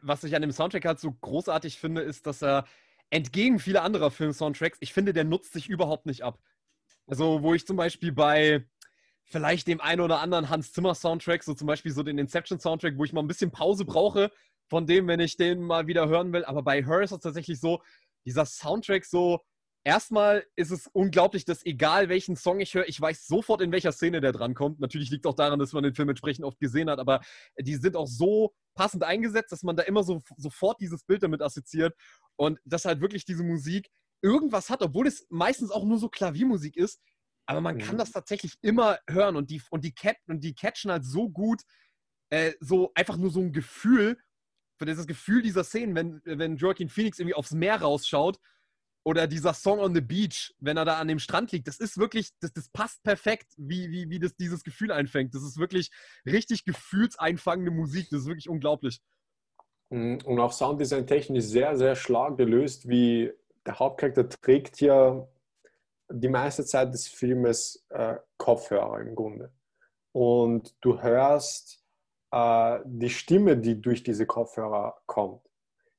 [0.00, 2.64] Was ich an dem Soundtrack halt so großartig finde, ist, dass er
[3.10, 6.40] entgegen vieler anderer Film-Soundtracks, ich finde, der nutzt sich überhaupt nicht ab.
[7.06, 8.64] Also, wo ich zum Beispiel bei
[9.24, 12.96] vielleicht dem einen oder anderen Hans Zimmer Soundtrack, so zum Beispiel so den Inception Soundtrack,
[12.96, 14.30] wo ich mal ein bisschen Pause brauche
[14.68, 16.44] von dem, wenn ich den mal wieder hören will.
[16.44, 17.82] Aber bei Her ist es tatsächlich so,
[18.24, 19.40] dieser Soundtrack so,
[19.84, 23.92] erstmal ist es unglaublich, dass egal welchen Song ich höre, ich weiß sofort, in welcher
[23.92, 24.80] Szene der drankommt.
[24.80, 27.20] Natürlich liegt auch daran, dass man den Film entsprechend oft gesehen hat, aber
[27.58, 31.42] die sind auch so passend eingesetzt, dass man da immer so sofort dieses Bild damit
[31.42, 31.94] assoziiert
[32.36, 33.88] und dass halt wirklich diese Musik
[34.22, 37.00] irgendwas hat, obwohl es meistens auch nur so Klaviermusik ist,
[37.46, 37.80] aber man mhm.
[37.80, 41.28] kann das tatsächlich immer hören und die, und die, Cat, und die catchen halt so
[41.28, 41.62] gut,
[42.30, 44.16] äh, so einfach nur so ein Gefühl,
[44.78, 48.38] für dieses Gefühl dieser Szenen, wenn, wenn Joaquin Phoenix irgendwie aufs Meer rausschaut
[49.04, 51.98] oder dieser Song on the Beach, wenn er da an dem Strand liegt, das ist
[51.98, 55.34] wirklich, das, das passt perfekt, wie, wie, wie das dieses Gefühl einfängt.
[55.34, 55.90] Das ist wirklich
[56.24, 58.08] richtig gefühlseinfangende Musik.
[58.10, 59.00] Das ist wirklich unglaublich.
[59.90, 60.18] Mhm.
[60.24, 63.32] Und auch Sounddesign technisch sehr, sehr schlag gelöst, wie
[63.66, 65.28] der Hauptcharakter trägt hier
[66.10, 69.52] die meiste Zeit des Filmes äh, Kopfhörer im Grunde.
[70.12, 71.82] Und du hörst
[72.30, 75.42] äh, die Stimme, die durch diese Kopfhörer kommt.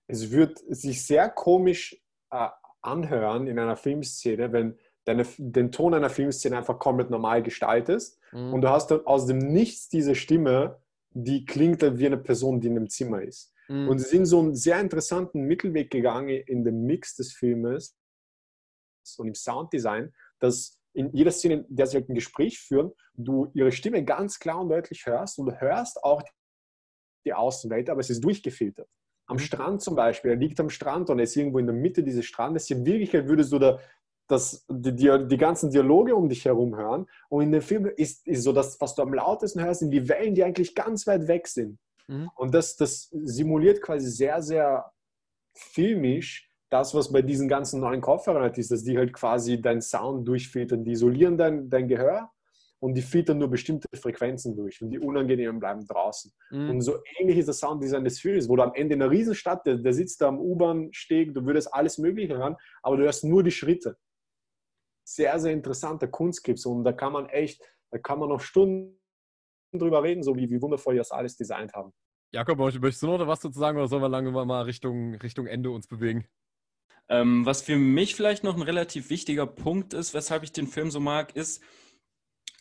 [0.08, 2.00] Es wird sich sehr komisch
[2.30, 2.50] äh,
[2.84, 8.54] anhören in einer Filmszene, wenn deine, den Ton einer Filmszene einfach komplett normal gestaltest mhm.
[8.54, 10.80] und du hast dann aus dem Nichts diese Stimme,
[11.12, 13.54] die klingt wie eine Person, die in einem Zimmer ist.
[13.68, 13.90] Mhm.
[13.90, 17.96] Und sie sind so einen sehr interessanten Mittelweg gegangen in dem Mix des Filmes
[19.18, 23.50] und im Sounddesign, dass in jeder Szene, in der sie halt ein Gespräch führen, du
[23.54, 26.22] ihre Stimme ganz klar und deutlich hörst und du hörst auch
[27.26, 28.88] die Außenwelt, aber es ist durchgefiltert.
[29.34, 32.04] Am Strand zum Beispiel, er liegt am Strand und er ist irgendwo in der Mitte
[32.04, 32.70] dieses Strandes.
[32.70, 33.80] In Wirklichkeit würdest du da
[34.28, 37.08] das, die, die, die, ganzen Dialoge um dich herum hören.
[37.30, 40.08] Und in dem Film ist, ist so das, was du am lautesten hörst, sind die
[40.08, 41.78] Wellen, die eigentlich ganz weit weg sind.
[42.08, 42.30] Mhm.
[42.36, 44.92] Und das, das simuliert quasi sehr, sehr
[45.56, 49.82] filmisch das, was bei diesen ganzen neuen Kopfhörern halt ist, dass die halt quasi deinen
[49.82, 50.84] Sound durchfiltern.
[50.84, 52.32] Die isolieren dein, dein Gehör
[52.84, 56.34] und die filtern nur bestimmte Frequenzen durch und die unangenehmen bleiben draußen.
[56.52, 56.70] Mhm.
[56.70, 59.66] Und so ähnlich ist das Sounddesign des Films, wo du am Ende in einer Riesenstadt,
[59.66, 63.42] der, der sitzt da am U-Bahn-Steg, du würdest alles Mögliche hören, aber du hörst nur
[63.42, 63.98] die Schritte.
[65.08, 69.00] Sehr, sehr interessanter Kunstgriff und da kann man echt, da kann man noch Stunden
[69.72, 71.94] drüber reden, so wie, wie wundervoll die das alles designt haben.
[72.34, 75.72] Jakob, möchtest du noch was dazu sagen oder sollen wir langsam mal Richtung, Richtung Ende
[75.72, 76.28] uns bewegen?
[77.08, 80.92] Ähm, was für mich vielleicht noch ein relativ wichtiger Punkt ist, weshalb ich den Film
[80.92, 81.64] so mag, ist,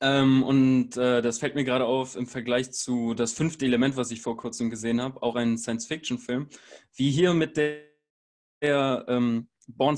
[0.03, 4.11] ähm, und äh, das fällt mir gerade auf im Vergleich zu das fünfte Element, was
[4.11, 6.49] ich vor kurzem gesehen habe, auch ein Science-Fiction-Film,
[6.95, 7.85] wie hier mit der,
[8.61, 9.97] der ähm, Born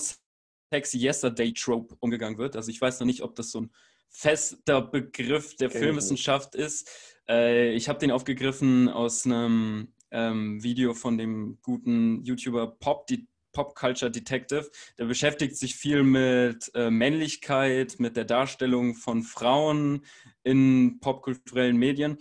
[0.71, 2.55] Sexy Yesterday Trope umgegangen wird.
[2.55, 3.71] Also ich weiß noch nicht, ob das so ein
[4.11, 6.89] fester Begriff der Filmwissenschaft ist.
[7.27, 13.27] Äh, ich habe den aufgegriffen aus einem ähm, Video von dem guten YouTuber Pop, die
[13.55, 14.71] Pop Culture Detective.
[14.99, 20.05] Der beschäftigt sich viel mit äh, Männlichkeit, mit der Darstellung von Frauen
[20.43, 22.19] in popkulturellen Medien.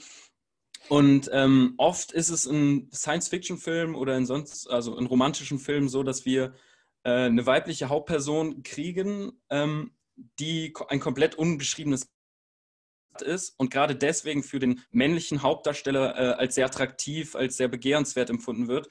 [0.90, 6.04] Und ähm, oft ist es in Science-Fiction-Filmen oder in sonst, also in romantischen Filmen so,
[6.04, 6.54] dass wir
[7.04, 9.92] äh, eine weibliche Hauptperson kriegen, ähm,
[10.40, 12.10] die ein komplett unbeschriebenes
[13.22, 18.30] ist und gerade deswegen für den männlichen Hauptdarsteller äh, als sehr attraktiv, als sehr begehrenswert
[18.30, 18.90] empfunden wird.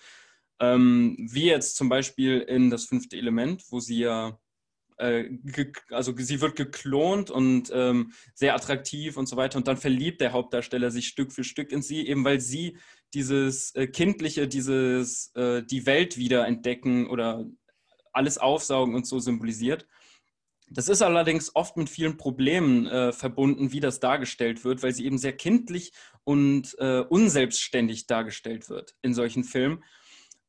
[0.60, 4.38] Ähm, wie jetzt zum Beispiel in das fünfte Element, wo sie ja,
[4.98, 5.30] äh,
[5.90, 10.32] also sie wird geklont und ähm, sehr attraktiv und so weiter und dann verliebt der
[10.32, 12.78] Hauptdarsteller sich Stück für Stück in sie, eben weil sie
[13.14, 17.44] dieses äh, Kindliche, dieses äh, die Welt wieder entdecken oder
[18.12, 19.86] alles aufsaugen und so symbolisiert.
[20.74, 25.04] Das ist allerdings oft mit vielen Problemen äh, verbunden, wie das dargestellt wird, weil sie
[25.04, 25.92] eben sehr kindlich
[26.24, 29.84] und äh, unselbstständig dargestellt wird in solchen Filmen.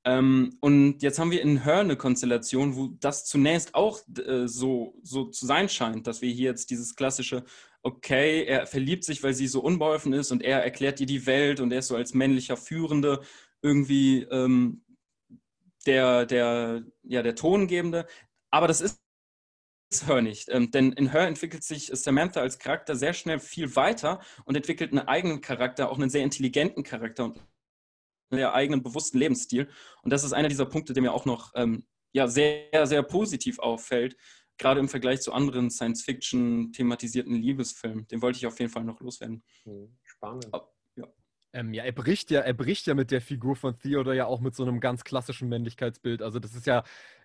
[0.06, 5.00] Ähm, und jetzt haben wir in Her eine Konstellation, wo das zunächst auch äh, so,
[5.02, 7.46] so zu sein scheint, dass wir hier jetzt dieses klassische,
[7.84, 11.60] okay, er verliebt sich, weil sie so unbeholfen ist und er erklärt ihr die Welt
[11.62, 13.22] und er ist so als männlicher Führende
[13.62, 14.84] irgendwie ähm,
[15.86, 18.06] der, der, ja, der Tongebende.
[18.52, 19.00] Aber das ist
[20.08, 20.50] Her nicht.
[20.50, 24.92] Ähm, denn in Her entwickelt sich Samantha als Charakter sehr schnell viel weiter und entwickelt
[24.92, 27.40] einen eigenen Charakter, auch einen sehr intelligenten Charakter und
[28.34, 29.69] einen eigenen bewussten Lebensstil.
[30.01, 33.60] Und das ist einer dieser Punkte, der mir auch noch ähm, ja, sehr, sehr positiv
[33.60, 34.15] auffällt,
[34.57, 38.07] gerade im Vergleich zu anderen Science-Fiction thematisierten Liebesfilmen.
[38.07, 39.43] Den wollte ich auf jeden Fall noch loswerden.
[39.64, 40.47] Hm, spannend.
[41.56, 44.42] Ähm, ja, er bricht ja, er bricht ja mit der Figur von Theodor ja auch
[44.42, 46.24] mit so einem ganz klassischen Männlichkeitsbild.
[46.24, 46.80] Also das ist ja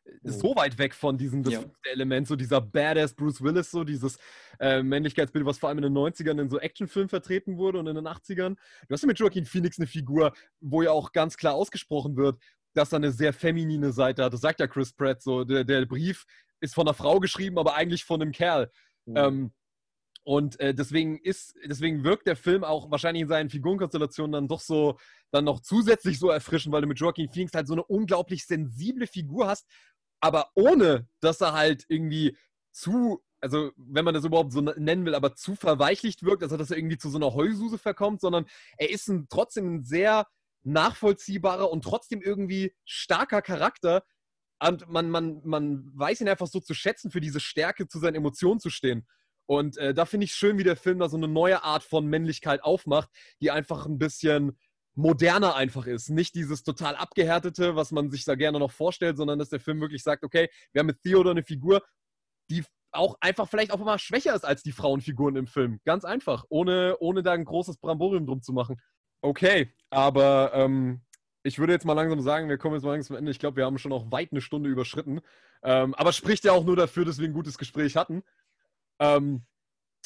[0.05, 0.31] äh, oh.
[0.31, 1.65] so weit weg von diesem das ja.
[1.85, 4.19] Element, so dieser Badass Bruce Willis, so dieses
[4.61, 7.95] äh, Männlichkeitsbild, was vor allem in den 90ern in so Actionfilmen vertreten wurde und in
[7.95, 8.57] den 80ern.
[8.87, 12.39] Du hast ja mit Joaquin Phoenix eine Figur, wo ja auch ganz klar ausgesprochen wird,
[12.75, 14.35] dass er eine sehr feminine Seite hat.
[14.35, 15.45] Das sagt ja Chris Pratt so.
[15.45, 16.27] Der, der Brief
[16.61, 18.71] ist von einer Frau geschrieben, aber eigentlich von einem Kerl.
[19.07, 19.17] Mhm.
[19.17, 19.53] Ähm,
[20.29, 24.61] und äh, deswegen ist, deswegen wirkt der Film auch wahrscheinlich in seinen Figurenkonstellationen dann doch
[24.61, 24.99] so,
[25.31, 29.07] dann noch zusätzlich so erfrischend, weil du mit Joaquin Phoenix halt so eine unglaublich sensible
[29.07, 29.67] Figur hast,
[30.21, 32.37] aber ohne, dass er halt irgendwie
[32.73, 36.71] zu, also wenn man das überhaupt so nennen will, aber zu verweichlicht wirkt, also dass
[36.71, 38.45] er irgendwie zu so einer Heususe verkommt, sondern
[38.77, 40.27] er ist ein, trotzdem ein sehr
[40.63, 44.05] nachvollziehbarer und trotzdem irgendwie starker Charakter,
[44.61, 48.17] und man, man, man weiß ihn einfach so zu schätzen, für diese Stärke zu seinen
[48.17, 49.07] Emotionen zu stehen.
[49.49, 52.07] Und äh, da finde ich schön, wie der Film da so eine neue Art von
[52.07, 53.09] Männlichkeit aufmacht,
[53.41, 54.59] die einfach ein bisschen
[54.95, 56.11] moderner einfach ist.
[56.11, 59.81] Nicht dieses total abgehärtete, was man sich da gerne noch vorstellt, sondern dass der Film
[59.81, 61.83] wirklich sagt, okay, wir haben mit Theodor eine Figur,
[62.51, 62.63] die
[62.93, 65.81] auch einfach vielleicht auch mal schwächer ist als die Frauenfiguren im Film.
[65.87, 68.77] Ganz einfach, ohne, ohne da ein großes Bramborium drum zu machen.
[69.23, 71.01] Okay, aber ähm,
[71.43, 73.31] ich würde jetzt mal langsam sagen, wir kommen jetzt mal langsam zum Ende.
[73.31, 75.21] Ich glaube, wir haben schon noch weit eine Stunde überschritten.
[75.63, 78.23] Ähm, aber spricht ja auch nur dafür, dass wir ein gutes Gespräch hatten.
[79.01, 79.47] Ähm,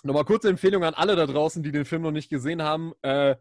[0.05, 2.93] Nochmal kurze Empfehlung an alle da draußen, die den Film noch nicht gesehen haben.
[3.03, 3.37] Äh,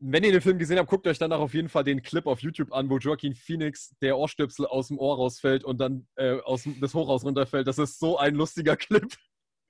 [0.00, 2.40] wenn ihr den Film gesehen habt, guckt euch danach auf jeden Fall den Clip auf
[2.40, 6.68] YouTube an, wo Joaquin Phoenix der Ohrstöpsel aus dem Ohr rausfällt und dann äh, aus
[6.80, 7.68] das Hochhaus runterfällt.
[7.68, 9.16] Das ist so ein lustiger Clip.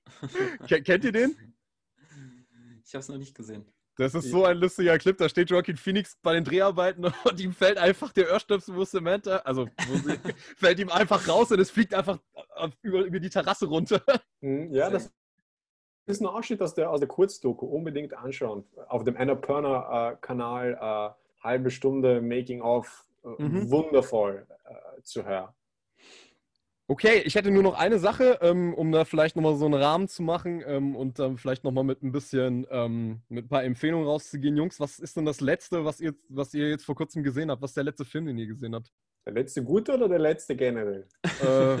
[0.67, 1.55] Kennt ihr den?
[2.83, 3.71] Ich habe es noch nicht gesehen.
[3.97, 5.17] Das ist so ein lustiger Clip.
[5.17, 9.37] Da steht Joaquin Phoenix bei den Dreharbeiten und ihm fällt einfach der Ohrstöpsel, wo Samantha,
[9.37, 10.17] also wo sie,
[10.57, 12.19] fällt ihm einfach raus und es fliegt einfach
[12.81, 14.01] über, über die Terrasse runter.
[14.41, 15.11] Hm, ja, das
[16.05, 17.65] ist ein Ausschnitt aus der, aus der Kurzdoku.
[17.65, 18.63] Unbedingt anschauen.
[18.87, 23.05] Auf dem Anna Perner-Kanal, äh, halbe Stunde Making-of.
[23.23, 23.71] Äh, mhm.
[23.71, 25.53] Wundervoll äh, zu hören.
[26.87, 30.09] Okay, ich hätte nur noch eine Sache, ähm, um da vielleicht nochmal so einen Rahmen
[30.09, 34.05] zu machen ähm, und dann vielleicht nochmal mit ein bisschen, ähm, mit ein paar Empfehlungen
[34.05, 34.57] rauszugehen.
[34.57, 37.61] Jungs, was ist denn das Letzte, was ihr, was ihr jetzt vor kurzem gesehen habt?
[37.61, 38.91] Was ist der letzte Film, den ihr gesehen habt?
[39.25, 41.07] Der letzte gute oder der letzte generell?
[41.41, 41.77] äh,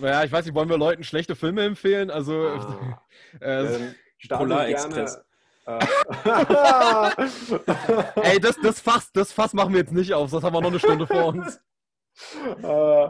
[0.00, 2.10] ja, ich weiß nicht, wollen wir Leuten schlechte Filme empfehlen?
[2.10, 3.02] Also, ah,
[3.40, 3.92] äh,
[4.28, 5.16] Polar Express.
[5.66, 5.78] Äh,
[8.22, 10.70] Ey, das, das, Fass, das Fass machen wir jetzt nicht auf, sonst haben wir noch
[10.70, 11.60] eine Stunde vor uns.
[12.62, 13.08] Äh,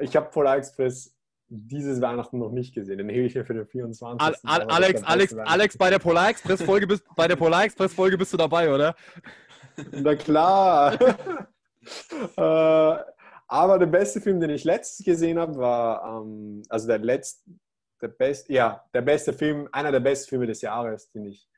[0.00, 1.14] ich habe Polar Express
[1.48, 2.98] dieses Weihnachten noch nicht gesehen.
[2.98, 4.20] Den hebe ich mir für den 24.
[4.20, 7.94] Al Al Alex, Alex, Alex, bei der Polar Express Folge bist, bei der Polar Express
[7.94, 8.96] Folge bist du dabei, oder?
[9.92, 10.94] Na klar.
[12.36, 13.04] äh,
[13.48, 17.48] aber der beste Film, den ich letztes gesehen habe, war ähm, also der letzte,
[18.02, 21.48] der beste, ja, der beste Film, einer der besten Filme des Jahres, den ich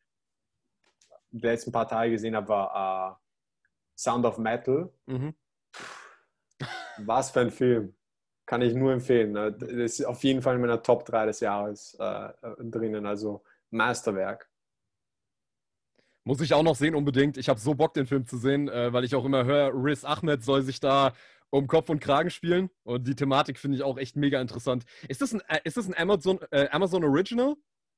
[1.31, 3.17] die letzten paar Tage gesehen habe, war uh,
[3.97, 4.93] Sound of Metal.
[5.07, 5.35] Mhm.
[6.99, 7.95] Was für ein Film.
[8.47, 9.33] Kann ich nur empfehlen.
[9.33, 9.53] Ne?
[9.53, 12.31] Das ist auf jeden Fall in meiner Top 3 des Jahres äh,
[12.61, 13.05] drinnen.
[13.05, 14.49] Also Meisterwerk.
[16.25, 17.37] Muss ich auch noch sehen, unbedingt.
[17.39, 20.05] Ich habe so Bock, den Film zu sehen, äh, weil ich auch immer höre, Riz
[20.05, 21.13] Ahmed soll sich da
[21.51, 22.71] um Kopf und Kragen spielen.
[22.85, 24.85] Und die Thematik finde ich auch echt mega interessant.
[25.09, 27.55] Ist das ein, äh, ist das ein Amazon, äh, Amazon Original?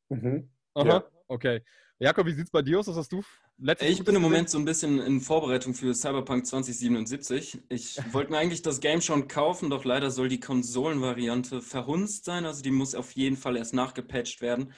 [0.08, 0.50] Mhm.
[0.74, 1.04] Aha, ja.
[1.26, 1.62] okay.
[2.02, 2.86] Jakob, wie sieht es bei dir aus?
[2.86, 3.22] Was hast du
[3.58, 7.60] letztes Ich bin im Moment so ein bisschen in Vorbereitung für Cyberpunk 2077.
[7.68, 12.46] Ich wollte mir eigentlich das Game schon kaufen, doch leider soll die Konsolenvariante verhunzt sein.
[12.46, 14.72] Also die muss auf jeden Fall erst nachgepatcht werden.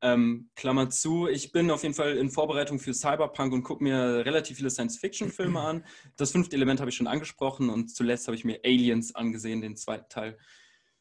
[0.00, 4.24] Ähm, Klammer zu, ich bin auf jeden Fall in Vorbereitung für Cyberpunk und gucke mir
[4.24, 5.84] relativ viele Science-Fiction-Filme an.
[6.16, 9.76] Das fünfte Element habe ich schon angesprochen und zuletzt habe ich mir Aliens angesehen, den
[9.76, 10.38] zweiten Teil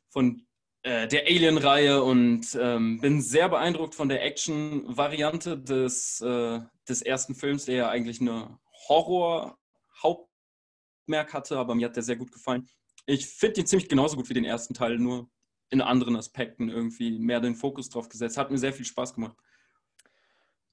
[0.10, 0.48] von
[0.84, 7.34] äh, der Alien-Reihe und ähm, bin sehr beeindruckt von der Action-Variante des, äh, des ersten
[7.36, 12.68] Films, der ja eigentlich eine Horror-Hauptmerk hatte, aber mir hat der sehr gut gefallen.
[13.06, 15.30] Ich finde ihn ziemlich genauso gut wie den ersten Teil, nur
[15.70, 18.38] in anderen Aspekten irgendwie mehr den Fokus drauf gesetzt.
[18.38, 19.38] Hat mir sehr viel Spaß gemacht.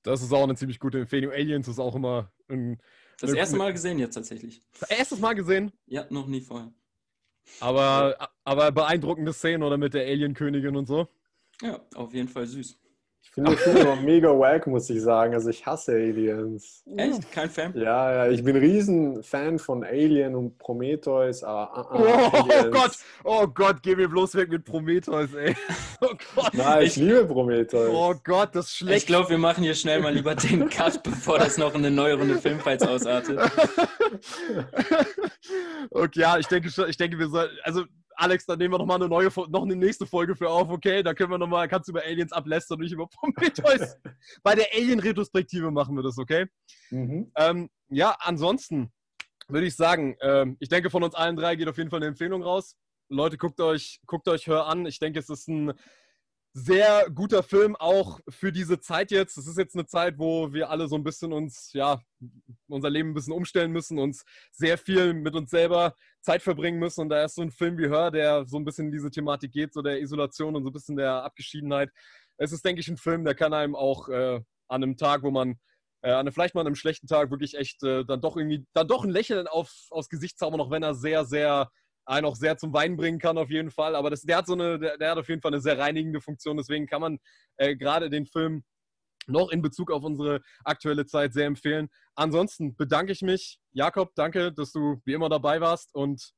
[0.03, 1.33] Das ist auch eine ziemlich gute Empfehlung.
[1.33, 2.81] Aliens ist auch immer ein.
[3.19, 4.63] Das erste Mal gesehen jetzt tatsächlich.
[4.89, 5.73] Erstes Mal gesehen?
[5.87, 6.73] Ja, noch nie vorher.
[7.61, 11.09] Aber, aber beeindruckende Szenen oder mit der Alien-Königin und so?
[11.63, 12.79] Ja, auf jeden Fall süß.
[13.27, 15.35] Ich finde den Film aber mega wack, muss ich sagen.
[15.35, 16.85] Also ich hasse Aliens.
[16.97, 17.33] Echt?
[17.33, 17.73] Kein Fan?
[17.77, 21.43] Ja, ja, ich bin ein riesen Fan von Alien und Prometheus.
[21.43, 22.93] Aber, uh, uh, oh, oh, Gott,
[23.25, 25.55] oh Gott, geh mir bloß weg mit Prometheus, ey.
[26.01, 26.55] Oh Gott.
[26.55, 27.91] Nein, ich, ich liebe Prometheus.
[27.91, 28.99] Oh Gott, das ist schlecht.
[28.99, 31.91] Ich glaube, wir machen hier schnell mal lieber den Cut, bevor das noch in eine
[31.91, 33.39] neue Runde Filmfights ausartet.
[35.91, 37.85] okay, ja, ich denke, ich denke, wir sollten, also
[38.17, 41.03] Alex, dann nehmen wir nochmal eine neue, noch eine nächste Folge für auf, okay?
[41.03, 43.97] Da können wir nochmal, kannst du über Aliens ablästern und nicht über Prometheus.
[44.43, 46.47] Bei der Alien-Retrospektive machen wir das, okay?
[46.91, 47.31] Mhm.
[47.37, 48.91] Ähm, ja, ansonsten
[49.49, 52.07] würde ich sagen, ähm, ich denke, von uns allen drei geht auf jeden Fall eine
[52.07, 52.77] Empfehlung raus.
[53.09, 54.87] Leute, guckt euch, guckt euch Hör an.
[54.87, 55.73] Ich denke, es ist ein
[56.59, 59.37] sehr guter Film auch für diese Zeit jetzt.
[59.37, 62.01] Es ist jetzt eine Zeit, wo wir alle so ein bisschen uns, ja,
[62.67, 67.03] unser Leben ein bisschen umstellen müssen, uns sehr viel mit uns selber Zeit verbringen müssen.
[67.03, 69.53] Und da ist so ein Film wie Hör, der so ein bisschen in diese Thematik
[69.53, 71.91] geht, so der Isolation und so ein bisschen der Abgeschiedenheit.
[72.39, 75.31] Es ist, denke ich, ein Film, der kann einem auch äh, an einem Tag, wo
[75.31, 75.59] man
[76.01, 78.65] äh, an einem, vielleicht mal an einem schlechten Tag wirklich echt äh, dann doch irgendwie,
[78.73, 81.71] dann doch ein Lächeln auf, aufs Gesicht zaubern, auch wenn er sehr, sehr
[82.07, 83.95] einen auch sehr zum Wein bringen kann, auf jeden Fall.
[83.95, 86.21] Aber das, der, hat so eine, der, der hat auf jeden Fall eine sehr reinigende
[86.21, 86.57] Funktion.
[86.57, 87.19] Deswegen kann man
[87.57, 88.65] äh, gerade den Film
[89.27, 91.89] noch in Bezug auf unsere aktuelle Zeit sehr empfehlen.
[92.15, 93.61] Ansonsten bedanke ich mich.
[93.73, 95.95] Jakob, danke, dass du wie immer dabei warst.
[95.95, 96.33] Und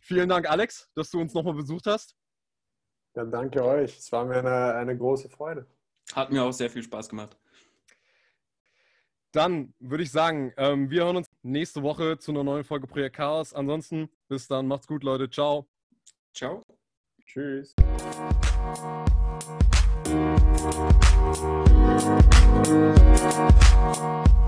[0.00, 2.16] vielen Dank, Alex, dass du uns nochmal besucht hast.
[3.14, 3.98] Ja, danke euch.
[3.98, 5.66] Es war mir eine, eine große Freude.
[6.14, 7.38] Hat mir auch sehr viel Spaß gemacht.
[9.32, 13.16] Dann würde ich sagen, ähm, wir hören uns nächste Woche zu einer neuen Folge Projekt
[13.16, 13.52] Chaos.
[13.54, 15.28] Ansonsten, bis dann, macht's gut, Leute.
[15.30, 15.66] Ciao.
[16.32, 16.62] Ciao.
[17.24, 17.74] Tschüss.
[22.64, 24.41] Thank you.